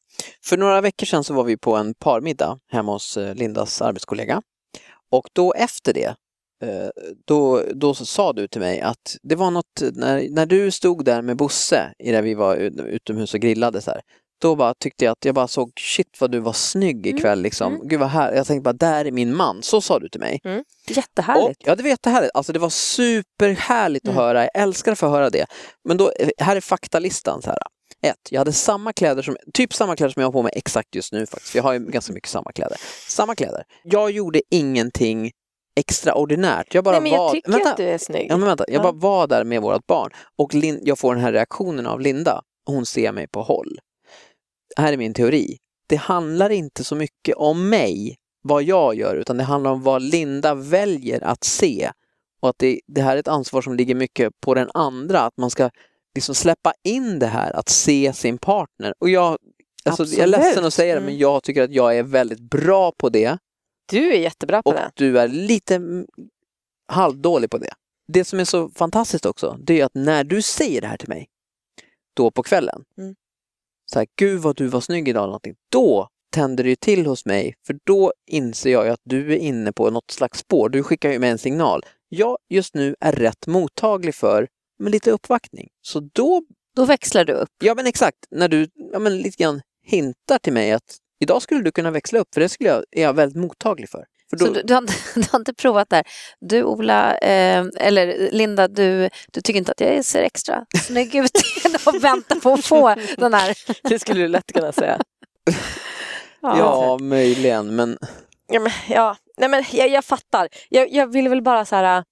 För 0.45 0.57
några 0.57 0.81
veckor 0.81 1.07
sedan 1.07 1.25
så 1.25 1.35
var 1.35 1.45
vi 1.45 1.57
på 1.57 1.77
en 1.77 1.95
parmiddag 1.95 2.59
hemma 2.73 2.93
hos 2.93 3.17
eh, 3.17 3.35
Lindas 3.35 3.83
arbetskollega. 3.83 4.43
Och 5.13 5.29
då 5.33 5.53
efter 5.53 5.93
det, 5.93 6.15
eh, 6.65 6.89
då, 7.27 7.63
då 7.75 7.95
sa 7.95 8.33
du 8.33 8.49
till 8.49 8.61
mig 8.61 8.81
att 8.81 9.17
det 9.23 9.35
var 9.35 9.51
något, 9.51 9.83
när, 9.93 10.29
när 10.31 10.47
du 10.47 10.71
stod 10.71 11.05
där 11.05 11.23
med 11.23 11.37
Bosse, 11.37 11.93
i 11.99 12.11
där 12.13 12.23
vi 12.23 12.35
var 12.35 12.57
ut- 12.57 12.81
utomhus 12.81 13.35
och 13.35 13.41
grillade 13.41 13.81
så 13.81 13.91
här, 13.91 14.01
då 14.43 14.57
bara 14.57 14.75
tyckte 14.75 15.05
jag 15.05 15.13
att 15.13 15.25
jag 15.25 15.35
bara 15.35 15.49
såg 15.49 15.73
shit 15.81 16.17
vad 16.21 16.31
du 16.31 16.39
var 16.39 16.53
snygg 16.53 17.07
Mm, 17.07 17.17
ikväll 17.19 17.43
liksom. 17.43 17.75
mm. 17.75 17.89
Gud 17.89 18.01
vad 18.01 18.09
här, 18.09 18.33
jag 18.33 18.47
tänkte 18.47 18.63
bara 18.63 18.73
där 18.73 19.05
är 19.05 19.11
min 19.13 19.37
man, 19.37 19.63
så 19.63 19.81
sa 19.81 19.99
du 19.99 20.09
till 20.09 20.21
mig. 20.21 20.41
Och, 20.89 20.97
Jättehärligt. 20.97 21.63
ja, 21.65 21.75
det 21.77 21.83
var 21.83 21.91
jättehärligt. 21.91 22.31
Alltså 22.35 22.53
det 22.53 22.59
var 22.59 22.71
superhärligt 22.71 24.05
att 24.09 24.13
Mm. 24.13 24.25
höra. 24.25 24.43
Jag 24.43 24.51
älskar 24.63 24.93
att 24.93 24.99
få 24.99 25.09
höra 25.09 25.31
det. 25.31 25.47
Men 25.85 25.97
då, 25.97 26.13
eh, 26.19 26.29
här 26.39 26.57
är 26.57 26.61
faktalistan. 26.61 27.43
Så 27.43 27.51
här. 27.51 27.59
Ett, 28.03 28.17
jag 28.31 28.41
hade 28.41 28.53
samma 28.53 28.93
kläder 28.93 29.23
som, 29.23 29.37
typ 29.55 29.75
samma 29.75 29.97
kläder 29.97 30.13
som 30.13 30.21
jag 30.21 30.27
har 30.27 30.33
på 30.33 30.43
mig 30.43 30.53
exakt 30.57 30.95
just 30.95 31.13
nu 31.13 31.27
faktiskt. 31.27 31.55
Jag 31.55 31.63
har 31.63 31.73
ju 31.73 31.79
ganska 31.79 32.13
mycket 32.13 32.31
samma 32.31 32.53
kläder. 32.53 32.77
Samma 33.09 33.35
kläder. 33.35 33.65
Jag 33.85 34.11
gjorde 34.11 34.43
ingenting 34.51 35.31
extraordinärt. 35.77 36.75
Jag 36.75 36.85
bara 36.85 36.93
Nej, 36.93 37.03
men 37.03 37.11
jag 37.13 37.19
var... 37.19 37.33
tycker 37.33 37.51
vänta, 37.53 37.71
att 37.71 37.77
du 37.77 37.85
är 37.85 37.99
snygg. 37.99 38.27
ja, 38.31 38.37
men 38.37 38.49
vänta. 38.49 38.65
Jag 38.69 38.79
Ja. 38.79 38.83
bara 38.83 38.93
var 38.93 39.27
där 39.27 39.45
med 39.45 39.63
vårt 39.63 39.87
barn 39.87 40.11
och 40.39 40.55
Lin, 40.55 40.81
jag 40.83 40.99
får 40.99 41.15
den 41.15 41.25
här 41.25 41.33
reaktionen 41.33 41.87
av 41.87 42.01
Linda. 42.01 42.43
Hon 42.67 42.87
ser 42.87 43.13
mig 43.13 43.29
på 43.29 43.43
håll. 43.43 43.79
Här 44.77 44.93
är 44.93 44.97
min 44.97 45.15
teori. 45.15 45.57
Det 45.89 45.97
handlar 45.97 46.51
inte 46.51 46.85
så 46.85 46.95
mycket 46.97 47.37
om 47.37 47.69
mig, 47.69 48.17
vad 48.43 48.63
jag 48.63 48.95
gör, 48.95 49.17
utan 49.17 49.37
det 49.37 49.45
handlar 49.45 49.71
om 49.71 49.83
vad 49.83 50.03
Linda 50.03 50.55
väljer 50.55 51.25
att 51.25 51.45
se. 51.45 51.91
Och 52.43 52.49
att 52.49 52.59
det, 52.59 52.81
det 52.87 53.03
här 53.03 53.17
är 53.17 53.21
ett 53.21 53.29
ansvar 53.29 53.63
som 53.63 53.75
ligger 53.75 53.95
mycket 53.95 54.33
på 54.41 54.55
den 54.55 54.71
andra, 54.75 55.21
att 55.21 55.37
man 55.37 55.51
ska 55.51 55.71
liksom 56.15 56.35
släppa 56.35 56.73
in 56.85 57.19
det 57.19 57.27
här, 57.27 57.53
att 57.53 57.69
se 57.69 58.13
sin 58.13 58.39
partner. 58.39 58.95
Och 58.99 59.11
jag, 59.11 59.39
alltså, 59.85 60.05
jag 60.05 60.23
är 60.23 60.27
ledsen 60.27 60.65
att 60.65 60.75
säga 60.75 60.95
det, 60.95 61.01
Mm. 61.01 61.11
men 61.13 61.19
jag 61.19 61.43
tycker 61.43 61.63
att 61.63 61.73
jag 61.73 61.99
är 61.99 62.03
väldigt 62.03 62.41
bra 62.41 62.93
på 62.99 63.09
det 63.09 63.39
Du 63.93 64.13
är 64.15 64.19
jättebra 64.19 64.63
på 64.63 64.71
och 64.71 64.77
det. 64.77 64.91
du 64.95 65.19
är 65.19 65.29
lite 65.29 65.75
mm, 65.75 66.07
halvdålig 66.93 67.51
på 67.51 67.59
det. 67.59 67.73
Det 68.09 68.25
som 68.25 68.41
är 68.41 68.45
så 68.45 68.69
fantastiskt 68.71 69.27
också, 69.27 69.57
det 69.61 69.81
är 69.81 69.85
att 69.85 69.95
när 69.95 70.25
du 70.25 70.43
säger 70.43 70.81
det 70.81 70.87
här 70.87 70.97
till 70.97 71.09
mig, 71.09 71.29
då 72.17 72.31
på 72.31 72.43
kvällen, 72.43 72.85
Mm. 72.99 73.15
så 73.93 73.99
här, 73.99 74.07
gud 74.19 74.41
vad 74.41 74.57
du 74.57 74.67
var 74.67 74.81
snygg 74.81 75.09
idag, 75.09 75.27
någonting, 75.27 75.55
då 75.73 76.09
tänder 76.35 76.65
det 76.65 76.81
till 76.81 77.07
hos 77.07 77.27
mig, 77.27 77.55
för 77.67 77.79
då 77.87 78.13
inser 78.27 78.71
jag 78.71 78.89
att 78.89 79.01
du 79.05 79.33
är 79.33 79.37
inne 79.37 79.73
på 79.73 79.91
något 79.91 80.11
slags 80.11 80.39
spår. 80.39 80.69
Du 80.69 80.83
skickar 80.83 81.13
ju 81.13 81.19
med 81.19 81.31
en 81.31 81.39
signal. 81.39 81.83
Jag 82.09 82.39
just 82.49 82.75
nu 82.75 82.97
är 83.01 83.13
rätt 83.13 83.47
mottaglig 83.47 84.15
för 84.15 84.49
med 84.81 84.93
lite 84.93 85.11
uppvaktning. 85.11 85.69
Så 85.83 86.01
då, 86.13 86.43
Då 86.77 86.85
växlar 86.85 87.25
du 87.25 87.33
upp. 87.33 87.49
ja 87.63 87.75
men 87.75 87.87
exakt, 87.87 88.19
när 88.31 88.49
du 88.49 88.69
ja, 88.93 88.99
men 88.99 89.19
lite 89.19 89.43
grann 89.43 89.61
hintar 89.87 90.39
till 90.39 90.53
mig 90.53 90.73
att 90.73 90.97
idag 91.21 91.43
skulle 91.43 91.63
du 91.63 91.73
kunna 91.73 91.91
växla 91.91 92.19
upp, 92.19 92.29
för 92.35 92.41
det 92.41 92.49
skulle 92.49 92.69
jag, 92.71 92.85
är 92.91 93.03
jag 93.03 93.13
väldigt 93.13 93.37
mottaglig 93.43 93.89
för. 93.89 94.05
för 94.31 94.37
då, 94.37 94.47
Så 94.47 94.53
du, 94.53 94.63
du, 94.63 94.75
har 94.75 94.81
inte, 94.81 94.93
du 95.15 95.25
har 95.33 95.39
inte 95.39 95.55
provat 95.55 95.91
där. 95.91 96.03
Du 96.41 96.63
Ola, 96.65 97.17
eh, 97.19 97.67
eller 97.77 98.31
Linda, 98.33 98.69
du, 98.69 99.11
du 99.33 99.41
tycker 99.41 99.59
inte 99.59 99.73
att 99.73 99.81
jag 99.81 100.05
ser 100.05 100.23
extra 100.23 100.67
snygg 100.87 101.15
ut 101.15 101.31
och 101.87 102.05
väntar 102.05 102.37
på 102.37 102.53
att 102.53 102.65
få 102.65 102.95
den 103.17 103.35
här... 103.35 103.57
Det 103.89 103.99
skulle 103.99 104.21
du 104.21 104.29
lätt 104.29 104.53
kunna 104.53 104.73
säga. 104.73 105.01
ja, 106.41 106.99
möjligen, 107.01 107.77
men 107.77 107.99
Ja, 108.53 108.61
men, 108.61 108.73
ja. 108.89 109.17
Nej, 109.37 109.49
men 109.49 109.65
jag, 109.73 109.89
jag 109.89 110.05
fattar. 110.05 110.49
Jag, 110.69 110.93
jag 110.93 111.13
vill 111.13 111.29
väl 111.29 111.43
bara 111.43 111.65
så 111.65 111.77
här... 111.77 112.05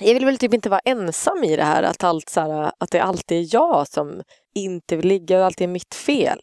Jag 0.00 0.14
vill 0.14 0.24
väl 0.24 0.38
typ 0.38 0.54
inte 0.54 0.68
vara 0.68 0.80
ensam 0.84 1.44
i 1.44 1.56
det 1.56 1.64
här, 1.64 1.82
att, 1.82 2.04
allt, 2.04 2.28
så 2.28 2.40
här, 2.40 2.72
att 2.78 2.90
det 2.90 3.02
alltid 3.02 3.38
är 3.38 3.54
jag 3.54 3.88
som 3.88 4.22
inte 4.54 4.96
vill 4.96 5.06
ligga 5.08 5.38
och 5.38 5.44
alltid 5.44 5.64
är 5.68 5.72
mitt 5.72 5.94
fel. 5.94 6.40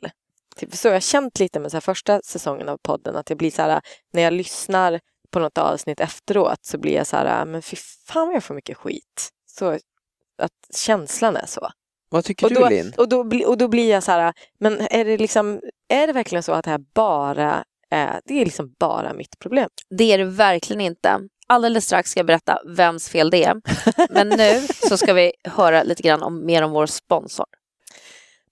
Typ 0.55 0.75
så 0.75 0.87
jag 0.87 0.93
har 0.93 0.99
känt 0.99 1.39
lite 1.39 1.59
med 1.59 1.71
så 1.71 1.75
här, 1.77 1.81
första 1.81 2.21
säsongen 2.23 2.69
av 2.69 2.77
podden, 2.77 3.15
att 3.15 3.29
jag 3.29 3.37
blir 3.37 3.51
så 3.51 3.61
här, 3.61 3.81
när 4.13 4.21
jag 4.21 4.33
lyssnar 4.33 4.99
på 5.31 5.39
något 5.39 5.57
avsnitt 5.57 5.99
efteråt 5.99 6.65
så 6.65 6.77
blir 6.77 6.93
jag 6.93 7.07
så 7.07 7.17
här, 7.17 7.45
men 7.45 7.61
fy 7.61 7.77
fan 8.07 8.27
vad 8.27 8.35
jag 8.35 8.43
får 8.43 8.55
mycket 8.55 8.77
skit. 8.77 9.29
Så 9.45 9.77
att 10.37 10.75
känslan 10.75 11.35
är 11.35 11.45
så. 11.45 11.69
vad 12.09 12.25
tycker 12.25 12.45
Och 12.45 12.49
du 12.49 12.55
då, 12.55 12.69
Linn? 12.69 12.93
och, 12.97 13.09
då, 13.09 13.19
och 13.47 13.57
då 13.57 13.67
blir 13.67 13.89
jag 13.89 14.03
så 14.03 14.11
här, 14.11 14.33
men 14.59 14.81
är 14.81 15.05
det, 15.05 15.17
liksom, 15.17 15.61
är 15.87 16.07
det 16.07 16.13
verkligen 16.13 16.43
så 16.43 16.51
att 16.51 16.65
det 16.65 16.71
här 16.71 16.81
bara 16.93 17.63
är, 17.89 18.21
det 18.25 18.41
är 18.41 18.45
liksom 18.45 18.75
bara 18.79 19.13
mitt 19.13 19.39
problem? 19.39 19.69
Det 19.89 20.03
är 20.13 20.17
det 20.17 20.25
verkligen 20.25 20.81
inte. 20.81 21.19
Alldeles 21.49 21.85
strax 21.85 22.11
ska 22.11 22.19
jag 22.19 22.27
berätta 22.27 22.59
vems 22.65 23.09
fel 23.09 23.29
det 23.29 23.43
är. 23.43 23.61
Men 24.09 24.29
nu 24.29 24.67
så 24.89 24.97
ska 24.97 25.13
vi 25.13 25.31
höra 25.43 25.83
lite 25.83 26.03
grann 26.03 26.23
om, 26.23 26.45
mer 26.45 26.61
om 26.61 26.71
vår 26.71 26.85
sponsor. 26.85 27.45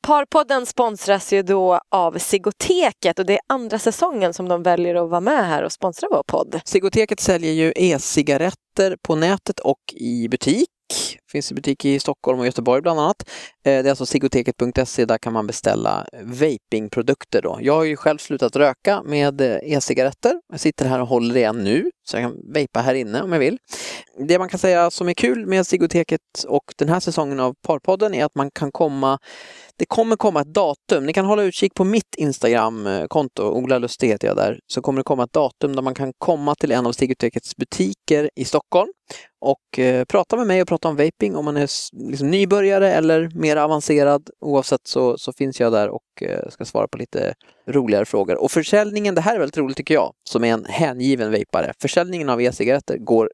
Parpodden 0.01 0.65
sponsras 0.65 1.33
ju 1.33 1.43
då 1.43 1.79
av 1.91 2.17
Sigoteket 2.17 3.19
och 3.19 3.25
det 3.25 3.33
är 3.33 3.39
andra 3.47 3.79
säsongen 3.79 4.33
som 4.33 4.49
de 4.49 4.63
väljer 4.63 4.95
att 4.95 5.09
vara 5.09 5.21
med 5.21 5.47
här 5.47 5.63
och 5.63 5.71
sponsra 5.71 6.07
vår 6.11 6.23
podd. 6.27 6.61
Sigoteket 6.65 7.19
säljer 7.19 7.51
ju 7.51 7.73
e-cigaretter 7.75 8.97
på 9.01 9.15
nätet 9.15 9.59
och 9.59 9.79
i 9.93 10.27
butik. 10.29 10.69
Finns 11.35 11.51
i 11.51 11.55
butik 11.55 11.85
i 11.85 11.99
Stockholm 11.99 12.39
och 12.39 12.45
Göteborg 12.45 12.81
bland 12.81 12.99
annat. 12.99 13.29
Eh, 13.29 13.29
det 13.63 13.69
är 13.71 13.89
alltså 13.89 14.05
sigoteket.se, 14.05 15.05
där 15.05 15.17
kan 15.17 15.33
man 15.33 15.47
beställa 15.47 16.07
vapingprodukter 16.23 17.41
då. 17.41 17.59
Jag 17.61 17.73
har 17.73 17.83
ju 17.83 17.95
själv 17.95 18.17
slutat 18.17 18.55
röka 18.55 19.03
med 19.03 19.41
eh, 19.41 19.57
e-cigaretter. 19.63 20.41
Jag 20.51 20.59
sitter 20.59 20.85
här 20.85 21.01
och 21.01 21.07
håller 21.07 21.37
igen 21.37 21.63
nu, 21.63 21.91
så 22.07 22.17
jag 22.17 22.23
kan 22.23 22.53
vapa 22.53 22.81
här 22.81 22.93
inne 22.93 23.21
om 23.21 23.31
jag 23.31 23.39
vill. 23.39 23.57
Det 24.27 24.39
man 24.39 24.49
kan 24.49 24.59
säga 24.59 24.91
som 24.91 25.09
är 25.09 25.13
kul 25.13 25.45
med 25.45 25.67
Sigoteket 25.67 26.21
och 26.47 26.63
den 26.77 26.89
här 26.89 26.99
säsongen 26.99 27.39
av 27.39 27.53
Parpodden 27.67 28.13
är 28.13 28.25
att 28.25 28.35
man 28.35 28.51
kan 28.51 28.71
komma 28.71 29.19
det 29.77 29.85
kommer 29.85 30.15
komma 30.15 30.41
ett 30.41 30.53
datum. 30.53 31.05
Ni 31.05 31.13
kan 31.13 31.25
hålla 31.25 31.43
utkik 31.43 31.73
på 31.73 31.83
mitt 31.83 32.15
Instagram-konto, 32.17 33.43
Ola 33.43 33.77
Lustig 33.77 34.07
heter 34.07 34.27
jag 34.27 34.37
där, 34.37 34.59
så 34.67 34.81
kommer 34.81 34.99
det 34.99 35.03
komma 35.03 35.23
ett 35.23 35.33
datum 35.33 35.75
där 35.75 35.81
man 35.81 35.93
kan 35.93 36.13
komma 36.17 36.55
till 36.55 36.71
en 36.71 36.85
av 36.85 36.91
Sigotechets 36.91 37.55
butiker 37.55 38.29
i 38.35 38.45
Stockholm 38.45 38.89
och 39.41 39.79
eh, 39.79 40.05
prata 40.05 40.37
med 40.37 40.47
mig 40.47 40.61
och 40.61 40.67
prata 40.67 40.87
om 40.87 40.95
vaping 40.95 41.24
om 41.35 41.45
man 41.45 41.57
är 41.57 41.69
liksom 42.09 42.31
nybörjare 42.31 42.91
eller 42.93 43.29
mer 43.35 43.55
avancerad. 43.55 44.29
Oavsett 44.41 44.87
så, 44.87 45.17
så 45.17 45.33
finns 45.33 45.59
jag 45.59 45.71
där 45.71 45.89
och 45.89 46.01
eh, 46.21 46.49
ska 46.49 46.65
svara 46.65 46.87
på 46.87 46.97
lite 46.97 47.33
roligare 47.67 48.05
frågor. 48.05 48.35
Och 48.35 48.51
försäljningen, 48.51 49.15
det 49.15 49.21
här 49.21 49.35
är 49.35 49.39
väldigt 49.39 49.57
roligt 49.57 49.77
tycker 49.77 49.93
jag, 49.93 50.13
som 50.29 50.43
är 50.43 50.53
en 50.53 50.65
hängiven 50.65 51.31
vapare. 51.31 51.73
Försäljningen 51.81 52.29
av 52.29 52.41
e-cigaretter 52.41 52.97
går 52.97 53.29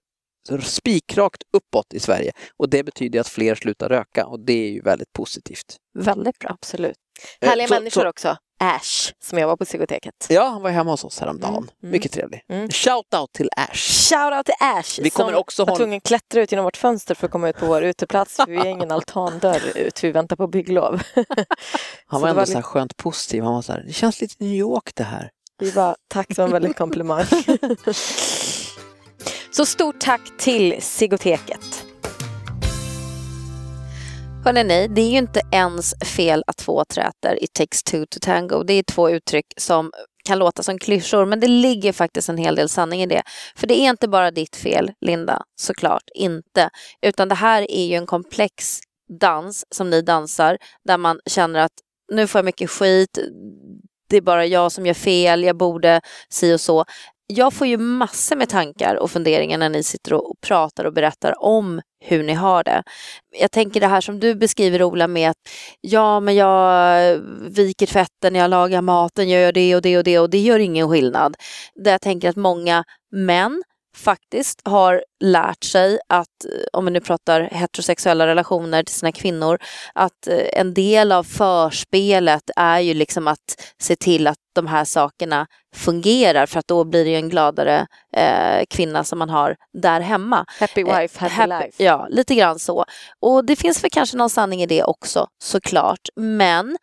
spikrakt 0.64 1.44
uppåt 1.54 1.94
i 1.94 2.00
Sverige 2.00 2.32
och 2.58 2.70
det 2.70 2.84
betyder 2.84 3.20
att 3.20 3.28
fler 3.28 3.56
slutar 3.56 3.90
röka 3.90 4.26
och 4.26 4.40
det 4.40 4.54
är 4.54 4.72
ju 4.72 4.82
väldigt 4.82 5.14
positivt. 5.14 5.76
Väldigt 6.00 6.40
bra. 6.40 6.50
Absolut. 6.50 6.96
Eh, 7.42 7.50
Härliga 7.50 7.68
så- 7.68 7.74
människor 7.74 8.02
så- 8.02 8.10
också. 8.10 8.38
Ash, 8.62 9.12
som 9.24 9.38
jag 9.38 9.48
var 9.48 9.58
på 9.58 9.66
Sigoteket. 9.66 10.28
Ja, 10.30 10.48
han 10.50 10.62
var 10.62 10.70
hemma 10.70 10.92
hos 10.92 11.04
oss 11.04 11.20
häromdagen. 11.20 11.54
Mm, 11.54 11.70
mm. 11.84 11.92
Mycket 11.92 12.12
trevlig. 12.12 12.44
Mm. 12.50 12.70
Shout 12.70 13.14
out 13.14 13.34
till 13.34 13.50
Ash. 13.58 14.10
Shout 14.10 14.34
out 14.34 14.46
till 14.46 14.56
Ash 14.60 15.00
Vi 15.02 15.10
kommer 15.10 15.32
som 15.32 15.40
också 15.40 15.62
var 15.64 15.68
hålla- 15.68 15.78
tvungen 15.78 16.02
klättra 16.02 16.42
ut 16.42 16.52
genom 16.52 16.64
vårt 16.66 16.78
fönster 16.78 17.16
för 17.16 17.26
att 17.28 17.32
komma 17.32 17.50
ut 17.50 17.58
på 17.58 17.66
vår 17.66 17.84
uteplats. 17.84 18.36
För 18.36 18.46
vi 18.46 18.58
har 18.58 18.66
ingen 18.66 18.92
altandörr 19.02 19.78
ut, 19.78 20.04
vi 20.04 20.12
väntar 20.12 20.36
på 20.36 20.48
bygglov. 20.48 21.02
Han 22.06 22.22
var 22.22 22.30
ändå 22.30 22.40
var 22.40 22.46
så 22.46 22.54
här 22.54 22.62
skönt 22.62 22.98
positiv. 22.98 23.44
Han 23.44 23.54
var 23.54 23.62
så 23.62 23.72
här, 23.72 23.84
det 23.88 23.94
känns 23.94 24.22
lite 24.22 24.36
New 24.44 24.54
York 24.54 24.92
det 24.96 25.04
här. 25.04 25.30
Vi 25.60 25.72
bara, 25.72 25.96
tack, 26.08 26.28
det 26.30 26.38
var 26.38 26.46
en 26.46 26.52
väldigt 26.52 26.78
komplimang. 26.78 27.26
Så 29.52 29.66
stort 29.66 30.00
tack 30.00 30.22
till 30.40 30.82
Sigoteket. 30.82 31.81
Hörrni, 34.44 34.64
ni, 34.64 34.88
det 34.88 35.02
är 35.02 35.10
ju 35.10 35.18
inte 35.18 35.42
ens 35.52 35.94
fel 36.06 36.44
att 36.48 36.58
två 36.58 36.86
träter. 36.86 37.44
It 37.44 37.54
takes 37.54 37.84
two 37.84 38.06
to 38.10 38.20
tango. 38.22 38.64
Det 38.64 38.74
är 38.74 38.84
två 38.84 39.10
uttryck 39.10 39.46
som 39.58 39.92
kan 40.26 40.40
låta 40.40 40.64
som 40.64 40.80
klyschor, 40.80 41.26
men 41.26 41.40
det 41.40 41.48
ligger 41.48 41.94
faktiskt 41.94 42.30
en 42.30 42.38
hel 42.38 42.56
del 42.56 42.70
sanning 42.70 43.02
i 43.02 43.06
det. 43.06 43.22
För 43.56 43.68
det 43.68 43.80
är 43.80 43.90
inte 43.90 44.08
bara 44.08 44.32
ditt 44.32 44.56
fel, 44.56 44.92
Linda, 45.02 45.42
såklart 45.62 46.04
inte. 46.16 46.70
Utan 47.02 47.30
det 47.30 47.36
här 47.36 47.72
är 47.72 47.86
ju 47.86 47.96
en 47.96 48.06
komplex 48.06 48.80
dans 49.20 49.66
som 49.76 49.90
ni 49.90 50.02
dansar, 50.02 50.58
där 50.86 50.98
man 50.98 51.20
känner 51.26 51.60
att 51.60 51.74
nu 52.12 52.28
får 52.28 52.40
jag 52.40 52.46
mycket 52.46 52.70
skit, 52.70 53.20
det 54.10 54.18
är 54.18 54.22
bara 54.22 54.46
jag 54.46 54.72
som 54.72 54.86
gör 54.86 54.94
fel, 54.94 55.44
jag 55.44 55.58
borde 55.58 56.02
si 56.30 56.54
och 56.54 56.62
så. 56.62 56.86
Jag 57.34 57.54
får 57.54 57.68
ju 57.68 57.78
massor 57.78 58.36
med 58.36 58.50
tankar 58.50 58.96
och 58.96 59.12
funderingar 59.12 59.58
när 59.58 59.70
ni 59.70 59.84
sitter 59.84 60.14
och 60.14 60.36
pratar 60.42 60.86
och 60.86 60.94
berättar 60.94 61.44
om 61.44 61.82
hur 62.00 62.24
ni 62.24 62.34
har 62.34 62.64
det. 62.64 62.84
Jag 63.40 63.52
tänker 63.52 63.80
det 63.80 63.88
här 63.88 64.02
som 64.02 64.20
du 64.20 64.36
beskriver 64.36 64.84
Ola 64.84 65.08
med 65.08 65.30
att 65.30 65.38
ja 65.82 66.20
men 66.20 66.36
jag 66.36 67.20
viker 67.50 67.86
tvätten, 67.86 68.36
jag 68.36 68.50
lagar 68.50 68.82
maten, 68.82 69.30
jag 69.30 69.42
gör 69.42 69.52
det 69.52 69.76
och 69.76 69.82
det 69.82 69.98
och 69.98 70.04
det 70.04 70.20
och 70.20 70.30
det 70.30 70.38
gör 70.40 70.60
ingen 70.60 70.90
skillnad. 70.90 71.36
Där 71.76 71.92
jag 71.92 72.02
tänker 72.02 72.30
att 72.30 72.36
många 72.36 72.84
män 73.12 73.64
faktiskt 73.98 74.62
har 74.66 75.04
lärt 75.24 75.64
sig 75.64 76.00
att, 76.10 76.46
eh, 76.46 76.52
om 76.74 76.86
vi 76.86 76.92
nu 76.92 77.00
pratar 77.00 77.42
heterosexuella 77.42 78.28
relationer 78.28 78.84
till 78.84 78.96
sina 78.96 79.12
kvinnor, 79.12 79.58
att 79.94 80.28
eh, 80.28 80.60
en 80.60 80.74
del 80.74 81.12
av 81.12 81.24
förspelet 81.24 82.44
är 82.56 82.80
ju 82.80 82.94
liksom 82.94 83.28
att 83.28 83.74
se 83.82 83.96
till 83.96 84.28
att 84.28 84.38
de 84.56 84.68
här 84.68 84.86
sakerna 84.86 85.48
fungerar 85.76 86.46
för 86.46 86.60
att 86.60 86.68
då 86.68 86.84
blir 86.84 87.04
det 87.06 87.10
ju 87.12 87.16
en 87.16 87.30
gladare 87.30 87.88
eh, 88.18 88.64
kvinna 88.70 89.04
som 89.04 89.20
man 89.20 89.30
har 89.30 89.56
där 89.74 90.02
hemma. 90.02 90.46
Happy 90.60 90.82
Eh, 90.82 91.00
wife, 91.00 91.20
happy, 91.20 91.34
happy- 91.36 91.48
life. 91.66 91.84
Ja, 91.84 92.08
lite 92.10 92.36
grann 92.36 92.60
så. 92.60 92.86
Och 93.20 93.46
det 93.46 93.56
finns 93.56 93.84
väl 93.84 93.92
kanske 93.92 94.18
någon 94.18 94.30
sanning 94.30 94.62
i 94.62 94.66
det 94.66 94.84
också 94.84 95.28
såklart. 95.44 96.10
Men 96.16 96.78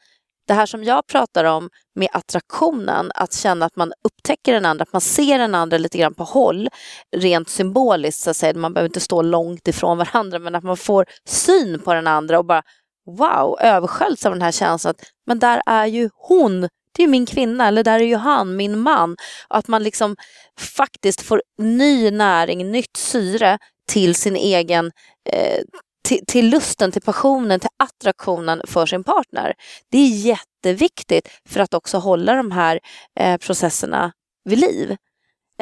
det 0.49 0.55
här 0.55 0.67
som 0.67 0.85
jag 0.85 1.07
pratar 1.07 1.45
om 1.45 1.71
med 1.95 2.09
attraktionen, 2.13 3.11
att 3.15 3.33
känna 3.33 3.67
att 3.67 3.77
man 3.77 3.93
upptäcker 4.05 4.53
den 4.53 4.65
andra, 4.67 4.83
att 4.83 4.93
man 4.93 5.01
ser 5.01 5.39
den 5.39 5.55
andra 5.55 5.79
lite 5.79 5.99
grann 5.99 6.15
på 6.15 6.25
håll, 6.25 6.69
rent 7.17 7.49
symboliskt 7.49 8.21
så 8.21 8.31
att 8.31 8.37
säga, 8.37 8.55
man 8.55 8.75
behöver 8.75 8.89
inte 8.89 9.01
stå 9.01 9.23
långt 9.23 9.69
ifrån 9.69 9.99
varandra, 9.99 10.39
men 10.39 10.55
att 10.55 10.65
man 10.65 10.77
får 10.77 11.07
syn 11.27 11.81
på 11.81 11.95
den 11.95 12.07
andra 12.07 12.39
och 12.39 12.45
bara 12.45 12.63
wow, 13.07 13.57
översköljs 13.61 14.27
av 14.27 14.33
den 14.33 14.43
här 14.43 14.53
känslan 14.53 14.91
att 14.91 15.07
men 15.27 15.39
där 15.39 15.63
är 15.67 15.87
ju 15.87 16.11
hon, 16.15 16.61
det 16.61 17.03
är 17.03 17.07
ju 17.07 17.11
min 17.11 17.27
kvinna, 17.27 17.69
eller 17.69 17.85
där 17.85 18.01
är 18.01 18.05
ju 18.05 18.17
han, 18.17 18.57
min 18.57 18.79
man. 18.79 19.17
Att 19.49 19.69
man 19.69 19.83
liksom 19.83 20.17
faktiskt 20.77 21.23
får 21.23 21.43
ny 21.59 22.11
näring, 22.11 22.71
nytt 22.71 22.97
syre 22.97 23.59
till 23.87 24.15
sin 24.15 24.37
egen 24.37 24.93
eh, 25.33 25.63
till, 26.09 26.25
till 26.27 26.51
lusten, 26.51 26.93
till 26.93 27.03
passionen, 27.03 27.61
till 27.61 27.69
attraktionen 27.77 28.63
för 28.67 28.87
sin 28.87 29.05
partner. 29.05 29.55
Det 29.91 29.99
är 29.99 30.09
jätteviktigt 30.09 31.29
för 31.49 31.61
att 31.61 31.75
också 31.75 31.99
hålla 31.99 32.35
de 32.35 32.51
här 32.51 32.81
eh, 33.21 33.37
processerna 33.37 34.13
vid 34.45 34.59
liv. 34.59 34.97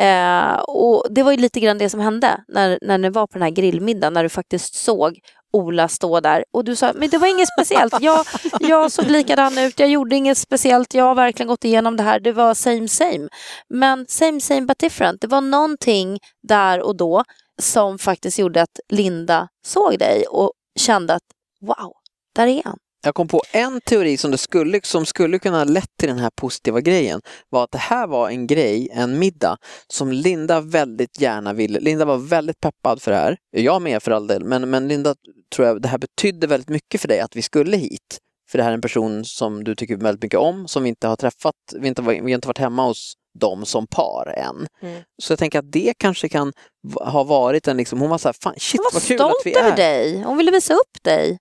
Eh, 0.00 0.54
och 0.58 1.06
Det 1.10 1.22
var 1.22 1.32
ju 1.32 1.38
lite 1.38 1.60
grann 1.60 1.78
det 1.78 1.90
som 1.90 2.00
hände 2.00 2.44
när, 2.48 2.78
när 2.82 2.98
ni 2.98 3.10
var 3.10 3.26
på 3.26 3.32
den 3.32 3.42
här 3.42 3.50
grillmiddagen, 3.50 4.12
när 4.12 4.22
du 4.22 4.28
faktiskt 4.28 4.74
såg 4.74 5.18
Ola 5.52 5.88
stå 5.88 6.20
där 6.20 6.44
och 6.52 6.64
du 6.64 6.76
sa 6.76 6.92
men 6.94 7.08
det 7.10 7.18
var 7.18 7.28
inget 7.28 7.48
speciellt. 7.48 7.94
Jag, 8.00 8.26
jag 8.60 8.92
såg 8.92 9.06
likadan 9.06 9.58
ut, 9.58 9.80
jag 9.80 9.88
gjorde 9.88 10.16
inget 10.16 10.38
speciellt, 10.38 10.94
jag 10.94 11.04
har 11.04 11.14
verkligen 11.14 11.48
gått 11.48 11.64
igenom 11.64 11.96
det 11.96 12.02
här, 12.02 12.20
det 12.20 12.32
var 12.32 12.54
same 12.54 12.88
same. 12.88 13.28
Men 13.68 14.06
same 14.08 14.40
same 14.40 14.60
but 14.60 14.78
different. 14.78 15.20
Det 15.20 15.26
var 15.26 15.40
någonting 15.40 16.18
där 16.48 16.80
och 16.80 16.96
då 16.96 17.24
som 17.62 17.98
faktiskt 17.98 18.38
gjorde 18.38 18.62
att 18.62 18.80
Linda 18.88 19.48
såg 19.66 19.98
dig 19.98 20.26
och 20.26 20.52
kände 20.78 21.14
att 21.14 21.22
wow, 21.60 21.92
där 22.34 22.46
är 22.46 22.62
han. 22.64 22.78
Jag 23.04 23.14
kom 23.14 23.28
på 23.28 23.42
en 23.52 23.80
teori 23.80 24.16
som, 24.16 24.30
det 24.30 24.38
skulle, 24.38 24.80
som 24.82 25.06
skulle 25.06 25.38
kunna 25.38 25.56
ha 25.56 25.64
lett 25.64 25.96
till 25.98 26.08
den 26.08 26.18
här 26.18 26.30
positiva 26.36 26.80
grejen. 26.80 27.20
Var 27.48 27.64
att 27.64 27.70
det 27.70 27.78
här 27.78 28.06
var 28.06 28.28
en 28.28 28.46
grej, 28.46 28.88
en 28.92 29.18
middag, 29.18 29.56
som 29.88 30.12
Linda 30.12 30.60
väldigt 30.60 31.20
gärna 31.20 31.52
ville. 31.52 31.80
Linda 31.80 32.04
var 32.04 32.16
väldigt 32.16 32.60
peppad 32.60 33.02
för 33.02 33.10
det 33.10 33.16
här. 33.16 33.36
Jag 33.50 33.82
med 33.82 34.02
för 34.02 34.10
all 34.10 34.26
del, 34.26 34.44
men, 34.44 34.70
men 34.70 34.88
Linda 34.88 35.14
tror 35.54 35.68
jag 35.68 35.82
det 35.82 35.88
här 35.88 35.98
betydde 35.98 36.46
väldigt 36.46 36.68
mycket 36.68 37.00
för 37.00 37.08
dig 37.08 37.20
att 37.20 37.36
vi 37.36 37.42
skulle 37.42 37.76
hit. 37.76 38.18
För 38.50 38.58
det 38.58 38.64
här 38.64 38.70
är 38.70 38.74
en 38.74 38.80
person 38.80 39.24
som 39.24 39.64
du 39.64 39.74
tycker 39.74 39.96
väldigt 39.96 40.22
mycket 40.22 40.40
om, 40.40 40.68
som 40.68 40.82
vi 40.82 40.88
inte 40.88 41.08
har 41.08 41.16
träffat, 41.16 41.54
vi, 41.80 41.88
inte, 41.88 42.02
vi 42.02 42.18
har 42.18 42.28
inte 42.28 42.48
varit 42.48 42.58
hemma 42.58 42.86
hos 42.86 43.14
dem 43.38 43.66
som 43.66 43.86
par 43.86 44.34
än. 44.36 44.66
Mm. 44.82 45.02
Så 45.22 45.32
jag 45.32 45.38
tänker 45.38 45.58
att 45.58 45.72
det 45.72 45.94
kanske 45.98 46.28
kan 46.28 46.52
ha 47.00 47.24
varit 47.24 47.68
en 47.68 47.76
liksom, 47.76 48.00
hon 48.00 48.10
var 48.10 48.18
så 48.18 48.28
här, 48.28 48.36
fan 48.42 48.54
shit 48.58 48.80
Hon 48.80 48.84
var 48.84 48.92
vad 48.92 49.02
kul 49.02 49.20
att 49.20 49.30
vi 49.44 49.50
stolt 49.52 49.56
över 49.66 49.72
är. 49.72 49.76
dig, 49.76 50.22
hon 50.22 50.36
ville 50.36 50.50
visa 50.50 50.74
upp 50.74 51.02
dig. 51.02 51.38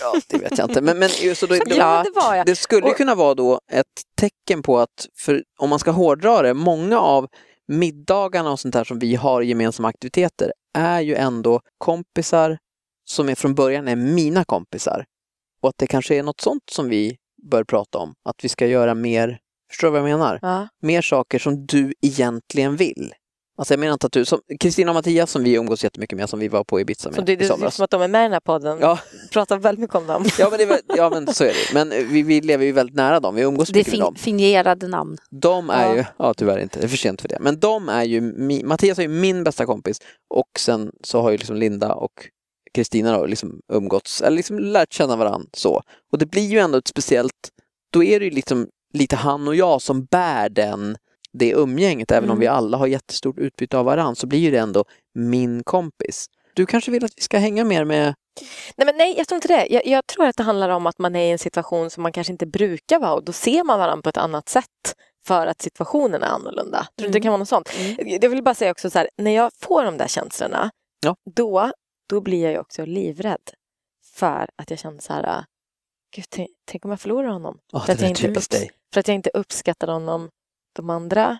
Ja, 0.00 0.14
det 0.28 0.38
vet 0.38 0.58
jag 0.58 0.70
inte. 0.70 0.80
Men, 0.80 0.98
men, 0.98 1.08
så 1.34 1.46
då, 1.46 1.54
då, 1.66 1.76
Ja, 1.76 2.02
det 2.04 2.20
var 2.20 2.34
jag. 2.34 2.46
det 2.46 2.56
skulle 2.56 2.86
Och- 2.90 2.96
kunna 2.96 3.14
vara 3.14 3.34
då 3.34 3.60
ett 3.72 3.86
tecken 4.20 4.62
på 4.62 4.78
att, 4.78 5.06
för 5.18 5.42
om 5.58 5.70
man 5.70 5.78
ska 5.78 5.90
hårdra 5.90 6.42
det, 6.42 6.54
många 6.54 7.00
av 7.00 7.26
middagarna 7.68 8.52
och 8.52 8.60
sånt 8.60 8.74
där 8.74 8.84
som 8.84 8.98
vi 8.98 9.14
har 9.14 9.42
gemensamma 9.42 9.88
aktiviteter 9.88 10.52
är 10.78 11.00
ju 11.00 11.14
ändå 11.14 11.60
kompisar 11.78 12.58
som 13.04 13.28
är 13.28 13.34
från 13.34 13.54
början 13.54 13.88
är 13.88 13.96
mina 13.96 14.44
kompisar. 14.44 15.04
Och 15.62 15.68
att 15.68 15.74
det 15.78 15.86
kanske 15.86 16.14
är 16.14 16.22
något 16.22 16.40
sånt 16.40 16.62
som 16.72 16.88
vi 16.88 17.16
bör 17.50 17.64
prata 17.64 17.98
om, 17.98 18.14
att 18.28 18.44
vi 18.44 18.48
ska 18.48 18.66
göra 18.66 18.94
mer, 18.94 19.38
förstår 19.74 19.88
du 19.88 19.92
vad 19.92 20.10
jag 20.10 20.18
menar? 20.18 20.38
Ja. 20.42 20.68
Mer 20.82 21.02
saker 21.02 21.38
som 21.38 21.66
du 21.66 21.92
egentligen 22.02 22.76
vill. 22.76 23.12
Alltså 23.58 23.74
jag 23.74 23.78
menar 23.80 23.92
inte 23.92 24.06
att 24.06 24.12
du, 24.12 24.24
som 24.24 24.40
Kristina 24.60 24.90
och 24.90 24.94
Mattias 24.94 25.30
som 25.30 25.44
vi 25.44 25.54
umgås 25.54 25.84
jättemycket 25.84 26.16
med, 26.18 26.28
som 26.30 26.38
vi 26.40 26.48
var 26.48 26.64
på 26.64 26.80
Ibiza 26.80 27.08
med 27.08 27.16
Så 27.16 27.22
det, 27.22 27.32
i 27.32 27.36
det 27.36 27.44
är 27.44 27.48
somras. 27.48 27.74
som 27.74 27.84
att 27.84 27.90
de 27.90 28.02
är 28.02 28.08
med 28.08 28.20
i 28.20 28.22
den 28.22 28.32
här 28.32 28.40
podden. 28.40 28.78
Ja. 28.80 28.98
Pratar 29.32 29.56
väldigt 29.58 29.80
mycket 29.80 29.96
om 29.96 30.06
dem. 30.06 30.24
Ja 30.38 30.48
men, 30.50 30.58
det 30.58 30.64
är, 30.64 30.80
ja 30.96 31.10
men 31.10 31.34
så 31.34 31.44
är 31.44 31.48
det. 31.48 31.74
Men 31.74 31.88
vi, 31.90 32.22
vi 32.22 32.40
lever 32.40 32.64
ju 32.64 32.72
väldigt 32.72 32.96
nära 32.96 33.20
dem, 33.20 33.34
vi 33.34 33.42
umgås 33.42 33.68
Det 33.68 33.76
är 33.78 33.80
mycket 33.80 33.92
med 33.92 34.00
dem. 34.00 34.14
fin- 34.14 34.22
fingerade 34.24 34.88
namn. 34.88 35.16
De 35.30 35.70
är 35.70 35.88
Ja. 35.88 35.96
ju, 35.96 36.04
ja 36.18 36.34
tyvärr 36.34 36.58
inte, 36.58 36.78
det 36.80 36.84
är 36.86 36.88
för 36.88 36.96
sent 36.96 37.20
för 37.20 37.28
det. 37.28 37.38
Men 37.40 37.60
de 37.60 37.88
är 37.88 38.04
ju, 38.04 38.20
Mattias 38.64 38.98
är 38.98 39.02
ju 39.02 39.08
min 39.08 39.44
bästa 39.44 39.66
kompis 39.66 40.00
och 40.34 40.48
sen 40.58 40.92
så 41.04 41.20
har 41.22 41.30
ju 41.30 41.36
liksom 41.36 41.56
Linda 41.56 41.94
och 41.94 42.12
Kristina 42.74 43.18
då 43.18 43.26
liksom 43.26 43.60
umgåtts, 43.72 44.20
eller 44.22 44.36
liksom 44.36 44.58
lärt 44.58 44.92
känna 44.92 45.16
varandra 45.16 45.48
så. 45.52 45.82
Och 46.12 46.18
det 46.18 46.26
blir 46.26 46.46
ju 46.48 46.58
ändå 46.58 46.78
ett 46.78 46.88
speciellt, 46.88 47.50
då 47.92 48.04
är 48.04 48.18
det 48.20 48.24
ju 48.24 48.30
liksom 48.30 48.68
lite 48.94 49.16
han 49.16 49.48
och 49.48 49.54
jag 49.56 49.82
som 49.82 50.04
bär 50.04 50.48
den, 50.48 50.96
det 51.32 51.50
umgänget. 51.50 52.10
Även 52.10 52.30
om 52.30 52.36
Mm. 52.36 52.40
vi 52.40 52.46
alla 52.46 52.76
har 52.76 52.86
jättestort 52.86 53.38
utbyte 53.38 53.78
av 53.78 53.84
varandra 53.84 54.14
så 54.14 54.26
blir 54.26 54.38
ju 54.38 54.50
det 54.50 54.58
ändå 54.58 54.84
min 55.14 55.64
kompis. 55.64 56.26
Du 56.54 56.66
kanske 56.66 56.90
vill 56.90 57.04
att 57.04 57.12
vi 57.16 57.22
ska 57.22 57.38
hänga 57.38 57.64
mer 57.64 57.84
med, 57.84 58.14
Nej, 58.76 58.86
men 58.86 58.96
nej, 58.96 59.14
jag 59.18 59.28
tror 59.28 59.36
inte 59.36 59.48
det. 59.48 59.66
Jag, 59.70 59.86
jag 59.86 60.06
tror 60.06 60.26
att 60.26 60.36
det 60.36 60.42
handlar 60.42 60.68
om 60.68 60.86
att 60.86 60.98
man 60.98 61.16
är 61.16 61.26
i 61.28 61.30
en 61.30 61.38
situation 61.38 61.90
som 61.90 62.02
man 62.02 62.12
kanske 62.12 62.32
inte 62.32 62.46
brukar 62.46 62.98
vara 62.98 63.14
och 63.14 63.24
då 63.24 63.32
ser 63.32 63.64
man 63.64 63.78
varandra 63.78 64.02
på 64.02 64.08
ett 64.08 64.16
annat 64.16 64.48
sätt 64.48 64.94
för 65.26 65.46
att 65.46 65.62
situationen 65.62 66.22
är 66.22 66.26
annorlunda. 66.26 66.78
Tror 66.78 66.90
du 66.96 67.06
inte 67.06 67.18
det 67.18 67.22
kan 67.22 67.30
vara 67.32 67.38
något 67.38 67.48
sånt? 67.48 67.70
Jag 67.98 68.30
vill 68.30 68.42
bara 68.42 68.54
säga 68.54 68.70
också 68.70 68.90
så 68.90 68.98
här, 68.98 69.08
när 69.16 69.30
jag 69.30 69.50
får 69.60 69.84
de 69.84 69.96
där 69.98 70.08
känslorna, 70.08 70.70
Ja. 71.04 71.16
då, 71.34 71.70
då 72.08 72.20
blir 72.20 72.42
jag 72.42 72.52
ju 72.52 72.58
också 72.58 72.84
livrädd 72.84 73.50
för 74.14 74.48
att 74.56 74.70
jag 74.70 74.78
känner 74.78 74.98
så 75.00 75.12
här, 75.12 75.38
äh, 75.38 75.44
gud, 76.16 76.24
tänk, 76.28 76.50
tänk 76.64 76.84
om 76.84 76.90
jag 76.90 77.00
förlorar 77.00 77.28
honom. 77.28 77.58
Åh, 77.72 77.84
För 77.86 77.92
att 77.92 77.98
det 77.98 78.04
där 78.04 78.10
jag 78.10 78.20
är 78.24 78.28
inte 78.28 78.56
dig. 78.58 78.70
För 78.94 79.00
att 79.00 79.08
jag 79.08 79.14
inte 79.14 79.30
uppskattar 79.34 79.88
honom 79.88 80.28
de 80.76 80.90
andra 80.90 81.38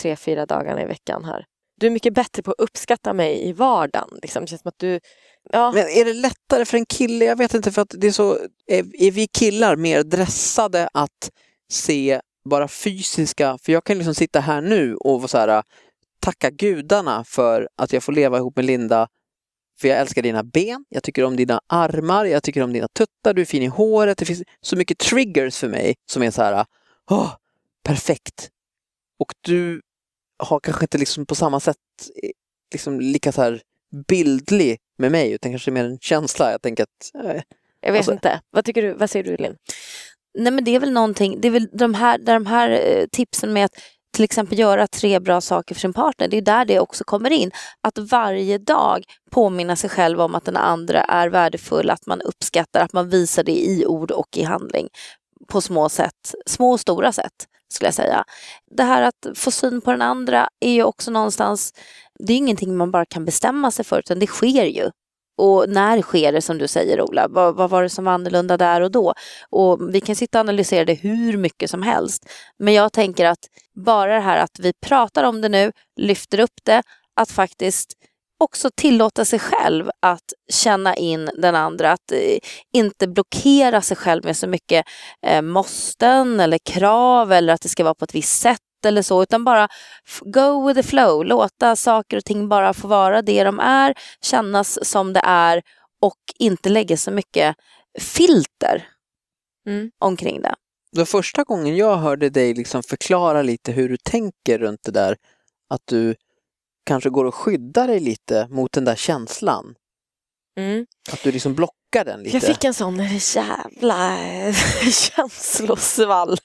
tre, 0.00 0.16
fyra 0.16 0.46
dagarna 0.46 0.82
i 0.82 0.86
veckan 0.86 1.24
här. 1.24 1.44
Du 1.80 1.86
är 1.86 1.90
mycket 1.90 2.14
bättre 2.14 2.42
på 2.42 2.50
att 2.50 2.60
uppskatta 2.60 3.12
mig 3.12 3.48
i 3.48 3.52
vardagen. 3.52 4.08
Liksom. 4.22 4.42
Det 4.42 4.48
känns 4.48 4.60
som 4.60 4.68
att 4.68 4.78
du... 4.78 5.00
Ja, 5.52 5.72
Men 5.72 5.88
är 5.88 6.04
det 6.04 6.12
lättare 6.12 6.64
för 6.64 6.76
en 6.76 6.86
kille? 6.86 7.24
Jag 7.24 7.36
vet 7.36 7.54
inte, 7.54 7.72
för 7.72 7.82
att 7.82 7.94
det 7.98 8.06
är 8.06 8.10
så... 8.10 8.38
Är, 8.66 9.02
är 9.04 9.10
vi 9.10 9.26
killar 9.26 9.76
mer 9.76 10.02
dressade 10.02 10.88
att 10.94 11.30
se 11.70 12.20
bara 12.50 12.68
fysiska... 12.68 13.58
För 13.62 13.72
jag 13.72 13.84
kan 13.84 13.98
liksom 13.98 14.14
sitta 14.14 14.40
här 14.40 14.60
nu 14.60 14.94
och 14.94 15.30
så 15.30 15.38
här, 15.38 15.48
äh, 15.48 15.62
tacka 16.20 16.50
gudarna 16.50 17.24
för 17.24 17.68
att 17.76 17.92
jag 17.92 18.02
får 18.02 18.12
leva 18.12 18.36
ihop 18.38 18.56
med 18.56 18.64
Linda. 18.64 19.08
För 19.80 19.88
jag 19.88 19.98
älskar 19.98 20.22
dina 20.22 20.44
ben, 20.44 20.84
jag 20.88 21.02
tycker 21.02 21.24
om 21.24 21.36
dina 21.36 21.60
armar, 21.66 22.24
jag 22.24 22.42
tycker 22.42 22.62
om 22.62 22.72
dina 22.72 22.88
tuttar, 22.88 23.34
du 23.34 23.40
är 23.40 23.46
fin 23.46 23.62
i 23.62 23.66
håret. 23.66 24.18
Det 24.18 24.24
finns 24.24 24.42
så 24.60 24.76
mycket 24.76 24.98
triggers 24.98 25.58
för 25.58 25.68
mig 25.68 25.94
som 26.10 26.22
är 26.22 26.30
så 26.30 26.42
här, 26.42 26.52
äh, 26.52 26.64
åh, 27.10 27.34
perfekt. 27.82 28.50
Och 29.18 29.32
du 29.40 29.80
har 30.38 30.60
kanske 30.60 30.84
inte 30.84 30.98
liksom 30.98 31.26
på 31.26 31.34
samma 31.34 31.60
sätt 31.60 31.76
eh, 32.22 32.30
liksom 32.72 33.00
lika 33.00 33.32
så 33.32 33.42
här 33.42 33.62
bildlig 34.08 34.78
med 34.98 35.12
mig 35.12 35.32
utan 35.32 35.52
kanske 35.52 35.70
mer 35.70 35.84
en 35.84 35.98
känsla. 35.98 36.50
Jag 36.50 36.62
tänker 36.62 36.82
att 36.82 37.24
eh, 37.24 37.42
jag 37.80 37.92
vet 37.92 37.98
alltså- 37.98 38.12
inte. 38.12 38.40
Vad, 38.50 38.64
tycker 38.64 38.82
du, 38.82 38.92
vad 38.92 39.10
säger 39.10 39.24
du, 39.24 39.36
Linn? 39.36 39.56
Nej 40.38 40.52
men 40.52 40.64
det 40.64 40.74
är 40.74 40.80
väl 40.80 40.92
någonting, 40.92 41.40
det 41.40 41.48
är 41.48 41.52
väl 41.52 41.68
de 41.72 41.94
här, 41.94 42.18
de 42.18 42.46
här 42.46 42.70
eh, 42.70 43.06
tipsen 43.12 43.52
med 43.52 43.64
att 43.64 43.74
till 44.14 44.24
exempel 44.24 44.58
göra 44.58 44.86
tre 44.86 45.20
bra 45.20 45.40
saker 45.40 45.74
för 45.74 45.80
sin 45.80 45.92
partner, 45.92 46.28
det 46.28 46.36
är 46.36 46.42
där 46.42 46.64
det 46.64 46.80
också 46.80 47.04
kommer 47.04 47.30
in. 47.30 47.50
Att 47.80 47.98
varje 47.98 48.58
dag 48.58 49.04
påminna 49.30 49.76
sig 49.76 49.90
själv 49.90 50.20
om 50.20 50.34
att 50.34 50.44
den 50.44 50.56
andra 50.56 51.02
är 51.02 51.28
värdefull, 51.28 51.90
att 51.90 52.06
man 52.06 52.20
uppskattar, 52.20 52.80
att 52.80 52.92
man 52.92 53.08
visar 53.08 53.44
det 53.44 53.66
i 53.66 53.86
ord 53.86 54.10
och 54.10 54.36
i 54.36 54.42
handling 54.42 54.88
på 55.52 55.60
små 55.60 55.88
sätt, 55.88 56.34
små 56.46 56.70
och 56.72 56.80
stora 56.80 57.12
sätt 57.12 57.32
skulle 57.72 57.86
jag 57.86 57.94
säga. 57.94 58.24
Det 58.76 58.82
här 58.82 59.02
att 59.02 59.26
få 59.38 59.50
syn 59.50 59.80
på 59.80 59.90
den 59.90 60.02
andra 60.02 60.48
är 60.60 60.72
ju 60.72 60.82
också 60.84 61.10
någonstans, 61.10 61.72
det 62.18 62.32
är 62.32 62.36
ingenting 62.36 62.76
man 62.76 62.90
bara 62.90 63.04
kan 63.06 63.24
bestämma 63.24 63.70
sig 63.70 63.84
för 63.84 63.98
utan 63.98 64.18
det 64.18 64.26
sker 64.26 64.64
ju. 64.64 64.90
och 65.38 65.68
när 65.68 66.02
sker 66.02 66.32
det 66.32 66.42
som 66.42 66.58
du 66.58 66.68
säger 66.68 67.02
Ola? 67.02 67.28
Vad, 67.28 67.56
vad 67.56 67.70
var 67.70 67.82
det 67.82 67.88
som 67.88 68.04
var 68.04 68.12
annorlunda 68.12 68.56
där 68.56 68.80
och 68.80 68.90
då? 68.90 69.14
Och 69.50 69.94
vi 69.94 70.00
kan 70.00 70.16
sitta 70.16 70.38
och 70.38 70.40
analysera 70.40 70.84
det 70.84 70.94
hur 70.94 71.36
mycket 71.36 71.70
som 71.70 71.82
helst. 71.82 72.28
Men 72.58 72.74
jag 72.74 72.92
tänker 72.92 73.26
att 73.26 73.48
bara 73.74 74.14
det 74.14 74.20
här 74.20 74.38
att 74.38 74.58
vi 74.60 74.72
pratar 74.86 75.24
om 75.24 75.40
det 75.40 75.48
nu, 75.48 75.72
lyfter 75.96 76.40
upp 76.40 76.60
det, 76.64 76.82
att 77.16 77.30
faktiskt 77.30 77.94
också 78.38 78.70
tillåta 78.74 79.24
sig 79.24 79.38
själv 79.38 79.90
att 80.02 80.32
känna 80.52 80.96
in 80.96 81.30
den 81.36 81.54
andra, 81.54 81.92
att 81.92 82.12
eh, 82.12 82.38
inte 82.72 83.08
blockera 83.08 83.82
sig 83.82 83.96
själv 83.96 84.24
med 84.24 84.36
så 84.36 84.46
mycket 84.46 84.86
eh, 85.26 85.42
måsten 85.42 86.40
eller 86.40 86.58
krav 86.58 87.32
eller 87.32 87.52
att 87.52 87.60
det 87.60 87.68
ska 87.68 87.84
vara 87.84 87.94
på 87.94 88.04
ett 88.04 88.14
visst 88.14 88.40
sätt 88.40 88.60
eller 88.86 89.02
så, 89.02 89.22
utan 89.22 89.44
bara 89.44 89.68
go 90.20 90.68
with 90.68 90.80
the 90.80 90.88
flow, 90.88 91.24
låta 91.24 91.76
saker 91.76 92.16
och 92.16 92.24
ting 92.24 92.48
bara 92.48 92.74
få 92.74 92.88
vara 92.88 93.22
det 93.22 93.44
de 93.44 93.60
är, 93.60 93.94
kännas 94.22 94.88
som 94.90 95.12
det 95.12 95.22
är 95.24 95.62
och 96.00 96.18
inte 96.38 96.68
lägga 96.68 96.96
så 96.96 97.10
mycket 97.10 97.56
filter 97.98 98.88
mm. 99.66 99.90
omkring 99.98 100.42
det. 100.42 100.54
Den 100.92 101.06
första 101.06 101.44
gången 101.44 101.76
jag 101.76 101.96
hörde 101.96 102.30
dig 102.30 102.54
liksom 102.54 102.82
förklara 102.82 103.42
lite 103.42 103.72
hur 103.72 103.88
du 103.88 103.96
tänker 103.96 104.58
runt 104.58 104.82
det 104.82 104.92
där, 104.92 105.16
att 105.70 105.82
du 105.84 106.14
kanske 106.88 107.10
går 107.10 107.24
och 107.24 107.34
skyddar 107.34 107.88
dig 107.88 108.00
lite 108.00 108.48
mot 108.50 108.72
den 108.72 108.84
där 108.84 108.96
känslan. 108.96 109.74
Mm. 110.58 110.86
Att 111.12 111.22
du 111.22 111.32
liksom 111.32 111.54
blockar 111.54 112.04
den 112.04 112.22
lite. 112.22 112.36
Jag 112.36 112.42
fick 112.42 112.64
en 112.64 112.74
sån 112.74 113.02
jävla 113.34 114.18
känslosvall. 114.92 116.36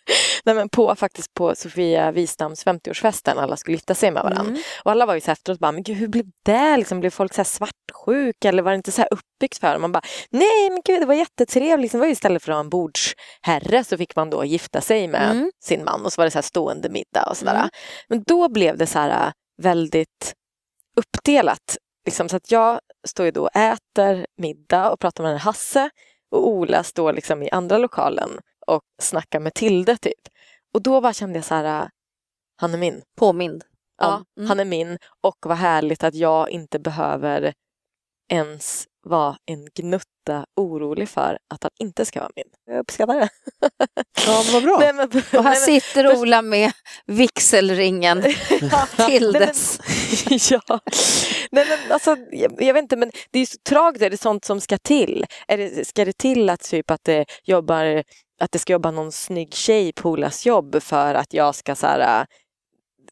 Nej, 0.44 0.56
men 0.56 0.70
på, 0.70 0.96
faktiskt 0.96 1.34
på 1.34 1.56
Sofia 1.56 2.12
Wistams 2.12 2.66
50-årsfesten, 2.66 3.40
alla 3.40 3.58
skulle 3.58 3.76
gifta 3.76 3.96
sig 3.96 4.12
med 4.12 4.24
varandra. 4.24 4.52
Mm. 4.52 4.62
Och 4.84 4.92
alla 4.92 5.06
var 5.06 5.14
ju 5.14 5.22
så 5.22 5.32
efteråt 5.32 5.60
bara, 5.60 5.72
men 5.72 5.84
gud 5.84 5.98
hur 5.98 6.08
blev 6.08 6.26
det? 6.46 6.78
Liksom, 6.78 7.00
blev 7.00 7.10
folk 7.10 7.34
så 7.34 7.40
här 7.40 7.44
svartsjuka 7.44 8.50
eller 8.50 8.64
var 8.64 8.72
det 8.72 8.76
inte 8.76 8.92
så 8.92 9.02
här 9.02 9.10
uppbyggt 9.12 9.58
för 9.58 9.74
dem? 9.74 9.82
Man 9.82 9.92
bara, 9.92 10.04
nej 10.30 10.70
men 10.70 10.82
gud 10.86 11.02
det 11.02 11.06
var 11.06 11.14
jättetrevligt. 11.14 11.82
Liksom, 11.82 12.00
var 12.00 12.08
istället 12.08 12.44
för 12.44 12.52
att 12.52 12.56
ha 12.56 12.60
en 12.60 12.70
bordsherre 12.70 13.84
så 13.84 13.98
fick 13.98 14.16
man 14.16 14.30
då 14.30 14.46
gifta 14.46 14.82
sig 14.82 15.08
med 15.08 15.32
mm. 15.32 15.52
sin 15.64 15.84
man 15.84 16.06
och 16.06 16.14
så 16.14 16.22
var 16.22 16.26
det 16.26 16.32
så 16.32 16.38
här 16.38 16.44
stående 16.44 16.90
middag 16.90 17.24
och 17.30 17.38
sådär. 17.38 17.56
Mm. 17.56 17.70
Men 18.10 18.24
då 18.24 18.50
blev 18.50 18.78
det 18.78 18.88
så 18.88 19.00
här 19.00 19.34
väldigt 19.58 20.34
uppdelat. 20.96 21.78
Liksom, 22.06 22.30
så 22.30 22.36
att 22.36 22.52
jag 22.52 22.80
står 23.08 23.26
ju 23.26 23.32
då 23.32 23.44
och 23.44 23.56
äter 23.56 24.26
middag 24.38 24.92
och 24.92 25.00
pratar 25.00 25.24
med 25.24 25.40
Hasse 25.40 25.90
och 26.32 26.48
Ola 26.48 26.84
står 26.84 27.14
liksom 27.14 27.44
i 27.44 27.50
andra 27.50 27.78
lokalen 27.78 28.30
och 28.68 28.84
snackar 29.02 29.40
med 29.40 29.54
Tilde 29.54 29.98
typ. 29.98 30.22
Och 30.74 30.82
då 30.82 31.02
bara 31.02 31.14
kände 31.14 31.38
jag 31.38 31.46
så 31.46 31.56
här, 31.56 31.90
han 32.56 32.74
är 32.74 32.78
min. 32.78 33.02
Påmind. 33.16 33.64
Ja, 33.98 34.24
mm. 34.38 34.50
han 34.50 34.60
är 34.60 34.66
min 34.66 34.98
och 35.22 35.38
vad 35.42 35.58
härligt 35.58 36.04
att 36.04 36.16
jag 36.16 36.50
inte 36.50 36.80
behöver 36.80 37.54
ens 38.34 38.88
vara 39.06 39.38
en 39.46 39.68
gnutta 39.76 40.46
orolig 40.56 41.10
för 41.10 41.38
att 41.54 41.64
han 41.64 41.72
inte 41.80 42.06
ska 42.06 42.20
vara 42.20 42.32
min. 42.36 42.46
Jag 42.66 42.80
uppskattar 42.80 43.20
det. 43.20 43.30
Ja, 44.26 44.44
vad 44.54 44.64
bra. 44.64 44.78
Nej, 44.80 44.94
men, 44.94 45.08
och 45.08 45.44
här 45.44 45.68
nej, 45.68 45.82
sitter 45.82 46.04
men, 46.04 46.18
Ola 46.18 46.42
med 46.42 46.72
vigselringen 47.06 48.22
till 49.08 49.32
nej, 49.32 49.42
dess. 49.42 49.80
Men, 50.30 50.40
ja. 50.50 50.80
Nej, 51.52 51.66
men, 51.70 51.92
alltså, 51.92 52.16
jag, 52.32 52.62
jag, 52.62 52.74
vet 52.74 52.84
inte, 52.84 52.96
men 52.96 53.12
det 53.32 53.40
är 53.40 53.46
så 53.46 53.58
tragiskt, 53.70 54.04
är 54.04 54.10
det 54.10 54.22
sånt 54.22 54.46
som 54.46 54.62
ska 54.62 54.78
till? 54.78 55.26
Är 55.48 55.58
det, 55.58 55.88
ska 55.88 56.06
det 56.06 56.18
till 56.18 56.50
att, 56.50 56.62
typ, 56.62 56.92
att, 56.92 57.04
det 57.04 57.26
jobbar, 57.44 58.04
att 58.42 58.52
det 58.52 58.60
ska 58.60 58.74
jobba 58.74 58.92
någon 58.92 59.12
snygg 59.12 59.54
tjej 59.54 59.94
på 59.94 60.10
Olas 60.10 60.46
jobb 60.46 60.84
för 60.84 61.14
att 61.14 61.34
jag 61.34 61.56
ska 61.56 61.76
så 61.76 61.88
här, 61.88 62.26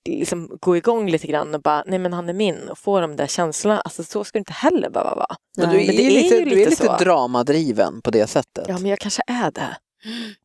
liksom 0.09 0.57
gå 0.59 0.77
igång 0.77 1.09
lite 1.09 1.27
grann 1.27 1.55
och 1.55 1.61
bara, 1.61 1.83
nej 1.87 1.99
men 1.99 2.13
han 2.13 2.29
är 2.29 2.33
min 2.33 2.69
och 2.69 2.77
få 2.77 3.01
de 3.01 3.15
där 3.15 3.27
känslorna. 3.27 3.81
Alltså 3.81 4.03
så 4.03 4.23
ska 4.23 4.37
det 4.37 4.39
inte 4.39 4.53
heller 4.53 4.89
behöva 4.89 5.15
vara. 5.15 5.35
Men 5.57 5.69
du 5.69 5.81
är, 5.81 5.87
men 5.87 5.95
är 5.95 6.09
lite, 6.09 6.35
ju 6.35 6.45
du 6.45 6.61
är 6.61 6.69
lite 6.69 6.97
dramadriven 6.99 8.01
på 8.01 8.11
det 8.11 8.27
sättet. 8.27 8.65
Ja 8.67 8.77
men 8.79 8.89
jag 8.89 8.99
kanske 8.99 9.21
är 9.27 9.51
det. 9.51 9.77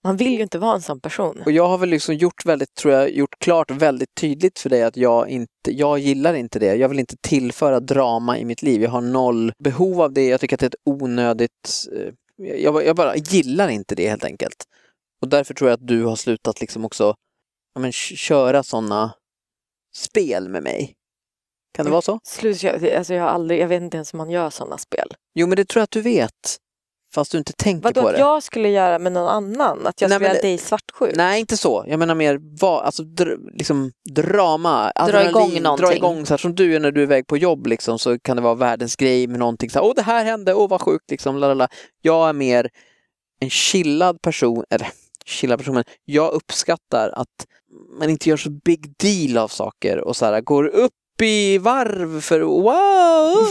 Man 0.04 0.16
vill 0.16 0.32
ju 0.32 0.42
inte 0.42 0.58
vara 0.58 0.74
en 0.74 0.82
sån 0.82 1.00
person. 1.00 1.42
Och 1.44 1.52
jag 1.52 1.68
har 1.68 1.78
väl 1.78 1.88
liksom 1.88 2.14
gjort 2.14 2.46
väldigt, 2.46 2.74
tror 2.74 2.94
jag, 2.94 3.10
gjort 3.10 3.38
klart 3.38 3.70
väldigt 3.70 4.14
tydligt 4.14 4.58
för 4.58 4.70
dig 4.70 4.82
att 4.82 4.96
jag 4.96 5.28
inte, 5.28 5.50
jag 5.64 5.98
gillar 5.98 6.34
inte 6.34 6.58
det. 6.58 6.74
Jag 6.74 6.88
vill 6.88 6.98
inte 6.98 7.16
tillföra 7.20 7.80
drama 7.80 8.38
i 8.38 8.44
mitt 8.44 8.62
liv. 8.62 8.82
Jag 8.82 8.90
har 8.90 9.00
noll 9.00 9.52
behov 9.58 10.00
av 10.00 10.12
det. 10.12 10.26
Jag 10.26 10.40
tycker 10.40 10.56
att 10.56 10.60
det 10.60 10.66
är 10.66 10.68
ett 10.68 11.02
onödigt, 11.02 11.88
eh, 11.92 12.12
jag, 12.62 12.86
jag 12.86 12.96
bara 12.96 13.16
gillar 13.16 13.68
inte 13.68 13.94
det 13.94 14.08
helt 14.08 14.24
enkelt. 14.24 14.64
Och 15.22 15.28
därför 15.28 15.54
tror 15.54 15.70
jag 15.70 15.74
att 15.74 15.86
du 15.86 16.04
har 16.04 16.16
slutat 16.16 16.60
liksom 16.60 16.84
också 16.84 17.14
ja, 17.74 17.80
men, 17.80 17.92
köra 17.92 18.62
sådana 18.62 19.12
spel 19.96 20.48
med 20.48 20.62
mig. 20.62 20.94
Kan 21.74 21.84
det 21.84 21.90
vara 21.90 22.02
så? 22.02 22.20
Slut, 22.24 22.64
alltså 22.64 23.14
jag, 23.14 23.22
har 23.22 23.30
aldrig, 23.30 23.60
jag 23.60 23.68
vet 23.68 23.82
inte 23.82 23.96
ens 23.96 24.14
hur 24.14 24.16
man 24.16 24.30
gör 24.30 24.50
sådana 24.50 24.78
spel. 24.78 25.08
Jo 25.34 25.46
men 25.46 25.56
det 25.56 25.64
tror 25.64 25.80
jag 25.80 25.84
att 25.84 25.90
du 25.90 26.02
vet. 26.02 26.58
Fast 27.14 27.32
du 27.32 27.38
inte 27.38 27.52
tänker 27.52 27.82
Vadå, 27.82 28.02
på 28.02 28.08
det. 28.08 28.14
att 28.14 28.20
jag 28.20 28.42
skulle 28.42 28.68
göra 28.68 28.98
med 28.98 29.12
någon 29.12 29.28
annan? 29.28 29.86
Att 29.86 30.00
jag 30.00 30.08
nej, 30.08 30.16
skulle 30.16 30.28
göra 30.28 30.40
dig 30.40 30.58
svartsjuk? 30.58 31.16
Nej, 31.16 31.40
inte 31.40 31.56
så. 31.56 31.84
Jag 31.88 31.98
menar 31.98 32.14
mer 32.14 32.38
va, 32.60 32.80
alltså, 32.80 33.02
dr, 33.02 33.28
liksom, 33.52 33.92
drama, 34.10 34.92
dra 35.08 35.28
igång 35.28 35.62
någonting. 35.62 35.86
Dra 35.86 35.94
igång, 35.94 36.26
så 36.26 36.32
här, 36.32 36.38
som 36.38 36.54
du 36.54 36.76
är 36.76 36.80
när 36.80 36.92
du 36.92 37.00
är 37.00 37.04
iväg 37.04 37.26
på 37.26 37.36
jobb 37.36 37.66
liksom, 37.66 37.98
så 37.98 38.18
kan 38.18 38.36
det 38.36 38.42
vara 38.42 38.54
världens 38.54 38.96
grej 38.96 39.26
med 39.26 39.38
någonting. 39.38 39.70
Så 39.70 39.78
här, 39.78 39.86
Åh, 39.86 39.92
det 39.96 40.02
här 40.02 40.24
hände, 40.24 40.54
åh 40.54 40.68
vad 40.68 40.80
sjukt. 40.80 41.10
Liksom, 41.10 41.36
lalala. 41.36 41.68
Jag 42.02 42.28
är 42.28 42.32
mer 42.32 42.70
en 43.40 43.50
chillad 43.50 44.22
person, 44.22 44.64
eller 44.70 44.88
chillad 45.24 45.58
person, 45.58 45.74
men 45.74 45.84
jag 46.04 46.32
uppskattar 46.32 47.10
att 47.10 47.46
man 47.98 48.10
inte 48.10 48.28
gör 48.28 48.36
så 48.36 48.50
big 48.50 48.94
deal 48.98 49.38
av 49.38 49.48
saker 49.48 49.98
och 49.98 50.16
så 50.16 50.26
här, 50.26 50.40
går 50.40 50.66
upp 50.66 50.92
i 51.22 51.58
varv 51.58 52.20
för 52.20 52.40
wow! 52.40 53.46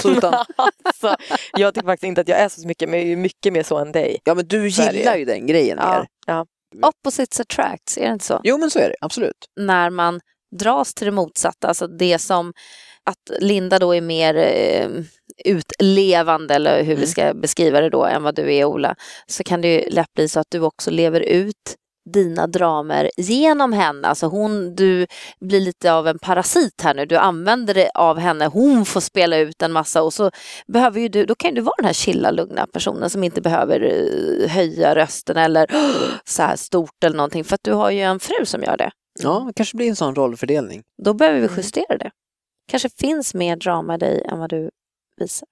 Så 0.00 0.10
utan... 0.18 0.34
alltså, 0.82 1.16
jag 1.52 1.74
tycker 1.74 1.86
faktiskt 1.86 2.08
inte 2.08 2.20
att 2.20 2.28
jag 2.28 2.38
är 2.38 2.48
så 2.48 2.66
mycket, 2.66 2.88
men 2.88 3.00
jag 3.00 3.08
är 3.08 3.16
mycket 3.16 3.52
mer 3.52 3.62
så 3.62 3.78
än 3.78 3.92
dig. 3.92 4.18
Ja 4.24 4.34
men 4.34 4.48
du 4.48 4.68
gillar 4.68 5.16
ju 5.16 5.24
den 5.24 5.46
grejen 5.46 5.78
ja, 5.80 5.98
mer. 5.98 6.06
Ja. 6.26 6.46
Opposites 6.88 7.40
attracts, 7.40 7.98
är 7.98 8.06
det 8.06 8.12
inte 8.12 8.24
så? 8.24 8.40
Jo 8.44 8.58
men 8.58 8.70
så 8.70 8.78
är 8.78 8.88
det, 8.88 8.96
absolut. 9.00 9.46
När 9.60 9.90
man 9.90 10.20
dras 10.56 10.94
till 10.94 11.04
det 11.04 11.10
motsatta, 11.10 11.68
alltså 11.68 11.86
det 11.86 12.18
som 12.18 12.52
att 13.04 13.40
Linda 13.40 13.78
då 13.78 13.94
är 13.94 14.00
mer 14.00 14.34
eh, 14.34 14.88
utlevande, 15.44 16.54
eller 16.54 16.76
hur 16.82 16.92
mm. 16.92 17.00
vi 17.00 17.06
ska 17.06 17.34
beskriva 17.34 17.80
det 17.80 17.90
då, 17.90 18.04
än 18.04 18.22
vad 18.22 18.34
du 18.34 18.54
är 18.54 18.64
Ola, 18.64 18.96
så 19.26 19.44
kan 19.44 19.60
det 19.60 19.68
ju 19.68 19.90
lätt 19.90 20.14
bli 20.14 20.28
så 20.28 20.40
att 20.40 20.46
du 20.50 20.60
också 20.60 20.90
lever 20.90 21.20
ut 21.20 21.76
dina 22.12 22.46
dramer 22.46 23.10
genom 23.16 23.72
henne. 23.72 24.08
Alltså 24.08 24.26
hon, 24.26 24.74
du 24.74 25.06
blir 25.40 25.60
lite 25.60 25.92
av 25.92 26.08
en 26.08 26.18
parasit 26.18 26.80
här 26.82 26.94
nu. 26.94 27.06
Du 27.06 27.16
använder 27.16 27.74
det 27.74 27.90
av 27.94 28.18
henne. 28.18 28.46
Hon 28.46 28.84
får 28.84 29.00
spela 29.00 29.36
ut 29.36 29.62
en 29.62 29.72
massa 29.72 30.02
och 30.02 30.12
så 30.12 30.30
behöver 30.66 31.00
ju 31.00 31.08
du, 31.08 31.26
då 31.26 31.34
kan 31.34 31.54
du 31.54 31.60
vara 31.60 31.74
den 31.78 31.86
här 31.86 31.92
chilla, 31.92 32.30
lugna 32.30 32.66
personen 32.66 33.10
som 33.10 33.24
inte 33.24 33.40
behöver 33.40 33.80
eh, 33.80 34.50
höja 34.50 34.94
rösten 34.94 35.36
eller 35.36 35.66
så 36.24 36.42
här 36.42 36.56
stort 36.56 37.04
eller 37.04 37.16
någonting. 37.16 37.44
För 37.44 37.54
att 37.54 37.64
du 37.64 37.72
har 37.72 37.90
ju 37.90 38.00
en 38.00 38.20
fru 38.20 38.44
som 38.44 38.62
gör 38.62 38.76
det. 38.76 38.90
Ja, 39.20 39.44
det 39.46 39.52
kanske 39.52 39.76
blir 39.76 39.88
en 39.88 39.96
sån 39.96 40.14
rollfördelning. 40.14 40.82
Då 41.02 41.14
behöver 41.14 41.40
vi 41.40 41.46
mm. 41.46 41.56
justera 41.56 41.98
det. 41.98 42.10
Kanske 42.68 42.88
finns 42.88 43.34
mer 43.34 43.56
drama 43.56 43.94
i 43.94 43.98
dig 43.98 44.22
än 44.30 44.38
vad 44.38 44.50
du 44.50 44.70
visar. 45.16 45.48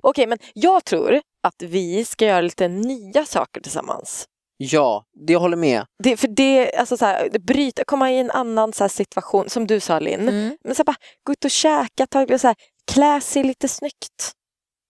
Okej, 0.00 0.26
men 0.26 0.38
jag 0.54 0.84
tror 0.84 1.20
att 1.42 1.62
vi 1.62 2.04
ska 2.04 2.26
göra 2.26 2.40
lite 2.40 2.68
nya 2.68 3.24
saker 3.24 3.60
tillsammans. 3.60 4.28
Ja, 4.70 5.04
det 5.26 5.32
jag 5.32 5.40
håller 5.40 5.56
med. 5.56 5.84
Det, 6.02 6.16
för 6.16 6.28
det, 6.28 6.74
alltså 6.74 6.96
så 6.96 7.04
här, 7.04 7.38
bryta, 7.38 7.84
komma 7.84 8.10
i 8.10 8.18
en 8.18 8.30
annan 8.30 8.72
så 8.72 8.88
situation, 8.88 9.48
som 9.48 9.66
du 9.66 9.80
sa 9.80 9.98
Linn. 9.98 10.28
Mm. 10.28 10.56
Men 10.64 10.74
så 10.74 10.80
här, 10.80 10.84
bara, 10.84 10.96
gå 11.26 11.32
ut 11.32 11.44
och 11.44 11.50
käka, 11.50 12.06
ta, 12.06 12.38
så 12.38 12.46
här, 12.46 12.56
klä 12.92 13.20
sig 13.20 13.44
lite 13.44 13.68
snyggt. 13.68 14.32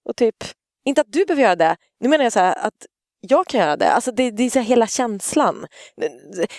Och 0.08 0.16
typ, 0.16 0.36
inte 0.84 1.00
att 1.00 1.12
du 1.12 1.24
behöver 1.24 1.42
göra 1.42 1.56
det, 1.56 1.76
nu 2.00 2.08
menar 2.08 2.24
jag 2.24 2.32
så 2.32 2.40
här, 2.40 2.58
att 2.58 2.86
jag 3.28 3.46
kan 3.46 3.60
göra 3.60 3.76
det. 3.76 3.92
Alltså 3.92 4.12
det, 4.12 4.30
det 4.30 4.42
är 4.42 4.50
så 4.50 4.60
hela 4.60 4.86
känslan. 4.86 5.66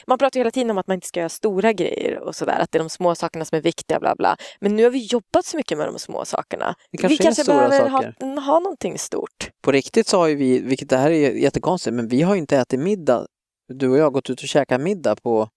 Man 0.07 0.17
pratar 0.17 0.39
hela 0.39 0.51
tiden 0.51 0.71
om 0.71 0.77
att 0.77 0.87
man 0.87 0.95
inte 0.95 1.07
ska 1.07 1.19
göra 1.19 1.29
stora 1.29 1.73
grejer 1.73 2.19
och 2.19 2.35
sådär, 2.35 2.59
att 2.59 2.71
det 2.71 2.77
är 2.77 2.79
de 2.83 2.89
små 2.89 3.15
sakerna 3.15 3.45
som 3.45 3.57
är 3.57 3.61
viktiga, 3.61 3.99
bla 3.99 4.15
bla. 4.15 4.37
Men 4.61 4.75
nu 4.75 4.83
har 4.83 4.89
vi 4.89 5.05
jobbat 5.05 5.45
så 5.45 5.57
mycket 5.57 5.77
med 5.77 5.87
de 5.87 5.99
små 5.99 6.25
sakerna. 6.25 6.75
kanske 6.91 7.07
vi 7.07 7.17
kanske 7.17 7.43
behöver 7.43 7.89
ha, 7.89 8.01
ha 8.41 8.59
någonting 8.59 8.97
stort. 8.97 9.49
På 9.61 9.71
riktigt 9.71 10.07
så 10.07 10.17
har 10.17 10.27
ju 10.27 10.35
vi, 10.35 10.59
vilket 10.59 10.89
det 10.89 10.97
här 10.97 11.11
är 11.11 11.31
jättekonstigt, 11.31 11.93
men 11.93 12.07
vi 12.07 12.21
har 12.21 12.35
inte 12.35 12.57
ätit 12.57 12.79
middag. 12.79 13.27
Du 13.73 13.89
och 13.89 13.97
jag 13.97 14.03
har 14.03 14.11
gått 14.11 14.29
ut 14.29 14.41
och 14.41 14.47
käkat 14.47 14.81
middag 14.81 15.15
på, 15.15 15.49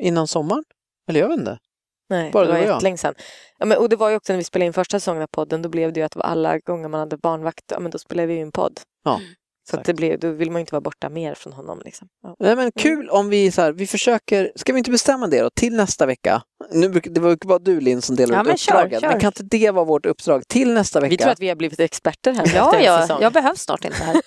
innan 0.00 0.26
sommaren. 0.26 0.64
Eller 1.08 1.20
jag 1.20 1.28
vet 1.28 1.38
inte. 1.38 1.58
Nej, 2.08 2.30
Bara 2.30 2.46
det 2.46 2.52
var 2.52 2.58
jättelänge 2.58 2.96
sedan. 2.96 3.14
Ja, 3.58 3.66
men, 3.66 3.78
och 3.78 3.88
det 3.88 3.96
var 3.96 4.10
ju 4.10 4.16
också 4.16 4.32
när 4.32 4.38
vi 4.38 4.44
spelade 4.44 4.66
in 4.66 4.72
första 4.72 5.00
säsongen 5.00 5.22
av 5.22 5.26
podden, 5.26 5.62
då 5.62 5.68
blev 5.68 5.92
det 5.92 6.00
ju 6.00 6.06
att 6.06 6.16
alla 6.16 6.58
gånger 6.58 6.88
man 6.88 7.00
hade 7.00 7.16
barnvakt, 7.16 7.64
ja, 7.70 7.80
men 7.80 7.90
då 7.90 7.98
spelade 7.98 8.26
vi 8.26 8.34
in 8.34 8.52
podd. 8.52 8.80
Ja. 9.04 9.20
Så 9.70 9.76
det 9.84 9.94
blir, 9.94 10.18
då 10.18 10.30
vill 10.30 10.50
man 10.50 10.60
inte 10.60 10.72
vara 10.72 10.80
borta 10.80 11.08
mer 11.08 11.34
från 11.34 11.52
honom. 11.52 11.82
Liksom. 11.84 12.08
Ja. 12.22 12.36
Nej, 12.38 12.56
men 12.56 12.72
kul 12.72 13.10
om 13.10 13.28
vi, 13.28 13.50
så 13.50 13.62
här, 13.62 13.72
vi 13.72 13.86
försöker, 13.86 14.52
ska 14.54 14.72
vi 14.72 14.78
inte 14.78 14.90
bestämma 14.90 15.26
det 15.26 15.42
då, 15.42 15.50
till 15.50 15.76
nästa 15.76 16.06
vecka? 16.06 16.42
Nu, 16.72 16.88
det 16.88 17.20
var 17.20 17.46
bara 17.46 17.58
du 17.58 17.80
Linn 17.80 18.02
som 18.02 18.16
delade 18.16 18.50
ja, 18.50 18.54
ut 18.54 18.60
uppdraget, 18.60 19.02
men 19.02 19.20
kan 19.20 19.28
inte 19.28 19.42
det 19.42 19.70
vara 19.70 19.84
vårt 19.84 20.06
uppdrag 20.06 20.48
till 20.48 20.74
nästa 20.74 21.00
vecka? 21.00 21.10
Vi 21.10 21.16
tror 21.16 21.30
att 21.30 21.40
vi 21.40 21.48
har 21.48 21.56
blivit 21.56 21.80
experter 21.80 22.32
här 22.32 22.52
Ja, 22.54 22.80
ja 22.80 23.18
jag 23.20 23.32
behövs 23.32 23.60
snart 23.60 23.84
inte 23.84 24.02
här. 24.02 24.22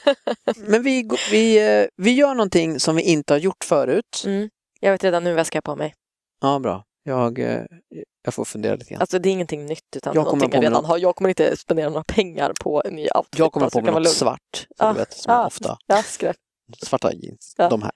men 0.70 0.84
vi, 0.84 1.10
vi, 1.32 1.80
eh, 1.82 1.88
vi 1.98 2.12
gör 2.12 2.36
någonting 2.36 2.80
som 2.80 2.96
vi 2.96 3.02
inte 3.02 3.34
har 3.34 3.40
gjort 3.40 3.64
förut. 3.64 4.24
Mm. 4.26 4.50
Jag 4.80 4.92
vet 4.92 5.04
redan 5.04 5.24
nu 5.24 5.32
vad 5.32 5.40
jag 5.40 5.48
ska 5.48 5.62
på 5.62 5.76
mig. 5.76 5.94
Ja, 6.42 6.60
bra. 6.60 6.84
Jag, 7.04 7.40
eh, 7.40 7.64
Jag 8.30 8.34
får 8.34 8.46
fundera 8.46 8.76
lite 8.76 8.90
grann. 8.94 9.02
Alltså 9.02 9.20
det 9.20 9.30
är 9.30 9.32
ingenting 9.32 9.66
nytt 9.66 9.96
utan 9.96 10.14
Jag 10.16 10.26
kommer 10.26 10.38
någonting 10.38 10.58
jag 10.58 10.64
redan 10.64 10.74
något. 10.82 10.90
har. 10.90 10.98
Jag 10.98 11.16
kommer 11.16 11.30
inte 11.30 11.58
spendera 11.58 11.90
några 11.90 12.04
pengar 12.04 12.54
på 12.62 12.82
en 12.86 12.94
ny 12.96 13.08
outfit. 13.16 13.40
jag 13.40 13.52
kommer 13.52 13.66
alltså, 13.66 13.80
på 13.80 13.86
mig 13.86 13.92
vara 13.94 14.00
något 14.00 14.08
lugn. 14.08 14.16
svart. 14.16 14.68
Ah, 14.78 14.94
du 14.94 15.00
vet, 15.00 15.14
som 15.14 15.34
ah. 15.34 15.46
ofta, 15.46 15.78
Ja, 15.88 16.04
skräp. 16.04 16.36
svarta 16.86 17.14
jeans. 17.14 17.54
Ja. 17.58 17.70
De 17.70 17.82
här. 17.82 17.92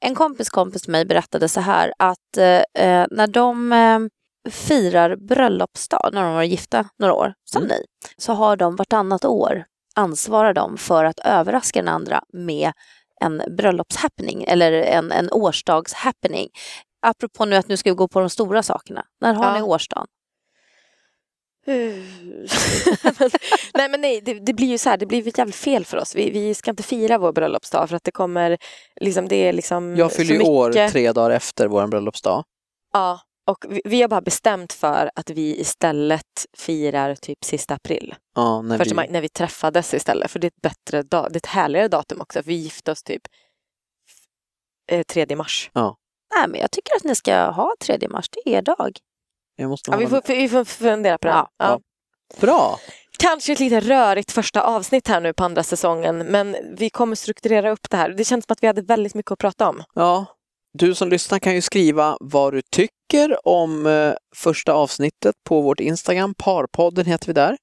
En 0.00 0.14
kompis 0.14 0.50
kompis 0.50 0.82
till 0.82 0.92
mig 0.92 1.04
berättade 1.04 1.48
så 1.48 1.60
här 1.60 1.92
att 1.98 2.36
eh, 2.36 3.06
när 3.10 3.26
de 3.26 3.72
eh, 3.72 3.98
firar 4.50 5.16
bröllopsdag, 5.16 6.10
när 6.12 6.22
de 6.22 6.34
var 6.34 6.42
gifta 6.42 6.88
några 6.98 7.14
år, 7.14 7.34
som 7.44 7.62
Mm. 7.62 7.68
ni, 7.76 7.84
så 8.18 8.32
har 8.32 8.56
de 8.56 8.76
vartannat 8.76 9.24
år 9.24 9.64
ansvarar 9.96 10.54
de 10.54 10.76
för 10.76 11.04
att 11.04 11.18
överraska 11.18 11.78
den 11.78 11.88
andra 11.88 12.22
med 12.32 12.72
en 13.20 13.42
bröllopshappening 13.56 14.44
eller 14.44 14.72
en, 14.72 15.12
en 15.12 15.30
årsdagshappening. 15.32 16.48
Apropå 17.00 17.44
nu 17.44 17.56
att 17.56 17.68
nu 17.68 17.76
ska 17.76 17.90
vi 17.90 17.96
gå 17.96 18.08
på 18.08 18.20
de 18.20 18.30
stora 18.30 18.62
sakerna. 18.62 19.06
När 19.20 19.34
har 19.34 19.44
Ja. 19.44 19.54
ni 19.54 19.62
årsdagen? 19.62 20.06
Nej 23.74 23.88
men 23.88 24.00
nej, 24.00 24.20
det, 24.20 24.34
det 24.34 24.54
blir 24.54 24.66
ju 24.66 24.78
så 24.78 24.90
här, 24.90 24.96
det 24.96 25.06
blir 25.06 25.38
jävligt 25.38 25.56
fel 25.56 25.84
för 25.84 25.96
oss. 25.96 26.14
Vi, 26.14 26.30
vi 26.30 26.54
ska 26.54 26.70
inte 26.70 26.82
fira 26.82 27.18
vår 27.18 27.32
bröllopsdag 27.32 27.88
för 27.88 27.96
att 27.96 28.04
det 28.04 28.10
kommer, 28.10 28.58
liksom 29.00 29.28
det 29.28 29.36
är 29.36 29.52
liksom 29.52 29.96
Jag 29.96 30.12
fyller 30.12 30.34
ju 30.34 30.40
år 30.40 30.88
tre 30.88 31.12
dagar 31.12 31.30
efter 31.30 31.66
vår 31.66 31.86
bröllopsdag. 31.86 32.44
Ja, 32.92 33.20
och 33.46 33.64
vi, 33.68 33.82
vi 33.84 34.02
har 34.02 34.08
bara 34.08 34.20
bestämt 34.20 34.72
för 34.72 35.10
att 35.14 35.30
vi 35.30 35.60
istället 35.60 36.46
firar 36.58 37.14
typ 37.14 37.44
sista 37.44 37.74
april. 37.74 38.14
Ja, 38.34 38.62
när 38.62 38.78
Första 38.78 38.92
vi, 38.92 38.96
maj, 38.96 39.08
när 39.10 39.20
vi 39.20 39.28
träffades 39.28 39.94
istället. 39.94 40.30
För 40.30 40.38
det 40.38 40.46
är 40.46 40.50
ett 40.50 40.62
bättre 40.62 41.02
det 41.02 41.16
är 41.16 41.36
ett 41.36 41.46
härligare 41.46 41.88
datum 41.88 42.20
också. 42.20 42.42
För 42.42 42.48
vi 42.48 42.54
gifte 42.54 42.92
oss 42.92 43.02
typ 43.02 43.22
eh, 44.90 45.02
3 45.02 45.36
mars. 45.36 45.70
Nej, 46.36 46.48
men 46.48 46.60
jag 46.60 46.70
tycker 46.70 46.96
att 46.96 47.04
ni 47.04 47.14
ska 47.14 47.50
ha 47.50 47.74
3 47.80 48.08
mars, 48.08 48.26
det 48.30 48.40
är 48.50 48.58
er 48.58 48.62
dag. 48.62 48.98
jag 49.56 49.68
måste 49.70 49.90
Ja, 49.90 49.96
vi, 49.96 50.06
får, 50.06 50.22
vi 50.26 50.48
får 50.48 50.64
fundera 50.64 51.18
på 51.18 51.26
det. 51.28 51.32
Ja, 51.34 51.50
Ja. 51.58 51.66
ja. 51.66 51.80
Bra! 52.40 52.78
Kanske 53.18 53.52
ett 53.52 53.60
lite 53.60 53.80
rörigt 53.80 54.32
första 54.32 54.62
avsnitt 54.62 55.08
här 55.08 55.20
nu 55.20 55.32
på 55.32 55.44
andra 55.44 55.62
säsongen 55.62 56.18
men 56.18 56.56
vi 56.78 56.90
kommer 56.90 57.16
strukturera 57.16 57.70
upp 57.70 57.90
det 57.90 57.96
här. 57.96 58.10
Det 58.10 58.24
känns 58.24 58.44
som 58.44 58.52
att 58.52 58.62
vi 58.62 58.66
hade 58.66 58.82
väldigt 58.82 59.14
mycket 59.14 59.32
att 59.32 59.38
prata 59.38 59.68
om. 59.68 59.82
Ja, 59.94 60.26
du 60.72 60.94
som 60.94 61.08
lyssnar 61.08 61.38
kan 61.38 61.54
ju 61.54 61.60
skriva 61.62 62.16
vad 62.20 62.52
du 62.52 62.62
tycker 62.62 63.48
om 63.48 63.86
eh, 63.86 64.12
första 64.36 64.72
avsnittet 64.72 65.34
på 65.44 65.60
vårt 65.60 65.80
Instagram. 65.80 66.34
Parpodden 66.34 67.06
heter 67.06 67.26
vi 67.26 67.32
där. 67.32 67.56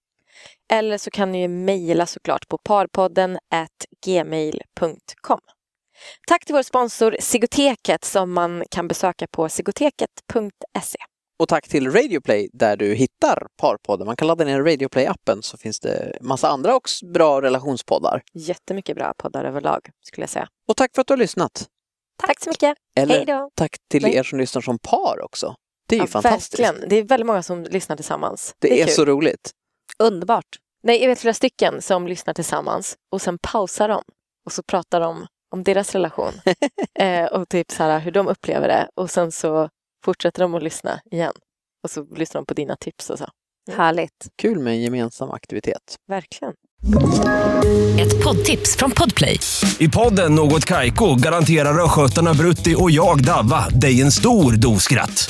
Eller 0.71 0.97
så 0.97 1.11
kan 1.11 1.31
ni 1.31 1.41
ju 1.41 1.47
mejla 1.47 2.05
såklart 2.05 2.47
på 2.47 2.57
parpodden 2.57 3.37
gmail.com. 4.05 5.39
Tack 6.27 6.45
till 6.45 6.55
vår 6.55 6.63
sponsor 6.63 7.15
Sigoteket 7.19 8.05
som 8.05 8.33
man 8.33 8.63
kan 8.69 8.87
besöka 8.87 9.27
på 9.31 9.49
sigoteket.se. 9.49 10.97
Och 11.39 11.47
tack 11.47 11.67
till 11.67 11.91
Radioplay 11.91 12.49
där 12.53 12.77
du 12.77 12.93
hittar 12.93 13.47
Parpodden. 13.57 14.07
Man 14.07 14.15
kan 14.15 14.27
ladda 14.27 14.45
ner 14.45 14.61
Radioplay-appen 14.61 15.41
så 15.41 15.57
finns 15.57 15.79
det 15.79 16.17
massa 16.21 16.49
andra 16.49 16.75
och 16.75 16.89
bra 17.13 17.41
relationspoddar. 17.41 18.21
Jättemycket 18.33 18.95
bra 18.95 19.13
poddar 19.17 19.45
överlag 19.45 19.89
skulle 20.05 20.23
jag 20.23 20.29
säga. 20.29 20.47
Och 20.67 20.77
tack 20.77 20.91
för 20.95 21.01
att 21.01 21.07
du 21.07 21.11
har 21.13 21.17
lyssnat. 21.17 21.67
Tack 22.17 22.39
så 22.43 22.49
mycket. 22.49 22.77
Eller 22.97 23.15
Hej 23.15 23.25
då. 23.25 23.49
tack 23.55 23.75
till 23.91 24.01
Nej. 24.01 24.15
er 24.15 24.23
som 24.23 24.39
lyssnar 24.39 24.61
som 24.61 24.79
par 24.79 25.21
också. 25.23 25.55
Det 25.87 25.95
är 25.95 25.99
ju 25.99 26.03
Ja, 26.03 26.07
fantastiskt. 26.07 26.59
Verkligen. 26.59 26.89
Det 26.89 26.95
är 26.95 27.03
väldigt 27.03 27.27
många 27.27 27.43
som 27.43 27.63
lyssnar 27.63 27.95
tillsammans. 27.95 28.55
Det, 28.59 28.81
är, 28.81 28.85
kul. 28.85 28.93
så 28.95 29.05
roligt. 29.05 29.51
Underbart. 29.99 30.45
Nej, 30.83 31.01
jag 31.01 31.07
vet 31.07 31.19
flera 31.19 31.33
stycken 31.33 31.81
som 31.81 32.07
lyssnar 32.07 32.33
tillsammans 32.33 32.95
och 33.11 33.21
sen 33.21 33.37
pausar 33.37 33.87
de 33.89 34.03
och 34.45 34.51
så 34.51 34.63
pratar 34.63 34.99
de 34.99 35.27
om 35.55 35.63
deras 35.63 35.93
relation 35.95 36.33
eh, 36.99 37.25
och 37.25 37.49
typ 37.49 37.71
så 37.71 37.83
här, 37.83 37.99
hur 37.99 38.11
de 38.11 38.27
upplever 38.27 38.67
det 38.67 38.87
och 38.95 39.09
sen 39.11 39.31
så 39.31 39.69
fortsätter 40.05 40.41
de 40.41 40.55
att 40.55 40.63
lyssna 40.63 40.99
igen 41.11 41.33
och 41.83 41.91
så 41.91 42.05
lyssnar 42.15 42.41
de 42.41 42.45
på 42.45 42.53
dina 42.53 42.75
tips 42.75 43.09
och 43.09 43.19
så. 43.19 43.25
Härligt. 43.71 44.27
Kul 44.41 44.59
med 44.59 44.73
en 44.73 44.81
gemensam 44.81 45.31
aktivitet. 45.31 45.95
Verkligen. 46.07 46.53
Ett 47.99 48.23
poddtips 48.23 48.77
från 48.77 48.91
Podplay. 48.91 49.39
I 49.79 49.89
podden 49.89 50.35
Något 50.35 50.65
Kaiko 50.65 51.15
garanterar 51.15 51.83
östgötarna 51.83 52.33
Brutti 52.33 52.75
och 52.77 52.91
jag, 52.91 53.23
Davva, 53.23 53.69
dig 53.69 54.01
en 54.01 54.11
stor 54.11 54.53
dos 54.53 54.83
skratt. 54.83 55.29